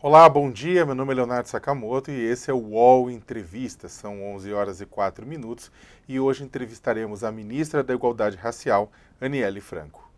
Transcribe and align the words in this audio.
Olá, 0.00 0.28
bom 0.28 0.48
dia. 0.48 0.86
Meu 0.86 0.94
nome 0.94 1.10
é 1.10 1.16
Leonardo 1.16 1.48
Sakamoto 1.48 2.12
e 2.12 2.14
esse 2.14 2.48
é 2.48 2.54
o 2.54 2.58
UOL 2.58 3.10
Entrevista. 3.10 3.88
São 3.88 4.22
11 4.32 4.52
horas 4.52 4.80
e 4.80 4.86
4 4.86 5.26
minutos 5.26 5.72
e 6.08 6.20
hoje 6.20 6.44
entrevistaremos 6.44 7.24
a 7.24 7.32
ministra 7.32 7.82
da 7.82 7.92
Igualdade 7.92 8.36
Racial, 8.36 8.92
Aniele 9.20 9.60
Franco. 9.60 10.08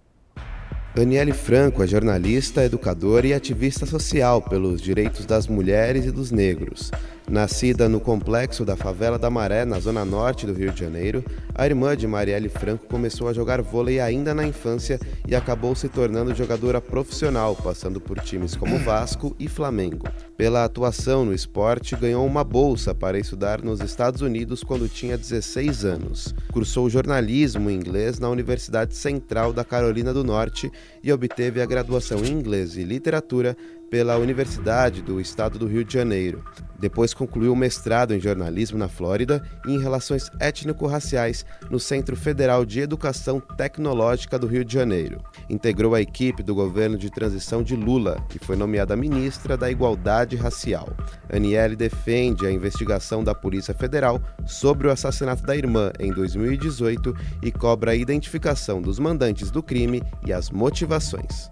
Daniele 0.94 1.32
Franco 1.32 1.82
é 1.82 1.86
jornalista, 1.86 2.62
educadora 2.62 3.26
e 3.26 3.32
ativista 3.32 3.86
social 3.86 4.42
pelos 4.42 4.82
direitos 4.82 5.24
das 5.24 5.46
mulheres 5.46 6.04
e 6.04 6.10
dos 6.10 6.30
negros. 6.30 6.90
Nascida 7.30 7.88
no 7.88 8.00
complexo 8.00 8.64
da 8.64 8.74
Favela 8.74 9.16
da 9.16 9.30
Maré, 9.30 9.64
na 9.64 9.78
zona 9.78 10.04
norte 10.04 10.46
do 10.46 10.52
Rio 10.52 10.72
de 10.72 10.80
Janeiro, 10.80 11.24
a 11.54 11.64
irmã 11.64 11.96
de 11.96 12.04
Marielle 12.04 12.48
Franco 12.48 12.88
começou 12.88 13.28
a 13.28 13.32
jogar 13.32 13.62
vôlei 13.62 14.00
ainda 14.00 14.34
na 14.34 14.44
infância 14.44 14.98
e 15.28 15.36
acabou 15.36 15.76
se 15.76 15.88
tornando 15.88 16.34
jogadora 16.34 16.80
profissional, 16.80 17.54
passando 17.54 18.00
por 18.00 18.18
times 18.18 18.56
como 18.56 18.76
Vasco 18.82 19.36
e 19.38 19.46
Flamengo. 19.46 20.08
Pela 20.36 20.64
atuação 20.64 21.24
no 21.24 21.32
esporte, 21.32 21.94
ganhou 21.94 22.26
uma 22.26 22.42
bolsa 22.42 22.92
para 22.92 23.16
estudar 23.16 23.62
nos 23.62 23.80
Estados 23.80 24.22
Unidos 24.22 24.64
quando 24.64 24.88
tinha 24.88 25.16
16 25.16 25.84
anos. 25.84 26.34
Cursou 26.52 26.90
jornalismo 26.90 27.70
em 27.70 27.76
inglês 27.76 28.18
na 28.18 28.28
Universidade 28.28 28.96
Central 28.96 29.52
da 29.52 29.62
Carolina 29.62 30.12
do 30.12 30.24
Norte 30.24 30.72
e 31.00 31.12
obteve 31.12 31.62
a 31.62 31.66
graduação 31.66 32.24
em 32.24 32.32
inglês 32.32 32.76
e 32.76 32.82
literatura 32.82 33.56
pela 33.90 34.16
Universidade 34.16 35.02
do 35.02 35.20
Estado 35.20 35.58
do 35.58 35.66
Rio 35.66 35.84
de 35.84 35.92
Janeiro. 35.92 36.44
Depois 36.78 37.12
concluiu 37.12 37.52
o 37.52 37.56
mestrado 37.56 38.14
em 38.14 38.20
jornalismo 38.20 38.78
na 38.78 38.88
Flórida 38.88 39.42
e 39.66 39.72
em 39.72 39.78
relações 39.78 40.30
étnico-raciais 40.40 41.44
no 41.68 41.78
Centro 41.78 42.16
Federal 42.16 42.64
de 42.64 42.80
Educação 42.80 43.38
Tecnológica 43.38 44.38
do 44.38 44.46
Rio 44.46 44.64
de 44.64 44.72
Janeiro. 44.72 45.20
Integrou 45.50 45.94
a 45.94 46.00
equipe 46.00 46.42
do 46.42 46.54
governo 46.54 46.96
de 46.96 47.10
transição 47.10 47.62
de 47.62 47.76
Lula 47.76 48.24
e 48.34 48.38
foi 48.38 48.56
nomeada 48.56 48.96
ministra 48.96 49.58
da 49.58 49.70
Igualdade 49.70 50.36
Racial. 50.36 50.88
Aniele 51.30 51.76
defende 51.76 52.46
a 52.46 52.50
investigação 52.50 53.22
da 53.22 53.34
Polícia 53.34 53.74
Federal 53.74 54.22
sobre 54.46 54.88
o 54.88 54.90
assassinato 54.90 55.42
da 55.42 55.54
irmã 55.54 55.92
em 55.98 56.10
2018 56.12 57.14
e 57.42 57.52
cobra 57.52 57.90
a 57.90 57.96
identificação 57.96 58.80
dos 58.80 58.98
mandantes 58.98 59.50
do 59.50 59.62
crime 59.62 60.02
e 60.24 60.32
as 60.32 60.50
motivações. 60.50 61.50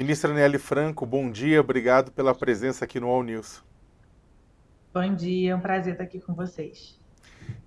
Ministra 0.00 0.32
Nelly 0.32 0.58
Franco, 0.58 1.04
bom 1.04 1.30
dia, 1.30 1.60
obrigado 1.60 2.10
pela 2.10 2.34
presença 2.34 2.84
aqui 2.84 2.98
no 2.98 3.08
All 3.08 3.22
News. 3.22 3.62
Bom 4.92 5.14
dia, 5.14 5.52
é 5.52 5.54
um 5.54 5.60
prazer 5.60 5.92
estar 5.92 6.04
aqui 6.04 6.18
com 6.18 6.34
vocês. 6.34 6.98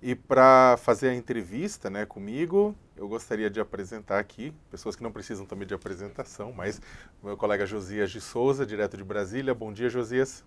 E 0.02 0.14
para 0.14 0.76
fazer 0.76 1.10
a 1.10 1.14
entrevista 1.14 1.88
né, 1.88 2.04
comigo, 2.04 2.74
eu 2.96 3.08
gostaria 3.08 3.48
de 3.48 3.60
apresentar 3.60 4.18
aqui, 4.18 4.52
pessoas 4.70 4.96
que 4.96 5.02
não 5.02 5.12
precisam 5.12 5.46
também 5.46 5.68
de 5.68 5.74
apresentação, 5.74 6.52
mas 6.52 6.80
meu 7.22 7.36
colega 7.36 7.64
Josias 7.64 8.10
de 8.10 8.20
Souza, 8.20 8.66
direto 8.66 8.96
de 8.96 9.04
Brasília. 9.04 9.54
Bom 9.54 9.72
dia, 9.72 9.88
Josias. 9.88 10.44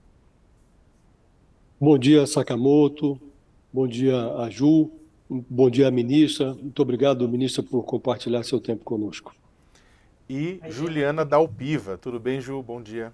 Bom 1.80 1.98
dia, 1.98 2.28
Sakamoto. 2.28 3.20
Bom 3.72 3.88
dia, 3.88 4.18
a 4.36 4.50
Ju. 4.50 4.92
Bom 5.30 5.70
dia, 5.70 5.90
ministra. 5.90 6.54
Muito 6.54 6.82
obrigado, 6.82 7.28
ministra, 7.28 7.64
por 7.64 7.84
compartilhar 7.84 8.44
seu 8.44 8.60
tempo 8.60 8.84
conosco 8.84 9.39
e 10.30 10.62
Juliana 10.70 11.26
Dalpiva. 11.26 11.98
Tudo 11.98 12.20
bem, 12.20 12.40
Ju? 12.40 12.62
Bom 12.62 12.82
dia. 12.82 13.12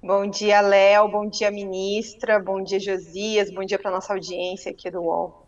Bom 0.00 0.30
dia, 0.30 0.60
Léo. 0.60 1.08
Bom 1.08 1.28
dia, 1.28 1.50
ministra. 1.50 2.38
Bom 2.38 2.62
dia, 2.62 2.78
Josias. 2.78 3.50
Bom 3.50 3.64
dia 3.64 3.78
para 3.78 3.90
nossa 3.90 4.12
audiência 4.12 4.70
aqui 4.70 4.90
do 4.90 5.00
UOL. 5.00 5.46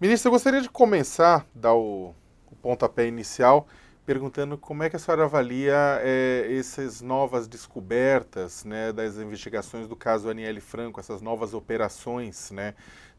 Ministra, 0.00 0.28
eu 0.28 0.32
gostaria 0.32 0.62
de 0.62 0.70
começar, 0.70 1.44
dar 1.54 1.74
o, 1.74 2.14
o 2.50 2.56
pontapé 2.62 3.06
inicial, 3.06 3.66
perguntando 4.06 4.56
como 4.56 4.82
é 4.82 4.88
que 4.88 4.96
a 4.96 4.98
senhora 4.98 5.24
avalia 5.24 6.00
é, 6.00 6.46
essas 6.58 7.02
novas 7.02 7.46
descobertas 7.46 8.64
né, 8.64 8.92
das 8.92 9.16
investigações 9.16 9.86
do 9.86 9.94
caso 9.94 10.30
Aniele 10.30 10.60
Franco, 10.60 10.98
essas 10.98 11.20
novas 11.20 11.52
operações, 11.52 12.50
né, 12.50 12.74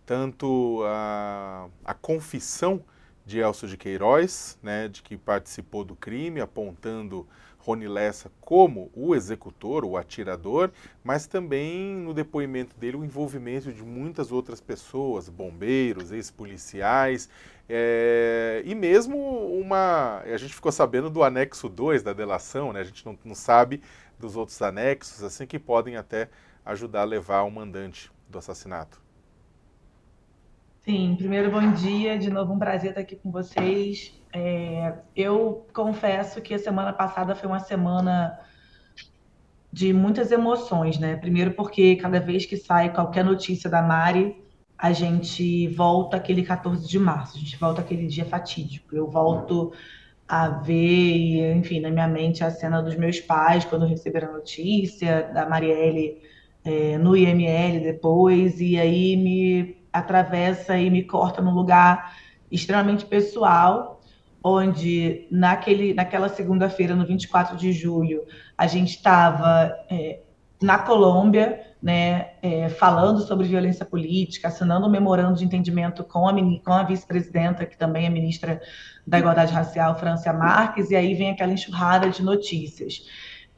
tanto 0.07 0.81
a, 0.85 1.67
a 1.85 1.93
confissão 1.93 2.83
de 3.31 3.39
Elcio 3.39 3.67
de 3.67 3.77
Queiroz, 3.77 4.59
né, 4.61 4.89
de 4.89 5.01
que 5.01 5.17
participou 5.17 5.85
do 5.85 5.95
crime, 5.95 6.41
apontando 6.41 7.25
Rony 7.59 7.87
Lessa 7.87 8.29
como 8.41 8.91
o 8.93 9.15
executor, 9.15 9.85
o 9.85 9.95
atirador, 9.95 10.71
mas 11.03 11.27
também 11.27 11.95
no 11.95 12.13
depoimento 12.13 12.75
dele 12.75 12.97
o 12.97 13.05
envolvimento 13.05 13.71
de 13.71 13.83
muitas 13.83 14.31
outras 14.31 14.59
pessoas, 14.59 15.29
bombeiros, 15.29 16.11
ex-policiais, 16.11 17.29
é, 17.69 18.61
e 18.65 18.75
mesmo 18.75 19.17
uma. 19.17 20.19
A 20.25 20.37
gente 20.37 20.53
ficou 20.53 20.71
sabendo 20.71 21.09
do 21.09 21.23
anexo 21.23 21.69
2 21.69 22.03
da 22.03 22.11
delação, 22.11 22.73
né? 22.73 22.81
A 22.81 22.83
gente 22.83 23.05
não, 23.05 23.17
não 23.23 23.35
sabe 23.35 23.81
dos 24.19 24.35
outros 24.35 24.61
anexos, 24.61 25.23
assim, 25.23 25.47
que 25.47 25.57
podem 25.57 25.95
até 25.95 26.29
ajudar 26.65 27.01
a 27.01 27.05
levar 27.05 27.43
o 27.43 27.51
mandante 27.51 28.11
do 28.27 28.37
assassinato. 28.37 29.00
Sim, 30.83 31.15
primeiro 31.15 31.51
bom 31.51 31.73
dia, 31.73 32.17
de 32.17 32.31
novo 32.31 32.53
um 32.53 32.57
prazer 32.57 32.89
estar 32.89 33.01
aqui 33.01 33.15
com 33.15 33.31
vocês. 33.31 34.19
É, 34.33 34.95
eu 35.15 35.67
confesso 35.71 36.41
que 36.41 36.55
a 36.55 36.59
semana 36.59 36.91
passada 36.91 37.35
foi 37.35 37.47
uma 37.47 37.59
semana 37.59 38.39
de 39.71 39.93
muitas 39.93 40.31
emoções, 40.31 40.97
né? 40.97 41.15
Primeiro 41.17 41.51
porque 41.53 41.95
cada 41.97 42.19
vez 42.19 42.47
que 42.47 42.57
sai 42.57 42.91
qualquer 42.91 43.23
notícia 43.23 43.69
da 43.69 43.79
Mari, 43.83 44.35
a 44.75 44.91
gente 44.91 45.67
volta 45.67 46.17
aquele 46.17 46.41
14 46.43 46.87
de 46.87 46.97
março, 46.97 47.37
a 47.37 47.39
gente 47.39 47.57
volta 47.57 47.81
aquele 47.81 48.07
dia 48.07 48.25
fatídico. 48.25 48.95
Eu 48.95 49.07
volto 49.07 49.71
a 50.27 50.49
ver, 50.49 51.55
enfim, 51.57 51.79
na 51.79 51.91
minha 51.91 52.07
mente 52.07 52.43
a 52.43 52.49
cena 52.49 52.81
dos 52.81 52.95
meus 52.95 53.19
pais 53.19 53.65
quando 53.65 53.85
receberam 53.85 54.29
a 54.29 54.33
notícia, 54.33 55.29
da 55.31 55.47
Marielle 55.47 56.23
é, 56.65 56.97
no 56.97 57.15
IML 57.15 57.81
depois, 57.81 58.59
e 58.59 58.79
aí 58.79 59.15
me 59.15 59.80
atravessa 59.91 60.77
e 60.77 60.89
me 60.89 61.03
corta 61.03 61.41
num 61.41 61.53
lugar 61.53 62.15
extremamente 62.51 63.05
pessoal, 63.05 64.01
onde 64.43 65.27
naquele, 65.31 65.93
naquela 65.93 66.27
segunda-feira, 66.27 66.95
no 66.95 67.05
24 67.05 67.55
de 67.55 67.71
julho, 67.71 68.23
a 68.57 68.67
gente 68.67 68.95
estava 68.95 69.73
é, 69.89 70.19
na 70.61 70.77
Colômbia, 70.77 71.61
né, 71.81 72.31
é, 72.41 72.69
falando 72.69 73.21
sobre 73.21 73.47
violência 73.47 73.85
política, 73.85 74.47
assinando 74.47 74.85
um 74.85 74.89
memorando 74.89 75.37
de 75.37 75.45
entendimento 75.45 76.03
com 76.03 76.27
a, 76.27 76.33
com 76.33 76.73
a 76.73 76.83
vice-presidenta, 76.83 77.65
que 77.65 77.77
também 77.77 78.05
é 78.05 78.09
ministra 78.09 78.61
da 79.05 79.17
Igualdade 79.17 79.53
Racial, 79.53 79.97
Francia 79.97 80.31
Marques, 80.31 80.91
e 80.91 80.95
aí 80.95 81.15
vem 81.15 81.31
aquela 81.31 81.53
enxurrada 81.53 82.09
de 82.09 82.21
notícias. 82.21 83.07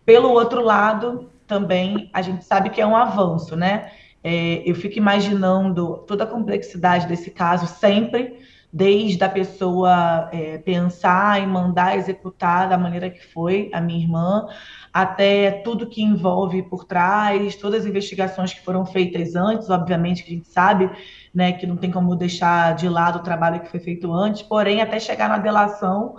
Pelo 0.06 0.32
outro 0.32 0.62
lado, 0.62 1.30
também 1.46 2.10
a 2.14 2.22
gente 2.22 2.46
sabe 2.46 2.70
que 2.70 2.82
é 2.82 2.88
um 2.88 2.96
avanço, 2.96 3.56
né? 3.56 3.92
É, 4.24 4.64
eu 4.66 4.74
fico 4.74 4.98
imaginando 4.98 5.98
toda 6.08 6.24
a 6.24 6.28
complexidade 6.28 7.08
desse 7.08 7.30
caso 7.30 7.68
sempre, 7.68 8.40
desde 8.72 9.24
a 9.24 9.30
pessoa 9.30 10.30
é, 10.32 10.58
pensar 10.58 11.42
e 11.42 11.46
mandar 11.46 11.96
executar 11.96 12.68
da 12.68 12.78
maneira 12.78 13.10
que 13.10 13.24
foi 13.24 13.70
a 13.72 13.80
minha 13.80 14.00
irmã, 14.00 14.48
até 14.92 15.52
tudo 15.64 15.88
que 15.88 16.02
envolve 16.02 16.64
por 16.64 16.86
trás, 16.86 17.56
todas 17.56 17.82
as 17.82 17.86
investigações 17.86 18.54
que 18.54 18.64
foram 18.64 18.86
feitas 18.86 19.36
antes, 19.36 19.70
obviamente 19.70 20.24
que 20.24 20.32
a 20.32 20.36
gente 20.36 20.48
sabe 20.48 20.90
né, 21.34 21.52
que 21.52 21.68
não 21.68 21.76
tem 21.76 21.92
como 21.92 22.16
deixar 22.16 22.74
de 22.76 22.88
lado 22.90 23.20
o 23.20 23.24
trabalho 23.24 23.60
que 23.60 23.70
foi 23.70 23.80
feito 23.80 24.12
antes, 24.12 24.42
porém 24.42 24.82
até 24.82 25.00
chegar 25.00 25.30
na 25.30 25.38
delação, 25.38 26.16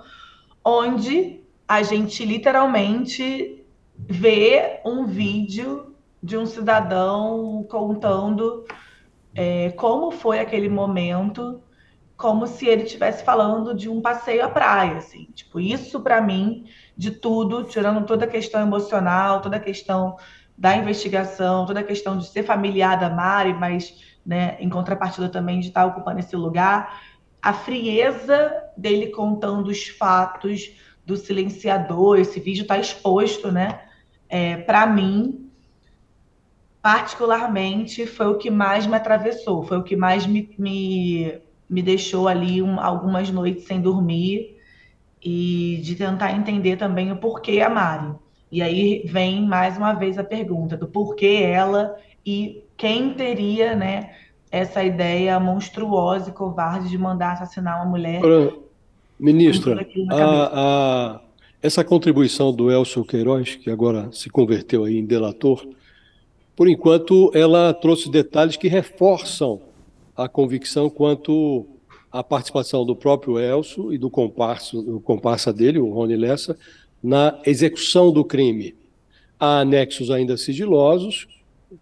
onde 0.64 1.40
a 1.66 1.82
gente 1.82 2.24
literalmente 2.24 3.64
vê 3.98 4.80
um 4.84 5.06
vídeo 5.06 5.93
de 6.24 6.38
um 6.38 6.46
cidadão 6.46 7.66
contando 7.68 8.64
é, 9.34 9.72
como 9.72 10.10
foi 10.10 10.38
aquele 10.38 10.70
momento, 10.70 11.62
como 12.16 12.46
se 12.46 12.66
ele 12.66 12.84
estivesse 12.84 13.22
falando 13.22 13.74
de 13.74 13.90
um 13.90 14.00
passeio 14.00 14.42
à 14.42 14.48
praia, 14.48 14.96
assim. 14.96 15.26
Tipo, 15.34 15.60
isso 15.60 16.00
para 16.00 16.22
mim, 16.22 16.64
de 16.96 17.10
tudo, 17.10 17.64
tirando 17.64 18.06
toda 18.06 18.24
a 18.24 18.28
questão 18.28 18.62
emocional, 18.62 19.42
toda 19.42 19.58
a 19.58 19.60
questão 19.60 20.16
da 20.56 20.74
investigação, 20.74 21.66
toda 21.66 21.80
a 21.80 21.84
questão 21.84 22.16
de 22.16 22.26
ser 22.26 22.42
familiar 22.42 22.98
da 22.98 23.10
Mari, 23.10 23.52
mas, 23.52 24.16
né, 24.24 24.56
em 24.58 24.70
contrapartida 24.70 25.28
também 25.28 25.60
de 25.60 25.68
estar 25.68 25.84
ocupando 25.84 26.20
esse 26.20 26.34
lugar, 26.34 27.02
a 27.42 27.52
frieza 27.52 28.50
dele 28.78 29.08
contando 29.08 29.68
os 29.68 29.88
fatos 29.88 30.74
do 31.04 31.18
silenciador, 31.18 32.18
esse 32.18 32.40
vídeo 32.40 32.62
está 32.62 32.78
exposto, 32.78 33.52
né? 33.52 33.82
É, 34.26 34.56
para 34.56 34.86
mim, 34.86 35.43
particularmente, 36.84 38.06
foi 38.06 38.26
o 38.26 38.36
que 38.36 38.50
mais 38.50 38.86
me 38.86 38.94
atravessou, 38.94 39.62
foi 39.62 39.78
o 39.78 39.82
que 39.82 39.96
mais 39.96 40.26
me, 40.26 40.50
me, 40.58 41.32
me 41.66 41.80
deixou 41.80 42.28
ali 42.28 42.60
um, 42.60 42.78
algumas 42.78 43.30
noites 43.30 43.64
sem 43.64 43.80
dormir 43.80 44.58
e 45.24 45.80
de 45.82 45.94
tentar 45.94 46.32
entender 46.32 46.76
também 46.76 47.10
o 47.10 47.16
porquê 47.16 47.62
a 47.62 47.70
Mari. 47.70 48.12
E 48.52 48.60
aí 48.60 49.02
vem 49.06 49.46
mais 49.46 49.78
uma 49.78 49.94
vez 49.94 50.18
a 50.18 50.22
pergunta 50.22 50.76
do 50.76 50.86
porquê 50.86 51.40
ela 51.42 51.96
e 52.24 52.62
quem 52.76 53.14
teria, 53.14 53.74
né, 53.74 54.10
essa 54.50 54.84
ideia 54.84 55.40
monstruosa 55.40 56.28
e 56.28 56.32
covarde 56.34 56.90
de 56.90 56.98
mandar 56.98 57.32
assassinar 57.32 57.76
uma 57.76 57.90
mulher. 57.90 58.20
Ministra, 59.18 59.86
a, 60.10 60.50
a, 60.52 61.20
essa 61.62 61.82
contribuição 61.82 62.52
do 62.52 62.70
Elcio 62.70 63.06
Queiroz, 63.06 63.56
que 63.56 63.70
agora 63.70 64.12
se 64.12 64.28
converteu 64.28 64.84
aí 64.84 64.98
em 64.98 65.06
delator, 65.06 65.66
por 66.56 66.68
enquanto 66.68 67.30
ela 67.34 67.72
trouxe 67.74 68.10
detalhes 68.10 68.56
que 68.56 68.68
reforçam 68.68 69.60
a 70.16 70.28
convicção 70.28 70.88
quanto 70.88 71.66
à 72.12 72.22
participação 72.22 72.84
do 72.86 72.94
próprio 72.94 73.38
Elcio 73.38 73.92
e 73.92 73.98
do 73.98 74.08
comparsa, 74.08 74.80
do 74.80 75.00
comparsa 75.00 75.52
dele, 75.52 75.78
o 75.78 75.90
Rony 75.90 76.16
Lessa, 76.16 76.56
na 77.02 77.40
execução 77.44 78.12
do 78.12 78.24
crime. 78.24 78.74
Há 79.38 79.60
anexos 79.60 80.10
ainda 80.10 80.36
sigilosos, 80.36 81.26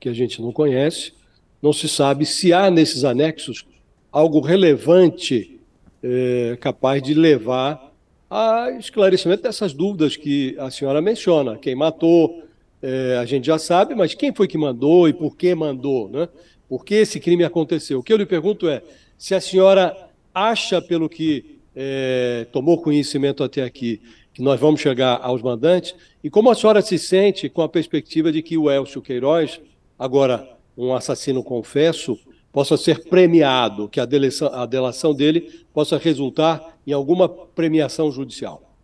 que 0.00 0.08
a 0.08 0.14
gente 0.14 0.40
não 0.40 0.52
conhece, 0.52 1.12
não 1.60 1.72
se 1.72 1.88
sabe 1.88 2.24
se 2.24 2.52
há 2.52 2.70
nesses 2.70 3.04
anexos 3.04 3.66
algo 4.10 4.40
relevante 4.40 5.60
é, 6.02 6.56
capaz 6.60 7.02
de 7.02 7.14
levar 7.14 7.92
a 8.28 8.70
esclarecimento 8.78 9.42
dessas 9.42 9.74
dúvidas 9.74 10.16
que 10.16 10.56
a 10.58 10.70
senhora 10.70 11.02
menciona. 11.02 11.58
Quem 11.58 11.74
matou, 11.74 12.42
é, 12.82 13.16
a 13.16 13.24
gente 13.24 13.46
já 13.46 13.58
sabe, 13.58 13.94
mas 13.94 14.14
quem 14.14 14.34
foi 14.34 14.48
que 14.48 14.58
mandou 14.58 15.08
e 15.08 15.12
por 15.12 15.36
que 15.36 15.54
mandou, 15.54 16.08
né? 16.08 16.28
Por 16.68 16.84
que 16.84 16.96
esse 16.96 17.20
crime 17.20 17.44
aconteceu? 17.44 18.00
O 18.00 18.02
que 18.02 18.12
eu 18.12 18.16
lhe 18.16 18.26
pergunto 18.26 18.68
é 18.68 18.82
se 19.16 19.34
a 19.34 19.40
senhora 19.40 19.96
acha, 20.34 20.82
pelo 20.82 21.08
que 21.08 21.60
é, 21.76 22.46
tomou 22.50 22.80
conhecimento 22.80 23.44
até 23.44 23.62
aqui, 23.62 24.00
que 24.32 24.42
nós 24.42 24.58
vamos 24.58 24.80
chegar 24.80 25.20
aos 25.22 25.42
mandantes, 25.42 25.94
e 26.24 26.30
como 26.30 26.50
a 26.50 26.54
senhora 26.54 26.82
se 26.82 26.98
sente 26.98 27.48
com 27.48 27.62
a 27.62 27.68
perspectiva 27.68 28.32
de 28.32 28.42
que 28.42 28.56
o 28.56 28.70
Elcio 28.70 29.02
Queiroz, 29.02 29.60
agora 29.98 30.48
um 30.76 30.94
assassino 30.94 31.42
confesso, 31.42 32.18
possa 32.50 32.76
ser 32.76 33.04
premiado, 33.04 33.88
que 33.88 34.00
a 34.00 34.04
delação, 34.04 34.48
a 34.52 34.66
delação 34.66 35.14
dele 35.14 35.64
possa 35.72 35.96
resultar 35.98 36.78
em 36.86 36.92
alguma 36.92 37.28
premiação 37.28 38.10
judicial? 38.10 38.74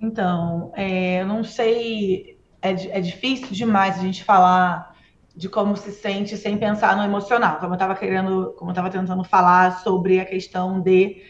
Então, 0.00 0.72
é, 0.74 1.22
eu 1.22 1.26
não 1.26 1.44
sei, 1.44 2.36
é, 2.62 2.98
é, 2.98 3.00
difícil 3.00 3.48
demais 3.50 3.98
a 3.98 4.02
gente 4.02 4.22
falar 4.24 4.94
de 5.34 5.48
como 5.48 5.76
se 5.76 5.90
sente 5.92 6.36
sem 6.36 6.56
pensar 6.56 6.96
no 6.96 7.02
emocional, 7.02 7.56
como 7.56 7.72
eu 7.72 7.74
estava 7.74 7.94
querendo, 7.94 8.54
como 8.58 8.70
eu 8.70 8.72
estava 8.72 8.90
tentando 8.90 9.24
falar 9.24 9.80
sobre 9.80 10.20
a 10.20 10.24
questão 10.24 10.80
de 10.80 11.22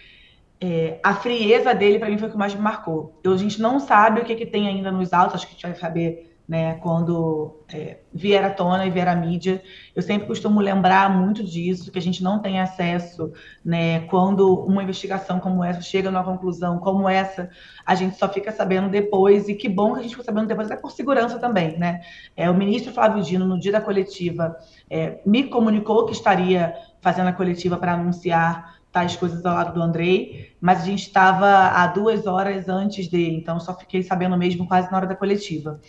é, 0.60 1.00
a 1.02 1.14
frieza 1.14 1.74
dele, 1.74 1.98
para 1.98 2.08
mim, 2.08 2.18
foi 2.18 2.28
o 2.28 2.30
que 2.30 2.36
mais 2.36 2.54
me 2.54 2.60
marcou. 2.60 3.18
Eu, 3.24 3.32
a 3.32 3.36
gente 3.36 3.60
não 3.60 3.80
sabe 3.80 4.20
o 4.20 4.24
que, 4.24 4.36
que 4.36 4.46
tem 4.46 4.68
ainda 4.68 4.92
nos 4.92 5.12
autos, 5.12 5.34
acho 5.34 5.46
que 5.46 5.52
a 5.52 5.54
gente 5.54 5.66
vai 5.66 5.74
saber 5.74 6.31
né, 6.46 6.74
quando 6.74 7.64
é, 7.72 7.98
vier 8.12 8.44
à 8.44 8.50
tona 8.50 8.84
e 8.84 8.90
vier 8.90 9.08
à 9.08 9.14
mídia. 9.14 9.62
Eu 9.94 10.02
sempre 10.02 10.26
costumo 10.26 10.60
lembrar 10.60 11.08
muito 11.10 11.42
disso, 11.42 11.90
que 11.90 11.98
a 11.98 12.02
gente 12.02 12.22
não 12.22 12.40
tem 12.40 12.60
acesso, 12.60 13.32
né, 13.64 14.00
quando 14.00 14.54
uma 14.64 14.82
investigação 14.82 15.38
como 15.38 15.62
essa 15.62 15.80
chega 15.80 16.10
numa 16.10 16.24
conclusão 16.24 16.78
como 16.78 17.08
essa, 17.08 17.48
a 17.86 17.94
gente 17.94 18.16
só 18.16 18.28
fica 18.28 18.50
sabendo 18.50 18.88
depois, 18.88 19.48
e 19.48 19.54
que 19.54 19.68
bom 19.68 19.94
que 19.94 20.00
a 20.00 20.02
gente 20.02 20.12
ficou 20.12 20.24
sabendo 20.24 20.48
depois, 20.48 20.70
até 20.70 20.80
por 20.80 20.90
segurança 20.90 21.38
também, 21.38 21.78
né. 21.78 22.00
É, 22.36 22.50
o 22.50 22.54
ministro 22.54 22.92
Flávio 22.92 23.22
Dino, 23.22 23.46
no 23.46 23.58
dia 23.58 23.72
da 23.72 23.80
coletiva, 23.80 24.56
é, 24.90 25.20
me 25.24 25.44
comunicou 25.44 26.06
que 26.06 26.12
estaria 26.12 26.74
fazendo 27.00 27.28
a 27.28 27.32
coletiva 27.32 27.76
para 27.76 27.94
anunciar 27.94 28.82
tais 28.92 29.16
coisas 29.16 29.44
ao 29.46 29.54
lado 29.54 29.72
do 29.72 29.82
Andrei, 29.82 30.54
mas 30.60 30.82
a 30.82 30.84
gente 30.84 31.06
estava 31.06 31.68
há 31.68 31.86
duas 31.86 32.26
horas 32.26 32.68
antes 32.68 33.08
dele, 33.08 33.36
então 33.36 33.58
só 33.58 33.74
fiquei 33.74 34.02
sabendo 34.02 34.36
mesmo 34.36 34.68
quase 34.68 34.90
na 34.90 34.98
hora 34.98 35.06
da 35.06 35.16
coletiva 35.16 35.80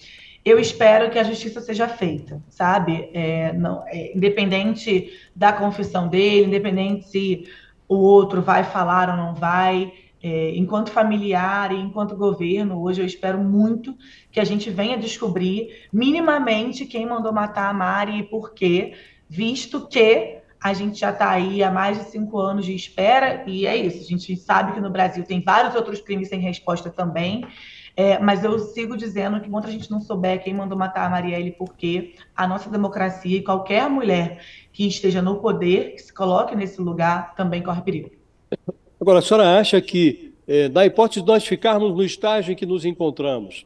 eu 0.46 0.60
espero 0.60 1.10
que 1.10 1.18
a 1.18 1.24
justiça 1.24 1.62
seja 1.62 1.88
feita, 1.88 2.42
sabe? 2.50 3.10
É, 3.14 3.54
não, 3.54 3.84
é, 3.88 4.16
independente 4.16 5.12
da 5.36 5.54
confissão 5.54 6.08
dele, 6.08 6.48
independente 6.48 7.08
se 7.08 7.48
o 7.88 7.96
outro 7.96 8.42
vai 8.42 8.64
falar 8.64 9.10
ou 9.10 9.18
não 9.18 9.34
vai, 9.36 9.94
é, 10.22 10.56
enquanto 10.56 10.90
familiar 10.90 11.74
e 11.74 11.80
enquanto 11.80 12.16
governo, 12.16 12.82
hoje 12.82 13.02
eu 13.02 13.06
espero 13.06 13.40
muito 13.40 13.96
que 14.32 14.40
a 14.40 14.44
gente 14.44 14.70
venha 14.70 14.98
descobrir 14.98 15.88
minimamente 15.92 16.86
quem 16.86 17.06
mandou 17.06 17.34
matar 17.34 17.70
a 17.70 17.74
Mari 17.74 18.20
e 18.20 18.24
por 18.24 18.54
quê, 18.54 18.94
visto 19.30 19.88
que 19.88 20.38
a 20.62 20.74
gente 20.74 20.98
já 20.98 21.10
está 21.10 21.30
aí 21.30 21.62
há 21.62 21.70
mais 21.70 21.98
de 21.98 22.06
cinco 22.06 22.40
anos 22.40 22.66
de 22.66 22.74
espera, 22.74 23.44
e 23.46 23.68
é 23.68 23.76
isso. 23.76 24.00
A 24.00 24.08
gente 24.08 24.34
sabe 24.38 24.72
que 24.72 24.80
no 24.80 24.90
Brasil 24.90 25.26
tem 25.26 25.42
vários 25.42 25.76
outros 25.76 26.00
crimes 26.00 26.30
sem 26.30 26.40
resposta 26.40 26.90
também. 26.90 27.46
É, 27.96 28.18
mas 28.18 28.44
eu 28.44 28.58
sigo 28.58 28.98
dizendo 28.98 29.40
que 29.40 29.48
enquanto 29.48 29.68
a 29.68 29.72
gente 29.72 29.90
não 29.92 30.02
souber 30.02 30.44
quem 30.44 30.54
mandou 30.54 30.78
matar 30.78 31.06
a 31.06 31.10
Marielle, 31.10 31.52
porque 31.52 32.16
a 32.36 32.48
nossa 32.48 32.70
democracia 32.70 33.38
e 33.38 33.44
qualquer 33.44 33.88
mulher 33.88 34.42
que 34.72 34.88
esteja 34.88 35.22
no 35.22 35.36
poder, 35.36 35.94
que 35.94 36.02
se 36.02 36.12
coloque 36.12 36.56
nesse 36.56 36.82
lugar, 36.82 37.36
também 37.36 37.62
corre 37.62 37.82
perigo. 37.82 38.10
Agora, 39.00 39.20
a 39.20 39.22
senhora 39.22 39.60
acha 39.60 39.80
que, 39.80 40.34
é, 40.48 40.70
na 40.70 40.86
hipótese 40.86 41.22
de 41.22 41.28
nós 41.28 41.46
ficarmos 41.46 41.94
no 41.94 42.04
estágio 42.04 42.52
em 42.52 42.56
que 42.56 42.66
nos 42.66 42.84
encontramos, 42.84 43.66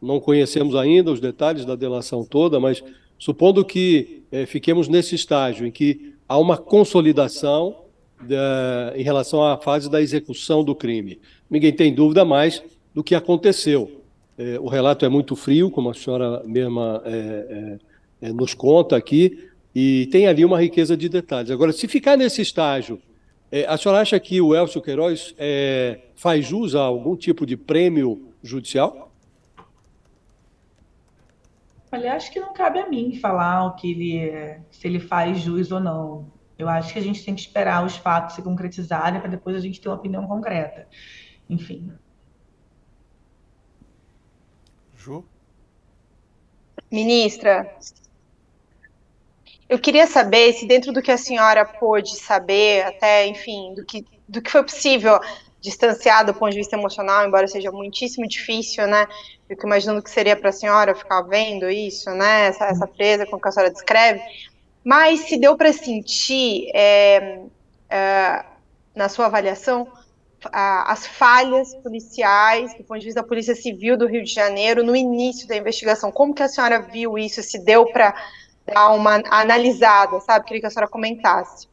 não 0.00 0.18
conhecemos 0.18 0.74
ainda 0.74 1.12
os 1.12 1.20
detalhes 1.20 1.64
da 1.64 1.76
delação 1.76 2.24
toda, 2.24 2.58
mas 2.58 2.82
supondo 3.16 3.64
que 3.64 4.24
é, 4.32 4.44
fiquemos 4.44 4.88
nesse 4.88 5.14
estágio 5.14 5.64
em 5.64 5.70
que 5.70 6.14
há 6.28 6.36
uma 6.36 6.56
consolidação 6.56 7.76
da, 8.20 8.92
em 8.96 9.02
relação 9.02 9.44
à 9.44 9.56
fase 9.56 9.88
da 9.88 10.02
execução 10.02 10.64
do 10.64 10.74
crime. 10.74 11.20
Ninguém 11.48 11.72
tem 11.72 11.94
dúvida 11.94 12.24
mais 12.24 12.62
do 12.94 13.02
que 13.02 13.14
aconteceu. 13.14 14.02
É, 14.36 14.58
o 14.58 14.66
relato 14.66 15.04
é 15.04 15.08
muito 15.08 15.36
frio, 15.36 15.70
como 15.70 15.90
a 15.90 15.94
senhora 15.94 16.42
mesma 16.44 17.02
é, 17.04 17.78
é, 18.20 18.28
é, 18.28 18.32
nos 18.32 18.54
conta 18.54 18.96
aqui, 18.96 19.48
e 19.74 20.08
tem 20.10 20.26
ali 20.26 20.44
uma 20.44 20.60
riqueza 20.60 20.96
de 20.96 21.08
detalhes. 21.08 21.50
Agora, 21.50 21.72
se 21.72 21.86
ficar 21.88 22.16
nesse 22.16 22.42
estágio, 22.42 23.00
é, 23.50 23.66
a 23.66 23.76
senhora 23.76 24.00
acha 24.00 24.18
que 24.18 24.40
o 24.40 24.54
Elcio 24.54 24.80
Queiroz 24.80 25.34
é, 25.38 26.00
faz 26.14 26.46
jus 26.46 26.74
a 26.74 26.80
algum 26.80 27.16
tipo 27.16 27.44
de 27.44 27.56
prêmio 27.56 28.32
judicial? 28.42 29.12
Olha, 31.90 32.14
acho 32.14 32.32
que 32.32 32.40
não 32.40 32.54
cabe 32.54 32.78
a 32.78 32.88
mim 32.88 33.14
falar 33.16 33.66
o 33.66 33.74
que 33.74 33.90
ele, 33.90 34.58
se 34.70 34.88
ele 34.88 34.98
faz 34.98 35.40
jus 35.40 35.70
ou 35.70 35.78
não. 35.78 36.26
Eu 36.58 36.68
acho 36.68 36.92
que 36.92 36.98
a 36.98 37.02
gente 37.02 37.22
tem 37.22 37.34
que 37.34 37.42
esperar 37.42 37.84
os 37.84 37.96
fatos 37.96 38.34
se 38.34 38.42
concretizarem 38.42 39.20
para 39.20 39.28
depois 39.28 39.54
a 39.56 39.60
gente 39.60 39.78
ter 39.80 39.88
uma 39.88 39.96
opinião 39.96 40.26
concreta. 40.26 40.86
Enfim. 41.50 41.92
Ju? 45.02 45.24
Ministra, 46.88 47.76
eu 49.68 49.76
queria 49.78 50.06
saber 50.06 50.52
se 50.52 50.64
dentro 50.64 50.92
do 50.92 51.02
que 51.02 51.10
a 51.10 51.18
senhora 51.18 51.64
pôde 51.64 52.14
saber, 52.14 52.84
até, 52.84 53.26
enfim, 53.26 53.74
do 53.74 53.84
que, 53.84 54.06
do 54.28 54.40
que 54.40 54.50
foi 54.50 54.62
possível 54.62 55.18
distanciar 55.60 56.24
do 56.24 56.32
ponto 56.32 56.52
de 56.52 56.58
vista 56.58 56.76
emocional, 56.76 57.26
embora 57.26 57.48
seja 57.48 57.72
muitíssimo 57.72 58.28
difícil, 58.28 58.86
né? 58.86 59.08
Fico 59.48 59.66
imaginando 59.66 60.02
que 60.02 60.10
seria 60.10 60.36
para 60.36 60.50
a 60.50 60.52
senhora 60.52 60.94
ficar 60.94 61.22
vendo 61.22 61.68
isso, 61.68 62.08
né? 62.10 62.46
Essa, 62.46 62.66
essa 62.66 62.86
presa 62.86 63.26
com 63.26 63.40
que 63.40 63.48
a 63.48 63.50
senhora 63.50 63.72
descreve. 63.72 64.22
Mas 64.84 65.20
se 65.20 65.36
deu 65.36 65.56
para 65.56 65.72
sentir, 65.72 66.70
é, 66.74 67.40
é, 67.90 68.44
na 68.94 69.08
sua 69.08 69.26
avaliação, 69.26 69.88
as 70.52 71.06
falhas 71.06 71.74
policiais, 71.76 72.74
do 72.74 72.84
ponto 72.84 73.00
de 73.00 73.06
vista 73.06 73.22
da 73.22 73.26
Polícia 73.26 73.54
Civil 73.54 73.96
do 73.96 74.06
Rio 74.06 74.24
de 74.24 74.32
Janeiro, 74.32 74.82
no 74.82 74.96
início 74.96 75.46
da 75.46 75.56
investigação. 75.56 76.10
Como 76.10 76.34
que 76.34 76.42
a 76.42 76.48
senhora 76.48 76.80
viu 76.80 77.18
isso? 77.18 77.42
Se 77.42 77.64
deu 77.64 77.86
para 77.86 78.14
dar 78.66 78.90
uma 78.90 79.22
analisada, 79.30 80.20
sabe? 80.20 80.44
Queria 80.46 80.60
que 80.60 80.66
a 80.66 80.70
senhora 80.70 80.90
comentasse. 80.90 81.68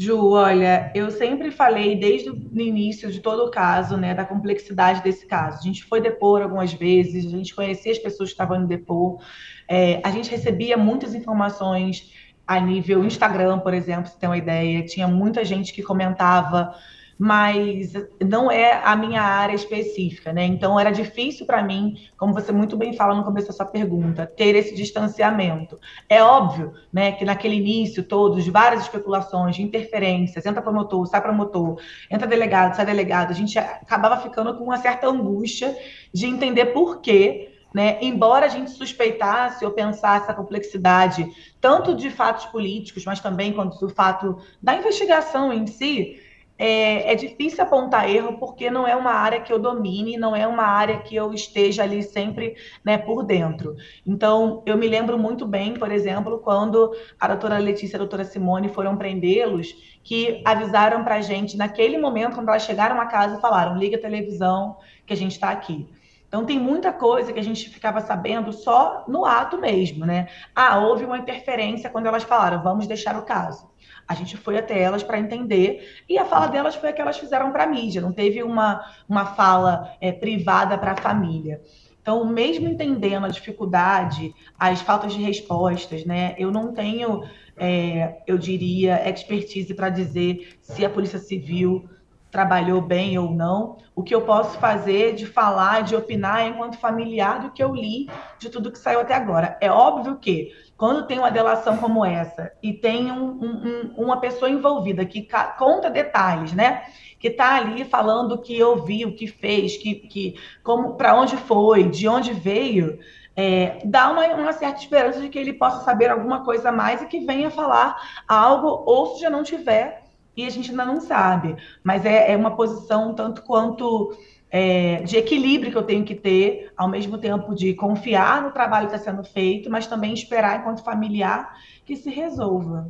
Ju, 0.00 0.30
olha, 0.30 0.92
eu 0.94 1.10
sempre 1.10 1.50
falei 1.50 1.96
desde 1.96 2.30
o 2.30 2.36
início 2.60 3.10
de 3.10 3.18
todo 3.18 3.46
o 3.46 3.50
caso, 3.50 3.96
né, 3.96 4.14
da 4.14 4.24
complexidade 4.24 5.02
desse 5.02 5.26
caso. 5.26 5.58
A 5.58 5.62
gente 5.62 5.84
foi 5.84 6.00
depor 6.00 6.40
algumas 6.40 6.72
vezes, 6.72 7.26
a 7.26 7.30
gente 7.30 7.52
conhecia 7.52 7.90
as 7.90 7.98
pessoas 7.98 8.28
que 8.28 8.34
estavam 8.34 8.60
no 8.60 8.68
depor, 8.68 9.18
é, 9.66 10.00
a 10.04 10.10
gente 10.12 10.30
recebia 10.30 10.76
muitas 10.76 11.16
informações 11.16 12.12
a 12.46 12.60
nível 12.60 13.04
Instagram, 13.04 13.58
por 13.58 13.74
exemplo, 13.74 14.08
se 14.08 14.16
tem 14.16 14.28
uma 14.28 14.38
ideia, 14.38 14.86
tinha 14.86 15.08
muita 15.08 15.44
gente 15.44 15.72
que 15.72 15.82
comentava 15.82 16.74
mas 17.18 17.92
não 18.24 18.48
é 18.48 18.80
a 18.84 18.94
minha 18.94 19.20
área 19.20 19.54
específica, 19.54 20.32
né? 20.32 20.44
Então 20.44 20.78
era 20.78 20.90
difícil 20.90 21.44
para 21.44 21.62
mim, 21.62 21.96
como 22.16 22.32
você 22.32 22.52
muito 22.52 22.76
bem 22.76 22.92
fala 22.92 23.14
no 23.14 23.24
começo 23.24 23.48
da 23.48 23.52
sua 23.52 23.66
pergunta, 23.66 24.24
ter 24.24 24.54
esse 24.54 24.74
distanciamento. 24.74 25.78
É 26.08 26.22
óbvio, 26.22 26.74
né, 26.92 27.12
que 27.12 27.24
naquele 27.24 27.56
início 27.56 28.04
todos 28.04 28.46
várias 28.46 28.82
especulações 28.82 29.56
de 29.56 29.62
interferências, 29.62 30.46
entra 30.46 30.62
promotor, 30.62 31.04
sai 31.06 31.20
promotor, 31.20 31.80
entra 32.08 32.26
delegado, 32.26 32.76
sai 32.76 32.86
delegado, 32.86 33.30
a 33.30 33.34
gente 33.34 33.58
acabava 33.58 34.18
ficando 34.18 34.56
com 34.56 34.64
uma 34.64 34.76
certa 34.76 35.08
angústia 35.08 35.76
de 36.12 36.26
entender 36.26 36.66
por 36.66 37.00
quê 37.00 37.52
né? 37.74 37.98
Embora 38.00 38.46
a 38.46 38.48
gente 38.48 38.70
suspeitasse 38.70 39.62
ou 39.62 39.70
pensasse 39.70 40.30
a 40.30 40.34
complexidade 40.34 41.30
tanto 41.60 41.94
de 41.94 42.08
fatos 42.08 42.46
políticos, 42.46 43.04
mas 43.04 43.20
também 43.20 43.52
quanto 43.52 43.78
do 43.78 43.90
fato 43.90 44.38
da 44.62 44.74
investigação 44.74 45.52
em 45.52 45.66
si, 45.66 46.18
é, 46.58 47.12
é, 47.12 47.14
difícil 47.14 47.62
apontar 47.62 48.10
erro 48.10 48.36
porque 48.38 48.68
não 48.68 48.86
é 48.86 48.96
uma 48.96 49.12
área 49.12 49.40
que 49.40 49.52
eu 49.52 49.58
domine, 49.58 50.16
não 50.16 50.34
é 50.34 50.46
uma 50.46 50.64
área 50.64 50.98
que 50.98 51.14
eu 51.14 51.32
esteja 51.32 51.84
ali 51.84 52.02
sempre 52.02 52.56
né, 52.84 52.98
por 52.98 53.22
dentro. 53.22 53.76
Então, 54.04 54.62
eu 54.66 54.76
me 54.76 54.88
lembro 54.88 55.16
muito 55.16 55.46
bem, 55.46 55.74
por 55.74 55.92
exemplo, 55.92 56.38
quando 56.38 56.92
a 57.20 57.28
doutora 57.28 57.58
Letícia 57.58 57.94
e 57.94 57.98
a 57.98 57.98
doutora 57.98 58.24
Simone 58.24 58.68
foram 58.68 58.96
prendê-los, 58.96 59.72
que 60.02 60.42
avisaram 60.44 61.04
para 61.04 61.16
a 61.16 61.20
gente, 61.20 61.56
naquele 61.56 61.98
momento, 61.98 62.34
quando 62.34 62.48
elas 62.48 62.62
chegaram 62.62 63.00
a 63.00 63.06
casa, 63.06 63.40
falaram: 63.40 63.76
liga 63.76 63.96
a 63.96 64.00
televisão, 64.00 64.78
que 65.06 65.12
a 65.12 65.16
gente 65.16 65.32
está 65.32 65.50
aqui. 65.50 65.86
Então, 66.26 66.44
tem 66.44 66.58
muita 66.58 66.92
coisa 66.92 67.32
que 67.32 67.38
a 67.38 67.44
gente 67.44 67.70
ficava 67.70 68.00
sabendo 68.00 68.52
só 68.52 69.04
no 69.06 69.24
ato 69.24 69.58
mesmo, 69.58 70.04
né? 70.04 70.28
Ah, 70.54 70.78
houve 70.78 71.04
uma 71.04 71.18
interferência 71.18 71.88
quando 71.88 72.06
elas 72.06 72.22
falaram, 72.22 72.62
vamos 72.62 72.86
deixar 72.86 73.18
o 73.18 73.22
caso. 73.22 73.67
A 74.08 74.14
gente 74.14 74.36
foi 74.36 74.56
até 74.56 74.80
elas 74.80 75.02
para 75.02 75.18
entender, 75.18 76.02
e 76.08 76.16
a 76.18 76.24
fala 76.24 76.46
delas 76.46 76.74
foi 76.74 76.88
a 76.88 76.92
que 76.92 77.00
elas 77.00 77.18
fizeram 77.18 77.52
para 77.52 77.64
a 77.64 77.66
mídia, 77.66 78.00
não 78.00 78.12
teve 78.12 78.42
uma, 78.42 78.82
uma 79.06 79.26
fala 79.26 79.92
é, 80.00 80.10
privada 80.10 80.78
para 80.78 80.92
a 80.92 80.96
família. 80.96 81.60
Então, 82.00 82.24
mesmo 82.24 82.66
entendendo 82.66 83.26
a 83.26 83.28
dificuldade, 83.28 84.34
as 84.58 84.80
faltas 84.80 85.12
de 85.12 85.20
respostas, 85.20 86.06
né? 86.06 86.34
Eu 86.38 86.50
não 86.50 86.72
tenho, 86.72 87.22
é, 87.54 88.22
eu 88.26 88.38
diria, 88.38 89.06
expertise 89.06 89.74
para 89.74 89.90
dizer 89.90 90.56
se 90.62 90.86
a 90.86 90.88
Polícia 90.88 91.18
Civil 91.18 91.86
trabalhou 92.30 92.80
bem 92.80 93.18
ou 93.18 93.30
não. 93.30 93.78
O 93.94 94.02
que 94.02 94.14
eu 94.14 94.22
posso 94.22 94.58
fazer 94.58 95.14
de 95.14 95.26
falar, 95.26 95.82
de 95.82 95.96
opinar 95.96 96.46
enquanto 96.46 96.78
familiar 96.78 97.40
do 97.40 97.50
que 97.50 97.62
eu 97.62 97.74
li 97.74 98.08
de 98.38 98.48
tudo 98.50 98.70
que 98.70 98.78
saiu 98.78 99.00
até 99.00 99.14
agora. 99.14 99.56
É 99.60 99.70
óbvio 99.70 100.16
que 100.16 100.52
quando 100.76 101.06
tem 101.06 101.18
uma 101.18 101.30
delação 101.30 101.76
como 101.76 102.04
essa 102.04 102.52
e 102.62 102.72
tem 102.72 103.10
um, 103.10 103.30
um, 103.30 103.94
uma 103.96 104.20
pessoa 104.20 104.50
envolvida 104.50 105.04
que 105.04 105.26
conta 105.58 105.90
detalhes, 105.90 106.52
né? 106.52 106.82
Que 107.18 107.28
está 107.28 107.56
ali 107.56 107.84
falando 107.84 108.32
o 108.32 108.38
que 108.38 108.62
ouviu, 108.62 109.08
o 109.08 109.14
que 109.14 109.26
fez, 109.26 109.76
que, 109.76 109.94
que 109.94 110.36
como 110.62 110.94
para 110.94 111.18
onde 111.18 111.36
foi, 111.36 111.88
de 111.88 112.06
onde 112.06 112.32
veio, 112.32 112.98
é, 113.34 113.80
dá 113.84 114.10
uma, 114.10 114.26
uma, 114.34 114.52
certa 114.52 114.80
esperança 114.80 115.20
de 115.20 115.28
que 115.28 115.38
ele 115.38 115.52
possa 115.52 115.84
saber 115.84 116.10
alguma 116.10 116.44
coisa 116.44 116.70
mais 116.70 117.02
e 117.02 117.06
que 117.06 117.20
venha 117.20 117.50
falar 117.50 117.96
algo, 118.26 118.82
ou 118.86 119.14
se 119.14 119.22
já 119.22 119.30
não 119.30 119.42
tiver, 119.42 120.07
e 120.38 120.46
a 120.46 120.50
gente 120.50 120.70
ainda 120.70 120.84
não 120.84 121.00
sabe. 121.00 121.56
Mas 121.82 122.06
é, 122.06 122.32
é 122.32 122.36
uma 122.36 122.54
posição 122.54 123.12
tanto 123.12 123.42
quanto 123.42 124.16
é, 124.50 125.02
de 125.02 125.16
equilíbrio 125.16 125.72
que 125.72 125.76
eu 125.76 125.82
tenho 125.82 126.04
que 126.04 126.14
ter, 126.14 126.72
ao 126.76 126.88
mesmo 126.88 127.18
tempo 127.18 127.56
de 127.56 127.74
confiar 127.74 128.42
no 128.42 128.52
trabalho 128.52 128.88
que 128.88 128.94
está 128.94 129.10
sendo 129.10 129.24
feito, 129.24 129.68
mas 129.68 129.88
também 129.88 130.14
esperar, 130.14 130.60
enquanto 130.60 130.84
familiar, 130.84 131.56
que 131.84 131.96
se 131.96 132.08
resolva. 132.08 132.88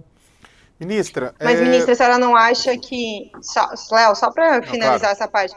Ministra. 0.78 1.35
Mas, 1.43 1.59
é... 1.59 1.64
ministra, 1.64 1.93
a 1.93 1.97
senhora 1.97 2.19
não 2.19 2.37
acha 2.37 2.76
que. 2.76 3.33
Léo, 3.90 4.14
só 4.14 4.31
para 4.31 4.62
finalizar 4.62 5.00
claro. 5.00 5.12
essa 5.12 5.26
parte. 5.26 5.57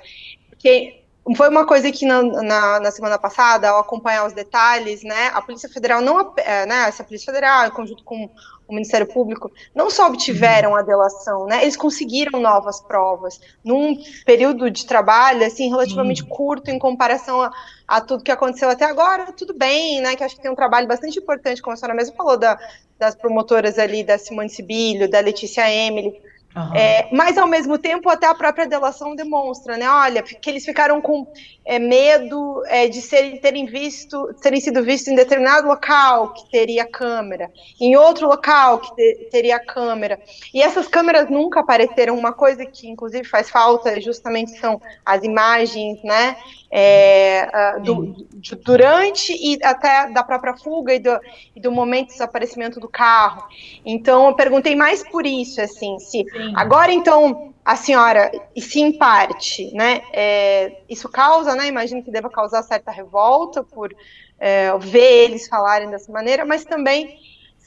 Que 0.57 1.01
foi 1.36 1.50
uma 1.50 1.65
coisa 1.65 1.91
que 1.91 2.05
na, 2.05 2.24
na, 2.24 2.79
na, 2.79 2.91
semana 2.91 3.19
passada, 3.19 3.69
ao 3.69 3.81
acompanhar 3.81 4.25
os 4.25 4.33
detalhes, 4.33 5.03
né, 5.03 5.29
a 5.33 5.41
Polícia 5.41 5.69
Federal 5.69 6.01
não, 6.01 6.33
é, 6.38 6.65
né, 6.65 6.88
essa 6.88 7.03
Polícia 7.03 7.31
Federal, 7.31 7.67
em 7.67 7.71
conjunto 7.71 8.03
com 8.03 8.29
o 8.71 8.75
Ministério 8.75 9.07
Público, 9.07 9.51
não 9.75 9.89
só 9.89 10.07
obtiveram 10.07 10.75
a 10.75 10.81
delação, 10.81 11.45
né, 11.45 11.61
eles 11.61 11.75
conseguiram 11.75 12.39
novas 12.39 12.81
provas 12.81 13.39
num 13.63 13.97
período 14.25 14.69
de 14.71 14.85
trabalho, 14.85 15.45
assim, 15.45 15.69
relativamente 15.69 16.23
curto 16.23 16.69
em 16.69 16.79
comparação 16.79 17.41
a, 17.41 17.51
a, 17.87 18.01
tudo 18.01 18.23
que 18.23 18.31
aconteceu 18.31 18.69
até 18.69 18.85
agora, 18.85 19.31
tudo 19.33 19.53
bem, 19.53 20.01
né, 20.01 20.15
que 20.15 20.23
acho 20.23 20.35
que 20.35 20.41
tem 20.41 20.51
um 20.51 20.55
trabalho 20.55 20.87
bastante 20.87 21.19
importante, 21.19 21.61
como 21.61 21.73
a 21.73 21.77
senhora 21.77 21.95
mesmo 21.95 22.15
falou, 22.15 22.37
da, 22.37 22.57
das 22.97 23.15
promotoras 23.15 23.77
ali, 23.77 24.03
da 24.03 24.17
Simone 24.17 24.49
Sibilho, 24.49 25.09
da 25.09 25.19
Letícia 25.19 25.69
Emily, 25.69 26.19
Uhum. 26.55 26.75
É, 26.75 27.08
mas, 27.13 27.38
ao 27.38 27.48
mesmo 27.48 27.77
tempo, 27.77 28.10
até 28.10 28.27
a 28.27 28.36
própria 28.36 28.67
delação 28.67 29.15
demonstra, 29.15 29.77
né? 29.77 29.89
Olha, 29.89 30.22
que 30.22 30.50
eles 30.50 30.65
ficaram 30.65 31.01
com 31.01 31.25
é, 31.63 31.79
medo 31.79 32.62
é, 32.67 32.88
de 32.88 33.01
serem, 33.01 33.38
terem, 33.38 33.65
visto, 33.65 34.34
terem 34.41 34.60
sido 34.60 34.84
vistos 34.84 35.08
em 35.12 35.15
determinado 35.15 35.67
local 35.67 36.34
que 36.34 36.51
teria 36.51 36.86
câmera, 36.86 37.50
em 37.79 37.96
outro 37.96 38.27
local 38.27 38.79
que 38.79 38.93
te, 38.96 39.29
teria 39.31 39.60
câmera. 39.60 40.20
E 40.53 40.62
essas 40.62 40.88
câmeras 40.88 41.29
nunca 41.29 41.62
apareceram. 41.62 42.17
Uma 42.17 42.34
coisa 42.34 42.65
que, 42.65 42.89
inclusive, 42.89 43.24
faz 43.24 43.50
falta 43.50 44.00
justamente 44.01 44.60
são 44.60 44.81
as 45.05 45.24
imagens, 45.24 46.03
né? 46.03 46.36
É, 46.73 47.79
do, 47.79 48.15
de, 48.29 48.55
durante 48.55 49.33
e 49.33 49.59
até 49.61 50.09
da 50.09 50.23
própria 50.23 50.55
fuga 50.55 50.93
e 50.93 50.99
do, 50.99 51.19
e 51.53 51.59
do 51.59 51.69
momento 51.69 52.07
do 52.07 52.13
desaparecimento 52.13 52.79
do 52.79 52.87
carro. 52.87 53.43
Então, 53.85 54.27
eu 54.27 54.35
perguntei 54.35 54.73
mais 54.73 55.03
por 55.03 55.25
isso, 55.25 55.59
assim, 55.59 55.99
se 55.99 56.23
Sim. 56.23 56.53
agora 56.55 56.93
então 56.93 57.53
a 57.63 57.75
senhora, 57.75 58.31
e 58.55 58.61
se 58.61 58.79
em 58.79 58.97
parte, 58.97 59.71
né, 59.73 60.01
é, 60.11 60.77
isso 60.89 61.07
causa, 61.07 61.55
né, 61.55 61.67
imagino 61.67 62.03
que 62.03 62.09
deva 62.09 62.29
causar 62.29 62.63
certa 62.63 62.89
revolta 62.89 63.63
por 63.63 63.93
é, 64.39 64.75
ver 64.79 65.25
eles 65.25 65.47
falarem 65.47 65.89
dessa 65.89 66.11
maneira, 66.11 66.43
mas 66.43 66.65
também 66.65 67.19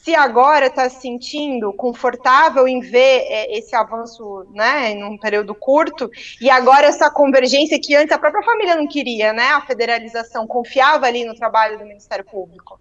se 0.05 0.15
agora 0.15 0.67
está 0.67 0.87
se 0.91 1.01
sentindo 1.01 1.73
confortável 1.73 2.69
em 2.69 2.79
ver 2.79 3.25
é, 3.27 3.57
esse 3.57 3.75
avanço, 3.75 4.47
né, 4.53 4.91
em 4.91 5.03
um 5.03 5.17
período 5.17 5.55
curto, 5.55 6.11
e 6.43 6.51
agora 6.51 6.87
essa 6.87 7.11
convergência 7.11 7.81
que 7.81 7.97
antes 7.97 8.13
a 8.13 8.19
própria 8.19 8.43
família 8.43 8.77
não 8.77 8.87
queria, 8.87 9.33
né, 9.33 9.45
a 9.53 9.63
federalização, 9.63 10.47
confiava 10.47 11.07
ali 11.07 11.25
no 11.25 11.35
trabalho 11.35 11.79
do 11.79 11.87
Ministério 11.87 12.23
Público. 12.23 12.79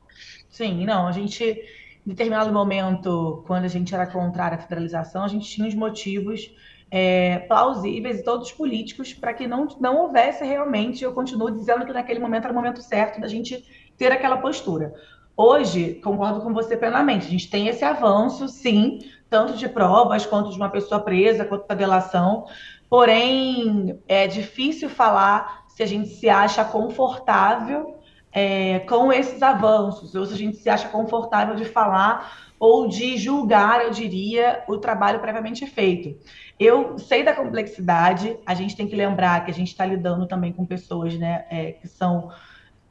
Sim, 0.50 0.84
não, 0.84 1.08
a 1.08 1.13
gente, 1.13 1.46
em 1.46 2.10
determinado 2.10 2.51
momento, 2.51 3.42
quando 3.48 3.63
a 3.63 3.70
gente 3.70 3.96
era 3.96 4.06
contrária 4.06 4.58
à 4.58 4.62
federalização, 4.62 5.24
a 5.24 5.30
gente 5.30 5.50
tinha 5.50 5.65
os 5.65 5.75
motivos 5.75 6.53
é, 6.92 7.39
plausíveis 7.48 8.20
e 8.20 8.24
todos 8.25 8.51
políticos 8.51 9.13
para 9.13 9.34
que 9.34 9.48
não, 9.48 9.65
não 9.80 9.96
houvesse 10.01 10.44
realmente, 10.44 11.06
eu 11.06 11.13
continuo 11.13 11.50
dizendo 11.50 11.86
que 11.86 11.94
naquele 11.94 12.20
momento 12.20 12.44
era 12.44 12.51
o 12.51 12.56
momento 12.56 12.82
certo 12.82 13.22
da 13.22 13.30
gente 13.30 13.63
ter 13.98 14.12
aquela 14.12 14.38
postura. 14.38 14.94
Hoje, 15.36 15.96
concordo 15.96 16.42
com 16.42 16.54
você 16.54 16.78
plenamente, 16.78 17.25
a 17.25 17.30
gente 17.30 17.50
tem 17.50 17.68
esse 17.68 17.84
avanço, 17.84 18.48
sim, 18.48 19.00
tanto 19.30 19.54
de 19.54 19.68
provas 19.68 20.28
quanto 20.28 20.52
de 20.52 20.58
uma 20.58 20.70
pessoa 20.70 21.02
presa, 21.02 21.44
quanto 21.44 21.68
da 21.68 21.74
delação, 21.74 22.46
porém, 22.88 24.00
é 24.08 24.28
difícil 24.28 24.90
falar 24.90 25.66
se 25.68 25.82
a 25.82 25.88
gente 25.88 26.10
se 26.10 26.30
acha 26.30 26.63
confortável 26.63 27.96
é, 28.32 28.80
com 28.82 29.12
esses 29.12 29.42
avanços, 29.42 30.13
ou 30.13 30.25
se 30.25 30.34
a 30.34 30.38
gente 30.38 30.58
se 30.58 30.70
acha 30.70 30.88
confortável 30.90 31.56
de 31.56 31.66
falar 31.66 32.52
ou 32.60 32.88
de 32.88 33.18
julgar, 33.18 33.84
eu 33.84 33.90
diria, 33.92 34.63
o 34.68 34.78
trabalho 34.78 35.20
previamente 35.20 35.66
feito. 35.66 36.18
Eu 36.60 36.98
sei 36.98 37.24
da 37.24 37.34
complexidade, 37.34 38.38
a 38.46 38.54
gente 38.54 38.75
tem 38.75 38.88
que 38.88 38.96
lembrar 38.96 39.44
que 39.44 39.52
a 39.52 39.54
gente 39.54 39.70
está 39.70 39.86
lidando 39.86 40.28
também 40.28 40.54
com 40.54 40.66
pessoas 40.66 41.18
né, 41.18 41.46
é, 41.50 41.72
que 41.74 41.88
são 41.88 42.30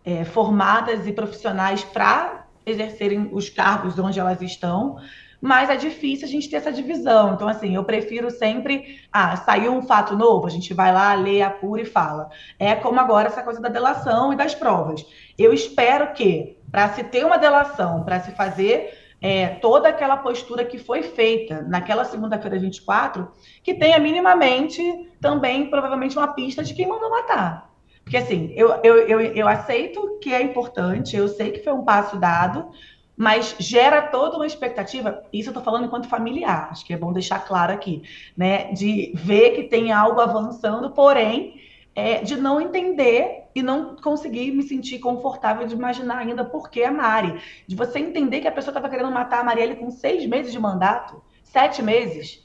é, 0.05 0.25
formadas 0.25 1.07
e 1.07 1.13
profissionais 1.13 1.85
para 1.85 2.47
exercerem 2.65 3.29
os 3.33 3.49
cargos 3.49 3.99
onde 3.99 4.21
elas 4.21 4.41
estão, 4.41 4.99
mas 5.41 5.69
é 5.69 5.75
difícil 5.75 6.29
a 6.29 6.31
gente 6.31 6.49
ter 6.49 6.57
essa 6.57 6.73
divisão. 6.73 7.35
Então, 7.35 7.49
assim, 7.49 7.75
eu 7.75 7.83
prefiro 7.83 8.31
sempre, 8.31 9.01
ah, 9.13 9.35
saiu 9.37 9.75
um 9.75 9.83
fato 9.83 10.17
novo, 10.17 10.47
a 10.47 10.51
gente 10.51 10.73
vai 10.73 10.93
lá, 10.93 11.13
lê, 11.15 11.43
apura 11.43 11.83
e 11.83 11.85
fala. 11.85 12.31
É 12.61 12.77
como 12.77 13.01
agora 13.01 13.27
essa 13.27 13.43
coisa 13.43 13.61
da 13.61 13.69
delação 13.69 14.33
e 14.33 14.37
das 14.37 14.55
provas. 14.55 15.05
Eu 15.37 15.53
espero 15.53 16.13
que, 16.13 16.57
para 16.71 16.91
se 16.91 17.03
ter 17.03 17.27
uma 17.27 17.39
delação, 17.39 18.05
para 18.05 18.21
se 18.21 18.31
fazer 18.33 18.97
é, 19.21 19.49
toda 19.49 19.89
aquela 19.89 20.17
postura 20.17 20.65
que 20.65 20.79
foi 20.79 21.03
feita 21.03 21.63
naquela 21.63 22.05
segunda-feira 22.05 22.59
24, 22.61 23.29
que 23.65 23.75
tenha 23.75 23.99
minimamente 23.99 24.81
também, 25.21 25.69
provavelmente, 25.69 26.17
uma 26.17 26.35
pista 26.35 26.63
de 26.63 26.73
quem 26.73 26.87
mandou 26.87 27.11
matar. 27.11 27.72
Porque, 28.05 28.17
assim, 28.17 28.53
eu, 28.57 28.69
eu, 28.83 28.97
eu, 29.09 29.21
eu 29.21 29.49
aceito 29.49 30.19
que 30.21 30.33
é 30.35 30.43
importante, 30.43 31.17
eu 31.17 31.29
sei 31.29 31.51
que 31.51 31.63
foi 31.63 31.73
um 31.73 31.85
passo 31.85 32.17
dado, 32.19 32.71
mas 33.17 33.55
gera 33.59 34.03
toda 34.03 34.37
uma 34.37 34.47
expectativa, 34.47 35.23
isso 35.33 35.49
eu 35.49 35.53
estou 35.53 35.63
falando 35.63 35.85
enquanto 35.85 36.09
familiar, 36.09 36.69
acho 36.71 36.85
que 36.85 36.93
é 36.93 36.97
bom 36.97 37.13
deixar 37.13 37.39
claro 37.47 37.73
aqui, 37.73 38.03
né? 38.37 38.73
De 38.73 39.13
ver 39.15 39.51
que 39.51 39.65
tem 39.65 39.93
algo 39.93 40.21
avançando, 40.21 40.91
porém, 40.91 41.61
é, 41.95 42.23
de 42.23 42.37
não 42.37 42.61
entender 42.61 43.45
e 43.55 43.63
não 43.63 43.97
conseguir 43.97 44.51
me 44.51 44.63
sentir 44.63 44.99
confortável 44.99 45.67
de 45.67 45.75
imaginar 45.75 46.19
ainda 46.19 46.45
por 46.45 46.71
que 46.71 46.83
a 46.83 46.91
Mari. 46.91 47.39
De 47.67 47.77
você 47.77 47.99
entender 47.99 48.41
que 48.41 48.49
a 48.49 48.53
pessoa 48.53 48.73
estava 48.73 48.89
querendo 48.89 49.11
matar 49.11 49.41
a 49.41 49.45
Marielle 49.45 49.77
com 49.77 49.91
seis 49.91 50.27
meses 50.27 50.51
de 50.51 50.59
mandato, 50.59 51.23
sete 51.43 51.83
meses 51.83 52.43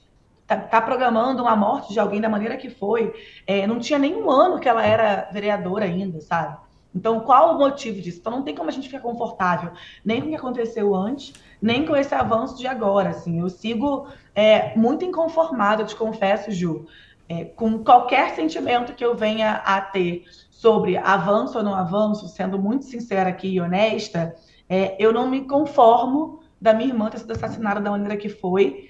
tá, 0.47 0.55
tá, 0.55 0.81
programando 0.81 1.43
uma 1.43 1.55
morte 1.55 1.93
de 1.93 1.99
alguém 1.99 2.21
da 2.21 2.29
maneira 2.29 2.57
que 2.57 2.69
foi. 2.69 3.13
É, 3.45 3.67
não 3.67 3.79
tinha 3.79 3.99
nenhum 3.99 4.31
ano 4.31 4.59
que 4.59 4.69
ela 4.69 4.83
era 4.83 5.29
vereadora 5.31 5.85
ainda, 5.85 6.21
sabe? 6.21 6.57
Então, 6.95 7.19
qual 7.19 7.55
o 7.55 7.59
motivo 7.59 8.01
disso? 8.01 8.19
Então, 8.19 8.31
não 8.31 8.41
tem 8.41 8.55
como 8.55 8.69
a 8.69 8.73
gente 8.73 8.87
ficar 8.87 9.01
confortável 9.01 9.71
nem 10.03 10.21
com 10.21 10.27
o 10.27 10.29
que 10.29 10.35
aconteceu 10.35 10.95
antes, 10.95 11.33
nem 11.61 11.85
com 11.85 11.95
esse 11.95 12.15
avanço 12.15 12.57
de 12.57 12.65
agora. 12.65 13.09
Assim, 13.09 13.39
eu 13.39 13.49
sigo 13.49 14.07
é, 14.33 14.75
muito 14.75 15.05
inconformada, 15.05 15.83
te 15.83 15.95
confesso, 15.95 16.49
Ju, 16.49 16.87
é, 17.29 17.45
com 17.45 17.83
qualquer 17.83 18.33
sentimento 18.33 18.93
que 18.93 19.05
eu 19.05 19.15
venha 19.15 19.61
a 19.65 19.81
ter 19.81 20.23
sobre 20.49 20.97
avanço 20.97 21.57
ou 21.57 21.63
não 21.63 21.75
avanço, 21.75 22.27
sendo 22.27 22.57
muito 22.57 22.85
sincera 22.85 23.29
aqui 23.29 23.49
e 23.49 23.61
honesta, 23.61 24.33
é, 24.67 24.95
eu 24.97 25.13
não 25.13 25.29
me 25.29 25.41
conformo 25.41 26.39
da 26.59 26.73
minha 26.73 26.89
irmã 26.89 27.09
ter 27.09 27.19
sido 27.19 27.31
assassinada 27.31 27.79
da 27.79 27.91
maneira 27.91 28.17
que 28.17 28.29
foi, 28.29 28.89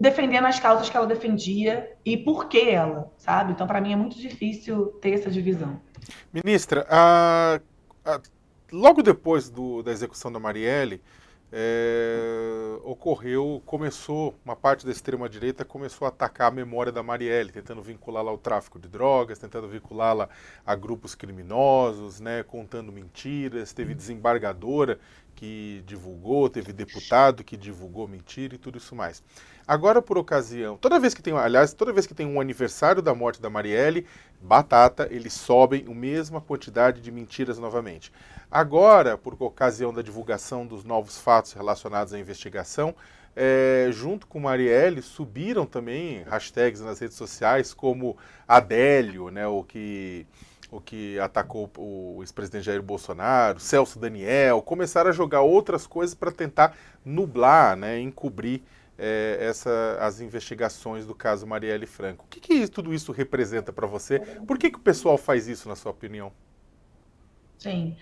defendendo 0.00 0.46
as 0.46 0.58
causas 0.58 0.88
que 0.88 0.96
ela 0.96 1.06
defendia 1.06 1.92
e 2.04 2.16
por 2.16 2.48
que 2.48 2.70
ela, 2.70 3.12
sabe? 3.18 3.52
Então, 3.52 3.66
para 3.66 3.82
mim, 3.82 3.92
é 3.92 3.96
muito 3.96 4.18
difícil 4.18 4.86
ter 5.02 5.10
essa 5.10 5.30
divisão. 5.30 5.78
Ministra, 6.32 6.86
a, 6.88 7.60
a, 8.04 8.20
logo 8.72 9.02
depois 9.02 9.50
do, 9.50 9.82
da 9.82 9.92
execução 9.92 10.32
da 10.32 10.38
Marielle, 10.40 11.02
é, 11.52 12.78
ocorreu, 12.84 13.60
começou, 13.66 14.34
uma 14.44 14.54
parte 14.54 14.86
da 14.86 14.92
extrema-direita 14.92 15.64
começou 15.64 16.06
a 16.06 16.08
atacar 16.08 16.48
a 16.48 16.54
memória 16.54 16.92
da 16.92 17.02
Marielle, 17.02 17.50
tentando 17.50 17.82
vinculá-la 17.82 18.30
ao 18.30 18.38
tráfico 18.38 18.78
de 18.78 18.88
drogas, 18.88 19.38
tentando 19.38 19.68
vinculá-la 19.68 20.28
a 20.64 20.74
grupos 20.76 21.14
criminosos, 21.14 22.20
né, 22.20 22.42
contando 22.44 22.92
mentiras. 22.92 23.72
Teve 23.72 23.94
desembargadora 23.94 24.98
que 25.34 25.82
divulgou, 25.86 26.48
teve 26.48 26.72
deputado 26.72 27.42
que 27.42 27.56
divulgou 27.56 28.06
mentira 28.06 28.54
e 28.54 28.58
tudo 28.58 28.78
isso 28.78 28.94
mais. 28.94 29.22
Agora, 29.66 30.02
por 30.02 30.18
ocasião, 30.18 30.76
toda 30.76 30.98
vez 30.98 31.14
que 31.14 31.22
tem, 31.22 31.32
aliás, 31.32 31.72
toda 31.72 31.92
vez 31.92 32.06
que 32.06 32.14
tem 32.14 32.26
um 32.26 32.40
aniversário 32.40 33.00
da 33.00 33.14
morte 33.14 33.40
da 33.40 33.48
Marielle, 33.48 34.06
batata, 34.40 35.08
eles 35.10 35.32
sobem 35.32 35.84
a 35.86 35.94
mesma 35.94 36.40
quantidade 36.40 37.00
de 37.00 37.10
mentiras 37.10 37.58
novamente. 37.58 38.12
Agora, 38.50 39.16
por 39.16 39.40
ocasião 39.40 39.92
da 39.92 40.02
divulgação 40.02 40.66
dos 40.66 40.84
novos 40.84 41.18
fatos 41.18 41.52
relacionados 41.52 42.12
à 42.12 42.18
investigação, 42.18 42.94
é, 43.36 43.88
junto 43.92 44.26
com 44.26 44.40
Marielle, 44.40 45.02
subiram 45.02 45.64
também 45.64 46.22
hashtags 46.24 46.80
nas 46.80 46.98
redes 46.98 47.16
sociais 47.16 47.72
como 47.72 48.16
Adélio, 48.48 49.30
né, 49.30 49.46
o 49.46 49.62
que 49.62 50.26
o 50.72 50.80
que 50.80 51.18
atacou 51.18 51.68
o 51.76 52.18
ex-presidente 52.22 52.66
Jair 52.66 52.80
Bolsonaro, 52.80 53.58
Celso 53.58 53.98
Daniel, 53.98 54.62
começaram 54.62 55.10
a 55.10 55.12
jogar 55.12 55.40
outras 55.40 55.84
coisas 55.84 56.14
para 56.14 56.30
tentar 56.30 56.76
nublar, 57.04 57.76
né, 57.76 57.98
encobrir 57.98 58.62
é, 58.96 59.38
essa, 59.40 59.98
as 60.00 60.20
investigações 60.20 61.04
do 61.06 61.14
caso 61.14 61.44
Marielle 61.46 61.86
Franco. 61.86 62.24
O 62.24 62.28
que, 62.28 62.38
que 62.38 62.68
tudo 62.68 62.94
isso 62.94 63.10
representa 63.10 63.72
para 63.72 63.86
você? 63.86 64.20
Por 64.46 64.58
que, 64.58 64.70
que 64.70 64.78
o 64.78 64.80
pessoal 64.80 65.18
faz 65.18 65.48
isso, 65.48 65.68
na 65.68 65.74
sua 65.74 65.90
opinião? 65.90 66.32
Sim, 67.58 67.96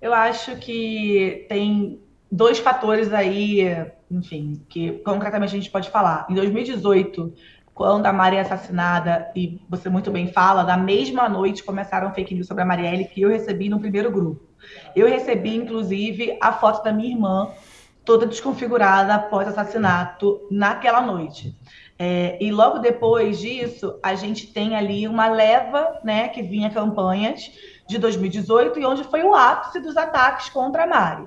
eu 0.00 0.14
acho 0.14 0.56
que 0.56 1.46
tem 1.48 2.00
dois 2.30 2.58
fatores 2.58 3.12
aí, 3.12 3.86
enfim, 4.10 4.62
que 4.68 4.92
concretamente 5.04 5.54
a 5.54 5.58
gente 5.58 5.70
pode 5.70 5.90
falar. 5.90 6.26
Em 6.30 6.34
2018, 6.34 7.34
quando 7.74 8.06
a 8.06 8.12
Maria 8.12 8.40
é 8.40 8.42
assassinada, 8.42 9.30
e 9.34 9.60
você 9.68 9.88
muito 9.88 10.10
bem 10.10 10.32
fala, 10.32 10.62
na 10.64 10.76
mesma 10.76 11.28
noite 11.28 11.64
começaram 11.64 12.14
fake 12.14 12.34
news 12.34 12.46
sobre 12.46 12.62
a 12.62 12.66
Marielle 12.66 13.06
que 13.06 13.22
eu 13.22 13.28
recebi 13.28 13.68
no 13.68 13.80
primeiro 13.80 14.10
grupo. 14.10 14.48
Eu 14.94 15.08
recebi, 15.08 15.56
inclusive, 15.56 16.36
a 16.40 16.52
foto 16.52 16.84
da 16.84 16.92
minha 16.92 17.10
irmã, 17.10 17.50
toda 18.04 18.26
desconfigurada 18.26 19.14
após 19.14 19.48
assassinato 19.48 20.46
naquela 20.50 21.00
noite. 21.00 21.56
É, 21.98 22.38
e 22.42 22.50
logo 22.50 22.78
depois 22.78 23.38
disso, 23.38 23.98
a 24.02 24.14
gente 24.14 24.46
tem 24.46 24.74
ali 24.74 25.06
uma 25.06 25.28
leva, 25.28 26.00
né, 26.02 26.28
que 26.28 26.42
vinha 26.42 26.70
campanhas 26.70 27.50
de 27.90 27.98
2018 27.98 28.78
e 28.78 28.86
onde 28.86 29.04
foi 29.04 29.22
o 29.22 29.34
ápice 29.34 29.80
dos 29.80 29.96
ataques 29.96 30.48
contra 30.48 30.84
a 30.84 30.86
Mari. 30.86 31.26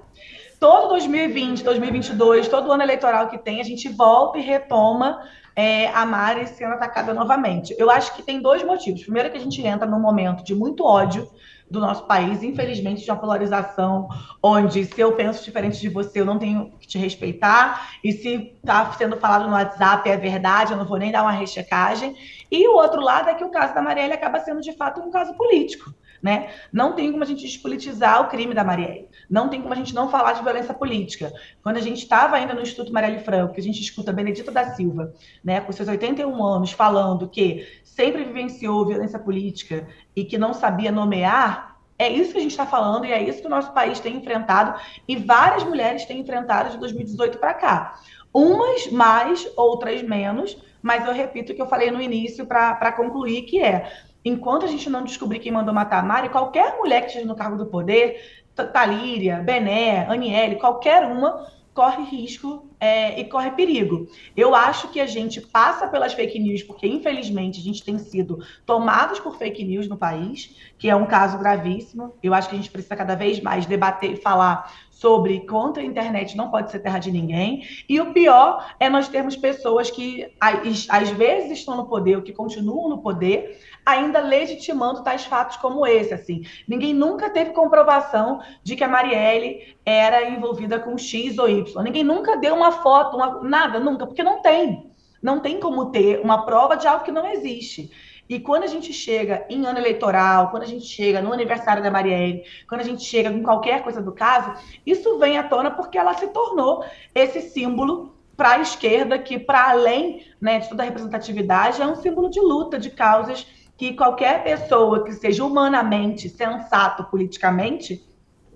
Todo 0.59 0.89
2020, 0.89 1.63
2022, 1.63 2.47
todo 2.47 2.71
ano 2.71 2.83
eleitoral 2.83 3.27
que 3.27 3.37
tem, 3.37 3.59
a 3.59 3.63
gente 3.63 3.89
volta 3.89 4.37
e 4.37 4.41
retoma 4.41 5.21
é, 5.55 5.87
a 5.89 6.05
Mari 6.05 6.47
sendo 6.47 6.73
atacada 6.73 7.13
novamente. 7.13 7.75
Eu 7.77 7.91
acho 7.91 8.15
que 8.15 8.23
tem 8.23 8.41
dois 8.41 8.63
motivos. 8.63 9.03
Primeiro, 9.03 9.29
que 9.29 9.37
a 9.37 9.41
gente 9.41 9.61
entra 9.61 9.85
num 9.85 9.99
momento 9.99 10.43
de 10.43 10.55
muito 10.55 10.85
ódio 10.85 11.29
do 11.69 11.79
nosso 11.79 12.05
país, 12.05 12.43
infelizmente, 12.43 13.03
de 13.03 13.09
uma 13.09 13.17
polarização 13.17 14.07
onde 14.41 14.85
se 14.85 15.01
eu 15.01 15.13
penso 15.13 15.43
diferente 15.43 15.79
de 15.79 15.89
você, 15.89 16.21
eu 16.21 16.25
não 16.25 16.37
tenho 16.37 16.71
que 16.79 16.87
te 16.87 16.97
respeitar, 16.99 17.89
e 18.03 18.11
se 18.11 18.53
está 18.55 18.91
sendo 18.93 19.17
falado 19.17 19.47
no 19.47 19.53
WhatsApp 19.53 20.07
é 20.07 20.15
verdade, 20.15 20.71
eu 20.71 20.77
não 20.77 20.85
vou 20.85 20.97
nem 20.97 21.11
dar 21.11 21.23
uma 21.23 21.31
rechecagem. 21.31 22.15
E 22.51 22.67
o 22.67 22.75
outro 22.75 23.01
lado 23.01 23.29
é 23.29 23.33
que 23.33 23.43
o 23.43 23.49
caso 23.49 23.73
da 23.73 23.81
Marielle 23.81 24.13
acaba 24.13 24.39
sendo, 24.39 24.61
de 24.61 24.71
fato, 24.73 25.01
um 25.01 25.09
caso 25.09 25.33
político. 25.33 25.91
Né? 26.23 26.51
Não 26.71 26.93
tem 26.93 27.11
como 27.11 27.21
a 27.21 27.27
gente 27.27 27.41
despolitizar 27.41 28.21
o 28.21 28.29
crime 28.29 28.53
da 28.53 28.63
Marielle. 28.63 29.09
Não 29.29 29.49
tem 29.49 29.61
como 29.61 29.73
a 29.73 29.75
gente 29.75 29.93
não 29.93 30.09
falar 30.09 30.31
de 30.31 30.41
violência 30.41 30.73
política. 30.73 31.33
Quando 31.61 31.75
a 31.75 31.81
gente 31.81 31.97
estava 31.97 32.37
ainda 32.37 32.53
no 32.53 32.61
Instituto 32.61 32.93
Marielle 32.93 33.19
Franco, 33.19 33.53
que 33.53 33.59
a 33.59 33.63
gente 33.63 33.81
escuta 33.81 34.13
Benedita 34.13 34.49
da 34.49 34.73
Silva, 34.73 35.13
né, 35.43 35.59
com 35.59 35.73
seus 35.73 35.89
81 35.89 36.41
anos, 36.41 36.71
falando 36.71 37.27
que 37.27 37.67
sempre 37.83 38.23
vivenciou 38.23 38.87
violência 38.87 39.19
política 39.19 39.85
e 40.15 40.23
que 40.23 40.37
não 40.37 40.53
sabia 40.53 40.93
nomear, 40.93 41.77
é 41.99 42.09
isso 42.09 42.31
que 42.31 42.37
a 42.37 42.41
gente 42.41 42.51
está 42.51 42.65
falando 42.65 43.05
e 43.05 43.11
é 43.11 43.21
isso 43.21 43.41
que 43.41 43.47
o 43.47 43.49
nosso 43.49 43.73
país 43.73 43.99
tem 43.99 44.15
enfrentado 44.15 44.79
e 45.05 45.17
várias 45.17 45.65
mulheres 45.65 46.05
têm 46.05 46.21
enfrentado 46.21 46.71
de 46.71 46.77
2018 46.77 47.37
para 47.37 47.53
cá. 47.53 47.99
Umas 48.33 48.87
mais, 48.87 49.45
outras 49.57 50.01
menos, 50.01 50.57
mas 50.81 51.05
eu 51.05 51.13
repito 51.13 51.51
o 51.51 51.55
que 51.55 51.61
eu 51.61 51.67
falei 51.67 51.91
no 51.91 52.01
início 52.01 52.45
para 52.45 52.91
concluir, 52.93 53.43
que 53.43 53.61
é 53.61 53.91
enquanto 54.23 54.65
a 54.65 54.67
gente 54.67 54.89
não 54.89 55.03
descobrir 55.03 55.39
quem 55.39 55.51
mandou 55.51 55.73
matar 55.73 55.99
a 55.99 56.05
Mari, 56.05 56.29
qualquer 56.29 56.77
mulher 56.77 57.01
que 57.01 57.07
esteja 57.07 57.25
no 57.25 57.35
cargo 57.35 57.57
do 57.57 57.65
poder, 57.65 58.43
Talíria, 58.71 59.37
Bené, 59.37 60.05
Aniele, 60.07 60.57
qualquer 60.57 61.03
uma, 61.05 61.47
corre 61.73 62.03
risco 62.03 62.69
é, 62.79 63.19
e 63.19 63.25
corre 63.25 63.51
perigo. 63.51 64.07
Eu 64.37 64.53
acho 64.53 64.89
que 64.89 64.99
a 64.99 65.07
gente 65.07 65.41
passa 65.41 65.87
pelas 65.87 66.13
fake 66.13 66.37
news, 66.37 66.61
porque 66.61 66.87
infelizmente 66.87 67.59
a 67.59 67.63
gente 67.63 67.83
tem 67.83 67.97
sido 67.97 68.39
tomados 68.65 69.19
por 69.19 69.37
fake 69.37 69.63
news 69.63 69.87
no 69.87 69.97
país, 69.97 70.55
que 70.77 70.89
é 70.89 70.95
um 70.95 71.05
caso 71.05 71.37
gravíssimo. 71.39 72.13
Eu 72.21 72.33
acho 72.33 72.47
que 72.47 72.55
a 72.55 72.57
gente 72.57 72.69
precisa 72.69 72.95
cada 72.95 73.15
vez 73.15 73.39
mais 73.39 73.65
debater 73.65 74.11
e 74.11 74.17
falar 74.17 74.71
sobre 74.91 75.41
contra 75.47 75.81
a 75.81 75.85
internet 75.85 76.37
não 76.37 76.49
pode 76.49 76.71
ser 76.71 76.79
terra 76.79 76.99
de 76.99 77.11
ninguém. 77.11 77.67
E 77.89 77.99
o 77.99 78.13
pior 78.13 78.73
é 78.79 78.89
nós 78.89 79.07
termos 79.07 79.35
pessoas 79.35 79.89
que 79.89 80.31
às 80.39 81.09
vezes 81.09 81.59
estão 81.59 81.75
no 81.75 81.87
poder, 81.87 82.17
ou 82.17 82.21
que 82.21 82.31
continuam 82.31 82.87
no 82.87 82.99
poder, 82.99 83.59
ainda 83.85 84.19
legitimando 84.19 85.03
tais 85.03 85.25
fatos 85.25 85.57
como 85.57 85.85
esse, 85.85 86.13
assim. 86.13 86.43
Ninguém 86.67 86.93
nunca 86.93 87.29
teve 87.29 87.51
comprovação 87.51 88.41
de 88.63 88.75
que 88.75 88.83
a 88.83 88.87
Marielle 88.87 89.77
era 89.85 90.29
envolvida 90.29 90.79
com 90.79 90.97
X 90.97 91.37
ou 91.37 91.49
Y. 91.49 91.83
Ninguém 91.83 92.03
nunca 92.03 92.37
deu 92.37 92.55
uma 92.55 92.71
foto, 92.71 93.17
uma, 93.17 93.41
nada, 93.43 93.79
nunca, 93.79 94.05
porque 94.05 94.23
não 94.23 94.41
tem. 94.41 94.91
Não 95.21 95.39
tem 95.39 95.59
como 95.59 95.91
ter 95.91 96.19
uma 96.21 96.45
prova 96.45 96.75
de 96.75 96.87
algo 96.87 97.03
que 97.03 97.11
não 97.11 97.25
existe. 97.27 97.91
E 98.27 98.39
quando 98.39 98.63
a 98.63 98.67
gente 98.67 98.93
chega 98.93 99.45
em 99.49 99.65
ano 99.65 99.79
eleitoral, 99.79 100.49
quando 100.49 100.63
a 100.63 100.67
gente 100.67 100.85
chega 100.85 101.21
no 101.21 101.33
aniversário 101.33 101.83
da 101.83 101.91
Marielle, 101.91 102.43
quando 102.67 102.81
a 102.81 102.85
gente 102.85 103.03
chega 103.03 103.31
com 103.31 103.43
qualquer 103.43 103.83
coisa 103.83 104.01
do 104.01 104.13
caso, 104.13 104.53
isso 104.85 105.17
vem 105.19 105.37
à 105.37 105.43
tona 105.43 105.71
porque 105.71 105.97
ela 105.97 106.13
se 106.13 106.27
tornou 106.27 106.85
esse 107.13 107.41
símbolo 107.41 108.13
para 108.35 108.53
a 108.53 108.59
esquerda, 108.59 109.19
que 109.19 109.37
para 109.37 109.69
além 109.69 110.25
né, 110.41 110.59
de 110.59 110.69
toda 110.69 110.83
a 110.83 110.85
representatividade, 110.85 111.81
é 111.81 111.85
um 111.85 111.95
símbolo 111.95 112.29
de 112.29 112.39
luta, 112.39 112.79
de 112.79 112.89
causas 112.89 113.45
que 113.83 113.93
qualquer 113.95 114.45
pessoa 114.45 115.03
que 115.03 115.11
seja 115.11 115.43
humanamente 115.43 116.29
sensato 116.29 117.03
politicamente 117.03 118.01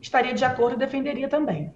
estaria 0.02 0.34
de 0.34 0.46
acordo 0.46 0.76
e 0.76 0.80
defenderia 0.80 1.28
também. 1.28 1.70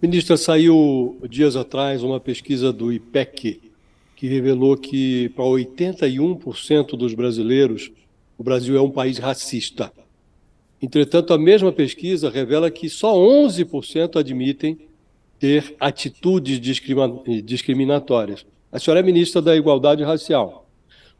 Ministra, 0.00 0.36
saiu 0.36 1.18
dias 1.28 1.56
atrás 1.56 2.00
uma 2.04 2.20
pesquisa 2.20 2.72
do 2.72 2.92
IPEC 2.92 3.72
que 4.14 4.28
revelou 4.28 4.76
que 4.76 5.30
para 5.30 5.44
81% 5.44 6.96
dos 6.96 7.12
brasileiros 7.12 7.90
o 8.38 8.44
Brasil 8.44 8.76
é 8.76 8.80
um 8.80 8.90
país 8.90 9.18
racista. 9.18 9.92
Entretanto, 10.80 11.34
a 11.34 11.38
mesma 11.38 11.72
pesquisa 11.72 12.30
revela 12.30 12.70
que 12.70 12.88
só 12.88 13.16
11% 13.16 14.16
admitem 14.16 14.78
ter 15.40 15.74
atitudes 15.80 16.60
discriminatórias. 17.44 18.46
A 18.70 18.78
senhora 18.78 19.00
é 19.00 19.02
ministra 19.02 19.42
da 19.42 19.56
Igualdade 19.56 20.04
Racial. 20.04 20.61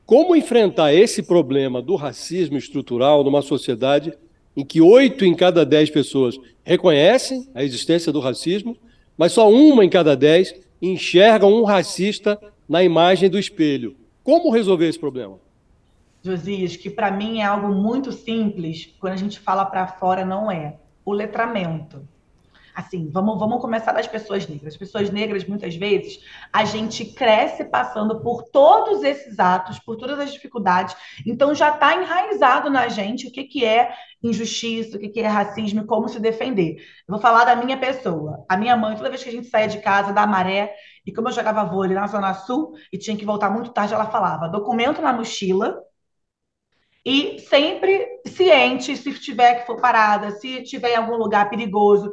Como 0.05 0.35
enfrentar 0.35 0.93
esse 0.93 1.23
problema 1.23 1.81
do 1.81 1.95
racismo 1.95 2.57
estrutural 2.57 3.23
numa 3.23 3.41
sociedade 3.41 4.13
em 4.57 4.65
que 4.65 4.81
oito 4.81 5.25
em 5.25 5.35
cada 5.35 5.65
dez 5.65 5.91
pessoas 5.91 6.39
reconhecem 6.65 7.49
a 7.55 7.63
existência 7.63 8.13
do 8.13 8.21
racismo, 8.21 8.77
mas 9.17 9.33
só 9.33 9.51
uma 9.51 9.85
em 9.85 9.89
cada 9.89 10.17
dez 10.17 10.55
enxergam 10.81 11.53
um 11.53 11.65
racista 11.65 12.39
na 12.69 12.83
imagem 12.83 13.31
do 13.31 13.39
espelho? 13.39 13.97
Como 14.25 14.51
resolver 14.51 14.89
esse 14.89 14.99
problema? 14.99 15.39
Josias, 16.23 16.77
que 16.77 16.91
para 16.91 17.11
mim 17.11 17.41
é 17.41 17.45
algo 17.45 17.69
muito 17.69 18.13
simples, 18.13 18.95
quando 19.01 19.15
a 19.15 19.17
gente 19.17 19.41
fala 19.41 19.65
para 19.65 19.87
fora, 19.87 20.25
não 20.25 20.51
é. 20.51 20.77
O 21.05 21.13
letramento 21.13 22.07
assim, 22.75 23.11
vamos, 23.11 23.39
vamos 23.39 23.61
começar 23.61 23.93
das 23.93 24.07
pessoas 24.07 24.47
negras. 24.47 24.75
As 24.75 24.79
pessoas 24.79 25.11
negras, 25.11 25.45
muitas 25.45 25.75
vezes, 25.75 26.21
a 26.53 26.65
gente 26.65 27.05
cresce 27.05 27.65
passando 27.65 28.21
por 28.21 28.45
todos 28.45 29.03
esses 29.03 29.39
atos, 29.39 29.79
por 29.79 29.97
todas 29.97 30.19
as 30.19 30.33
dificuldades, 30.33 30.97
então 31.27 31.55
já 31.55 31.71
está 31.71 31.95
enraizado 31.95 32.71
na 32.71 32.89
gente 32.89 33.27
o 33.27 33.33
que, 33.33 33.45
que 33.45 33.65
é 33.65 33.93
injustiça, 34.23 34.97
o 34.97 35.01
que, 35.01 35.09
que 35.09 35.21
é 35.21 35.27
racismo 35.27 35.81
e 35.83 35.87
como 35.87 36.09
se 36.09 36.21
defender. 36.21 36.77
Eu 36.77 37.13
vou 37.13 37.21
falar 37.21 37.45
da 37.45 37.57
minha 37.57 37.77
pessoa. 37.77 38.45
A 38.49 38.57
minha 38.57 38.77
mãe, 38.77 38.97
toda 38.97 39.11
vez 39.11 39.23
que 39.23 39.29
a 39.29 39.33
gente 39.33 39.49
saía 39.49 39.69
de 39.69 39.81
casa, 39.81 40.13
da 40.13 40.27
maré, 40.27 40.75
e 41.05 41.13
como 41.13 41.29
eu 41.29 41.33
jogava 41.33 41.65
vôlei 41.65 41.95
na 41.95 42.07
Zona 42.07 42.33
Sul 42.35 42.75
e 42.93 42.99
tinha 42.99 43.17
que 43.17 43.25
voltar 43.25 43.51
muito 43.51 43.73
tarde, 43.73 43.95
ela 43.95 44.07
falava: 44.07 44.49
documento 44.49 45.03
na 45.03 45.13
mochila, 45.13 45.83
e 47.05 47.41
sempre 47.41 48.21
ciente, 48.29 48.97
se 48.97 49.13
tiver 49.19 49.61
que 49.61 49.67
for 49.67 49.81
parada, 49.81 50.31
se 50.31 50.63
tiver 50.63 50.93
em 50.93 50.97
algum 50.97 51.17
lugar 51.17 51.51
perigoso, 51.51 52.13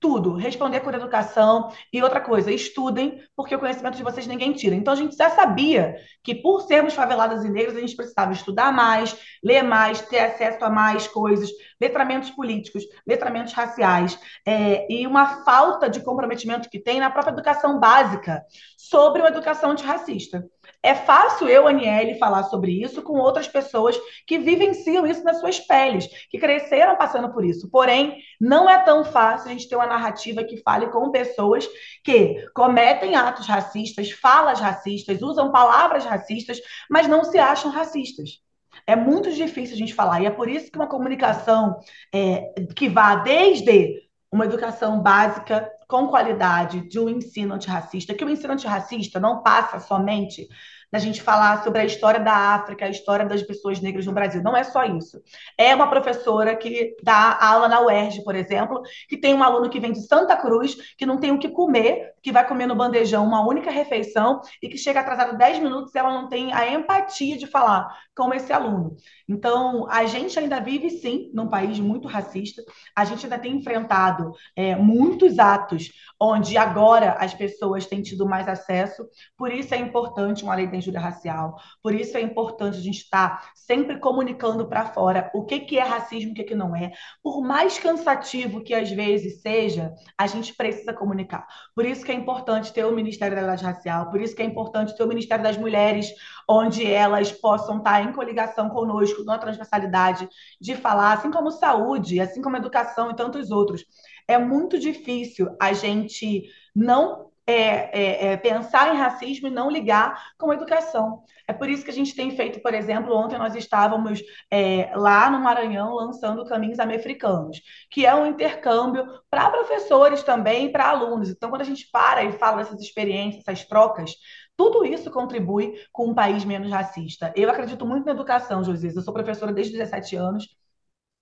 tudo, 0.00 0.34
responder 0.34 0.80
com 0.80 0.90
educação 0.90 1.70
e 1.92 2.02
outra 2.02 2.20
coisa, 2.20 2.52
estudem, 2.52 3.20
porque 3.36 3.54
o 3.54 3.58
conhecimento 3.58 3.96
de 3.96 4.02
vocês 4.02 4.26
ninguém 4.26 4.52
tira. 4.52 4.74
Então 4.74 4.92
a 4.92 4.96
gente 4.96 5.16
já 5.16 5.30
sabia 5.30 5.96
que 6.22 6.34
por 6.34 6.62
sermos 6.62 6.94
faveladas 6.94 7.44
e 7.44 7.50
negras, 7.50 7.76
a 7.76 7.80
gente 7.80 7.96
precisava 7.96 8.32
estudar 8.32 8.72
mais, 8.72 9.16
ler 9.42 9.62
mais, 9.62 10.00
ter 10.02 10.20
acesso 10.20 10.64
a 10.64 10.70
mais 10.70 11.06
coisas, 11.08 11.50
letramentos 11.80 12.30
políticos, 12.30 12.84
letramentos 13.06 13.52
raciais, 13.52 14.18
é, 14.46 14.86
e 14.92 15.06
uma 15.06 15.44
falta 15.44 15.88
de 15.88 16.00
comprometimento 16.00 16.68
que 16.68 16.78
tem 16.78 17.00
na 17.00 17.10
própria 17.10 17.32
educação 17.32 17.78
básica 17.78 18.44
sobre 18.76 19.20
uma 19.20 19.28
educação 19.28 19.70
antirracista. 19.70 20.44
É 20.80 20.94
fácil 20.94 21.48
eu, 21.48 21.66
Aniele, 21.66 22.18
falar 22.18 22.44
sobre 22.44 22.70
isso 22.70 23.02
com 23.02 23.14
outras 23.14 23.48
pessoas 23.48 23.98
que 24.24 24.38
vivenciam 24.38 25.04
isso 25.04 25.24
nas 25.24 25.40
suas 25.40 25.58
peles, 25.58 26.08
que 26.30 26.38
cresceram 26.38 26.96
passando 26.96 27.32
por 27.32 27.44
isso. 27.44 27.68
Porém, 27.68 28.18
não 28.40 28.70
é 28.70 28.78
tão 28.84 29.04
fácil 29.04 29.48
a 29.48 29.52
gente 29.52 29.68
ter 29.68 29.74
uma 29.74 29.86
narrativa 29.86 30.44
que 30.44 30.62
fale 30.62 30.86
com 30.88 31.10
pessoas 31.10 31.68
que 32.04 32.46
cometem 32.54 33.16
atos 33.16 33.46
racistas, 33.46 34.12
falas 34.12 34.60
racistas, 34.60 35.20
usam 35.20 35.50
palavras 35.50 36.04
racistas, 36.04 36.60
mas 36.88 37.08
não 37.08 37.24
se 37.24 37.38
acham 37.38 37.72
racistas. 37.72 38.40
É 38.86 38.94
muito 38.94 39.32
difícil 39.32 39.74
a 39.74 39.78
gente 39.78 39.94
falar, 39.94 40.22
e 40.22 40.26
é 40.26 40.30
por 40.30 40.48
isso 40.48 40.70
que 40.70 40.78
uma 40.78 40.86
comunicação 40.86 41.76
é, 42.14 42.54
que 42.76 42.88
vá 42.88 43.16
desde 43.16 44.07
uma 44.30 44.44
educação 44.44 45.00
básica 45.00 45.70
com 45.88 46.08
qualidade 46.08 46.86
de 46.88 47.00
um 47.00 47.08
ensino 47.08 47.54
antirracista, 47.54 48.14
que 48.14 48.24
o 48.24 48.28
ensino 48.28 48.52
antirracista 48.52 49.18
não 49.18 49.42
passa 49.42 49.80
somente 49.80 50.46
da 50.90 50.98
gente 50.98 51.22
falar 51.22 51.62
sobre 51.62 51.80
a 51.80 51.84
história 51.84 52.20
da 52.20 52.32
África, 52.32 52.86
a 52.86 52.90
história 52.90 53.26
das 53.26 53.42
pessoas 53.42 53.80
negras 53.80 54.06
no 54.06 54.12
Brasil. 54.12 54.42
Não 54.42 54.56
é 54.56 54.64
só 54.64 54.84
isso. 54.84 55.22
É 55.56 55.74
uma 55.74 55.88
professora 55.88 56.56
que 56.56 56.96
dá 57.02 57.38
aula 57.40 57.68
na 57.68 57.80
UERJ, 57.82 58.24
por 58.24 58.34
exemplo, 58.34 58.82
que 59.08 59.16
tem 59.16 59.34
um 59.34 59.42
aluno 59.42 59.68
que 59.68 59.80
vem 59.80 59.92
de 59.92 60.06
Santa 60.06 60.36
Cruz, 60.36 60.76
que 60.96 61.04
não 61.04 61.18
tem 61.18 61.30
o 61.30 61.38
que 61.38 61.50
comer, 61.50 62.14
que 62.28 62.32
vai 62.32 62.46
comer 62.46 62.66
no 62.66 62.74
bandejão 62.74 63.24
uma 63.24 63.40
única 63.40 63.70
refeição 63.70 64.42
e 64.62 64.68
que 64.68 64.76
chega 64.76 65.00
atrasado 65.00 65.38
10 65.38 65.60
minutos 65.60 65.94
e 65.94 65.98
ela 65.98 66.12
não 66.12 66.28
tem 66.28 66.52
a 66.52 66.70
empatia 66.70 67.38
de 67.38 67.46
falar 67.46 67.88
com 68.14 68.34
esse 68.34 68.52
aluno. 68.52 68.96
Então, 69.26 69.88
a 69.88 70.04
gente 70.04 70.38
ainda 70.38 70.60
vive, 70.60 70.90
sim, 70.90 71.30
num 71.32 71.48
país 71.48 71.80
muito 71.80 72.06
racista, 72.06 72.62
a 72.94 73.04
gente 73.06 73.24
ainda 73.24 73.38
tem 73.38 73.56
enfrentado 73.56 74.32
é, 74.54 74.76
muitos 74.76 75.38
atos 75.38 75.90
onde 76.20 76.58
agora 76.58 77.12
as 77.12 77.32
pessoas 77.32 77.86
têm 77.86 78.02
tido 78.02 78.26
mais 78.26 78.46
acesso, 78.46 79.08
por 79.36 79.50
isso 79.50 79.72
é 79.74 79.78
importante 79.78 80.42
uma 80.42 80.54
lei 80.54 80.66
da 80.66 80.76
injúria 80.76 81.00
racial, 81.00 81.56
por 81.82 81.94
isso 81.94 82.16
é 82.16 82.20
importante 82.20 82.76
a 82.76 82.82
gente 82.82 82.98
estar 82.98 83.52
sempre 83.54 83.98
comunicando 83.98 84.66
para 84.68 84.84
fora 84.84 85.30
o 85.32 85.44
que, 85.44 85.60
que 85.60 85.78
é 85.78 85.82
racismo 85.82 86.30
e 86.30 86.32
o 86.32 86.34
que, 86.34 86.44
que 86.44 86.54
não 86.54 86.76
é. 86.76 86.92
Por 87.22 87.40
mais 87.40 87.78
cansativo 87.78 88.62
que 88.62 88.74
às 88.74 88.90
vezes 88.90 89.40
seja, 89.40 89.94
a 90.18 90.26
gente 90.26 90.54
precisa 90.54 90.92
comunicar. 90.92 91.46
Por 91.74 91.86
isso 91.86 92.04
que 92.04 92.10
é 92.10 92.17
importante 92.18 92.72
ter 92.72 92.84
o 92.84 92.94
Ministério 92.94 93.34
da 93.34 93.42
Igualdade 93.42 93.64
Racial, 93.64 94.10
por 94.10 94.20
isso 94.20 94.34
que 94.34 94.42
é 94.42 94.44
importante 94.44 94.96
ter 94.96 95.02
o 95.02 95.08
Ministério 95.08 95.42
das 95.42 95.56
Mulheres, 95.56 96.12
onde 96.48 96.86
elas 96.86 97.32
possam 97.32 97.78
estar 97.78 98.02
em 98.02 98.12
coligação 98.12 98.68
conosco, 98.68 99.24
na 99.24 99.38
transversalidade, 99.38 100.28
de 100.60 100.76
falar, 100.76 101.14
assim 101.14 101.30
como 101.30 101.50
saúde, 101.50 102.20
assim 102.20 102.42
como 102.42 102.56
educação 102.56 103.10
e 103.10 103.16
tantos 103.16 103.50
outros. 103.50 103.84
É 104.26 104.36
muito 104.38 104.78
difícil 104.78 105.48
a 105.60 105.72
gente 105.72 106.44
não 106.74 107.27
é, 107.48 107.98
é, 107.98 108.26
é, 108.32 108.36
pensar 108.36 108.94
em 108.94 108.98
racismo 108.98 109.48
e 109.48 109.50
não 109.50 109.70
ligar 109.70 110.32
com 110.36 110.50
a 110.50 110.54
educação. 110.54 111.22
É 111.46 111.52
por 111.54 111.66
isso 111.66 111.82
que 111.82 111.90
a 111.90 111.94
gente 111.94 112.14
tem 112.14 112.30
feito, 112.36 112.60
por 112.60 112.74
exemplo, 112.74 113.16
ontem 113.16 113.38
nós 113.38 113.54
estávamos 113.54 114.20
é, 114.50 114.92
lá 114.94 115.30
no 115.30 115.40
Maranhão 115.40 115.94
lançando 115.94 116.44
Caminhos 116.44 116.78
Americanos, 116.78 117.58
que 117.90 118.04
é 118.04 118.14
um 118.14 118.26
intercâmbio 118.26 119.02
para 119.30 119.48
professores 119.48 120.22
também, 120.22 120.70
para 120.70 120.90
alunos. 120.90 121.30
Então, 121.30 121.48
quando 121.48 121.62
a 121.62 121.64
gente 121.64 121.88
para 121.90 122.22
e 122.22 122.32
fala 122.32 122.58
dessas 122.58 122.82
experiências, 122.82 123.42
essas 123.48 123.66
trocas, 123.66 124.12
tudo 124.54 124.84
isso 124.84 125.10
contribui 125.10 125.72
com 125.90 126.08
um 126.08 126.14
país 126.14 126.44
menos 126.44 126.70
racista. 126.70 127.32
Eu 127.34 127.48
acredito 127.48 127.86
muito 127.86 128.04
na 128.04 128.12
educação, 128.12 128.62
Josias. 128.62 128.94
Eu 128.94 129.02
sou 129.02 129.14
professora 129.14 129.54
desde 129.54 129.72
17 129.72 130.16
anos. 130.16 130.46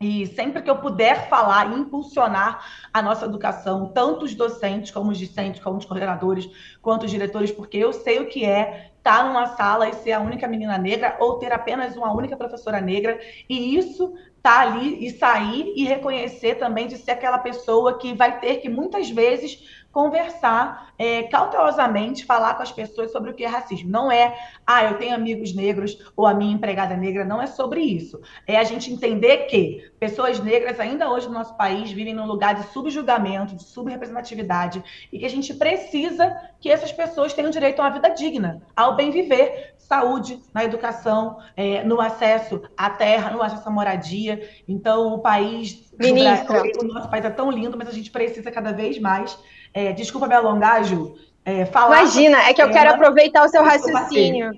E 0.03 0.27
sempre 0.27 0.61
que 0.61 0.69
eu 0.69 0.77
puder 0.77 1.27
falar 1.31 1.73
e 1.73 1.81
impulsionar 1.81 2.63
a 2.93 3.01
nossa 3.01 3.25
educação, 3.25 3.91
tanto 3.95 4.27
os 4.27 4.35
docentes, 4.35 4.91
como 4.91 5.11
os 5.11 5.17
discentes, 5.17 5.63
como 5.63 5.79
os 5.79 5.87
coordenadores, 5.87 6.47
quanto 6.83 7.07
os 7.07 7.11
diretores, 7.11 7.51
porque 7.51 7.79
eu 7.79 7.95
sei 7.95 8.19
o 8.19 8.29
que 8.29 8.45
é 8.45 8.91
estar 8.99 9.25
numa 9.25 9.47
sala 9.57 9.89
e 9.89 9.95
ser 9.95 10.13
a 10.13 10.21
única 10.21 10.47
menina 10.47 10.77
negra 10.77 11.17
ou 11.19 11.39
ter 11.39 11.51
apenas 11.51 11.97
uma 11.97 12.13
única 12.13 12.37
professora 12.37 12.79
negra, 12.79 13.19
e 13.49 13.75
isso 13.75 14.13
tá 14.47 14.61
ali 14.61 15.05
e 15.05 15.11
sair 15.11 15.73
e 15.75 15.85
reconhecer 15.85 16.55
também 16.55 16.87
de 16.87 16.97
ser 16.97 17.11
aquela 17.11 17.37
pessoa 17.37 17.99
que 17.99 18.15
vai 18.15 18.39
ter 18.39 18.59
que 18.59 18.69
muitas 18.69 19.11
vezes 19.11 19.61
conversar 19.91 20.93
é, 20.99 21.23
cautelosamente, 21.23 22.25
falar 22.25 22.55
com 22.55 22.63
as 22.63 22.71
pessoas 22.71 23.11
sobre 23.11 23.31
o 23.31 23.35
que 23.35 23.43
é 23.45 23.49
racismo. 23.49 23.91
Não 23.91 24.13
é, 24.13 24.39
ah, 24.67 24.85
eu 24.85 24.99
tenho 24.99 25.15
amigos 25.15 25.55
negros 25.55 25.97
ou 26.15 26.27
a 26.27 26.35
minha 26.35 26.55
empregada 26.55 26.95
negra, 26.95 27.25
não 27.25 27.41
é 27.41 27.47
sobre 27.47 27.81
isso. 27.81 28.21
É 28.47 28.59
a 28.59 28.63
gente 28.63 28.93
entender 28.93 29.47
que 29.47 29.91
pessoas 29.99 30.39
negras 30.39 30.79
ainda 30.79 31.11
hoje 31.11 31.27
no 31.27 31.33
nosso 31.33 31.57
país 31.57 31.91
vivem 31.91 32.13
num 32.15 32.27
lugar 32.27 32.55
de 32.55 32.71
subjugamento, 32.75 33.57
de 33.57 33.65
subrepresentatividade, 33.65 34.85
e 35.11 35.19
que 35.19 35.25
a 35.25 35.31
gente 35.31 35.55
precisa 35.55 36.31
que 36.61 36.71
essas 36.71 36.93
pessoas 36.93 37.33
tenham 37.33 37.51
direito 37.51 37.81
a 37.81 37.85
uma 37.85 37.95
vida 37.95 38.11
digna, 38.11 38.63
ao 38.77 38.97
bem 38.97 39.11
viver, 39.11 39.76
saúde, 39.87 40.41
na 40.53 40.65
educação, 40.65 41.39
é, 41.57 41.83
no 41.85 42.01
acesso 42.01 42.63
à 42.77 42.91
terra, 42.91 43.31
no 43.31 43.43
acesso 43.43 43.69
à 43.69 43.73
moradia. 43.73 44.49
Então, 44.69 45.15
o 45.15 45.19
país, 45.21 45.91
o 46.81 46.85
nosso 46.87 47.09
país 47.09 47.25
é 47.25 47.31
tão 47.31 47.51
lindo, 47.51 47.77
mas 47.77 47.89
a 47.89 47.93
gente 47.93 48.11
precisa 48.11 48.51
cada 48.51 48.73
vez 48.73 48.99
mais 48.99 49.39
é, 49.77 49.93
desculpa 49.93 50.27
me 50.27 50.35
alongar, 50.35 50.83
Ju. 50.85 51.15
É, 51.45 51.67
falar 51.67 51.99
Imagina, 51.99 52.49
é 52.49 52.55
que 52.55 52.63
eu 52.63 52.71
quero 52.71 52.95
aproveitar 52.95 53.45
o 53.45 53.49
seu 53.49 53.63
raciocínio. 53.63 54.53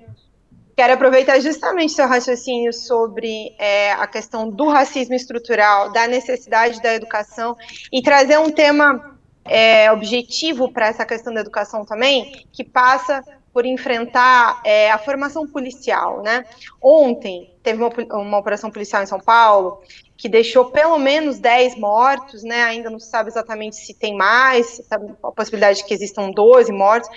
Quero 0.77 0.93
aproveitar 0.93 1.37
justamente 1.41 1.89
o 1.89 1.95
seu 1.95 2.07
raciocínio 2.07 2.71
sobre 2.71 3.53
é, 3.59 3.91
a 3.91 4.07
questão 4.07 4.49
do 4.49 4.69
racismo 4.69 5.13
estrutural, 5.13 5.91
da 5.91 6.07
necessidade 6.07 6.81
da 6.81 6.95
educação 6.95 7.57
e 7.91 8.01
trazer 8.01 8.39
um 8.39 8.49
tema 8.49 9.19
é, 9.43 9.91
objetivo 9.91 10.71
para 10.71 10.87
essa 10.87 11.05
questão 11.05 11.33
da 11.33 11.41
educação 11.41 11.83
também, 11.83 12.45
que 12.53 12.63
passa 12.63 13.21
por 13.53 13.65
enfrentar 13.65 14.61
é, 14.63 14.91
a 14.91 14.97
formação 14.97 15.47
policial, 15.47 16.21
né? 16.21 16.45
Ontem 16.81 17.53
teve 17.63 17.81
uma, 17.83 17.91
uma 18.17 18.37
operação 18.37 18.71
policial 18.71 19.03
em 19.03 19.07
São 19.07 19.19
Paulo 19.19 19.81
que 20.17 20.27
deixou 20.27 20.65
pelo 20.65 20.99
menos 20.99 21.39
10 21.39 21.77
mortos, 21.77 22.43
né? 22.43 22.63
Ainda 22.63 22.89
não 22.89 22.99
se 22.99 23.09
sabe 23.09 23.29
exatamente 23.29 23.77
se 23.77 23.93
tem 23.93 24.15
mais, 24.15 24.81
sabe 24.87 25.13
a 25.23 25.31
possibilidade 25.31 25.79
de 25.79 25.85
que 25.85 25.93
existam 25.93 26.29
12 26.31 26.71
mortos. 26.71 27.09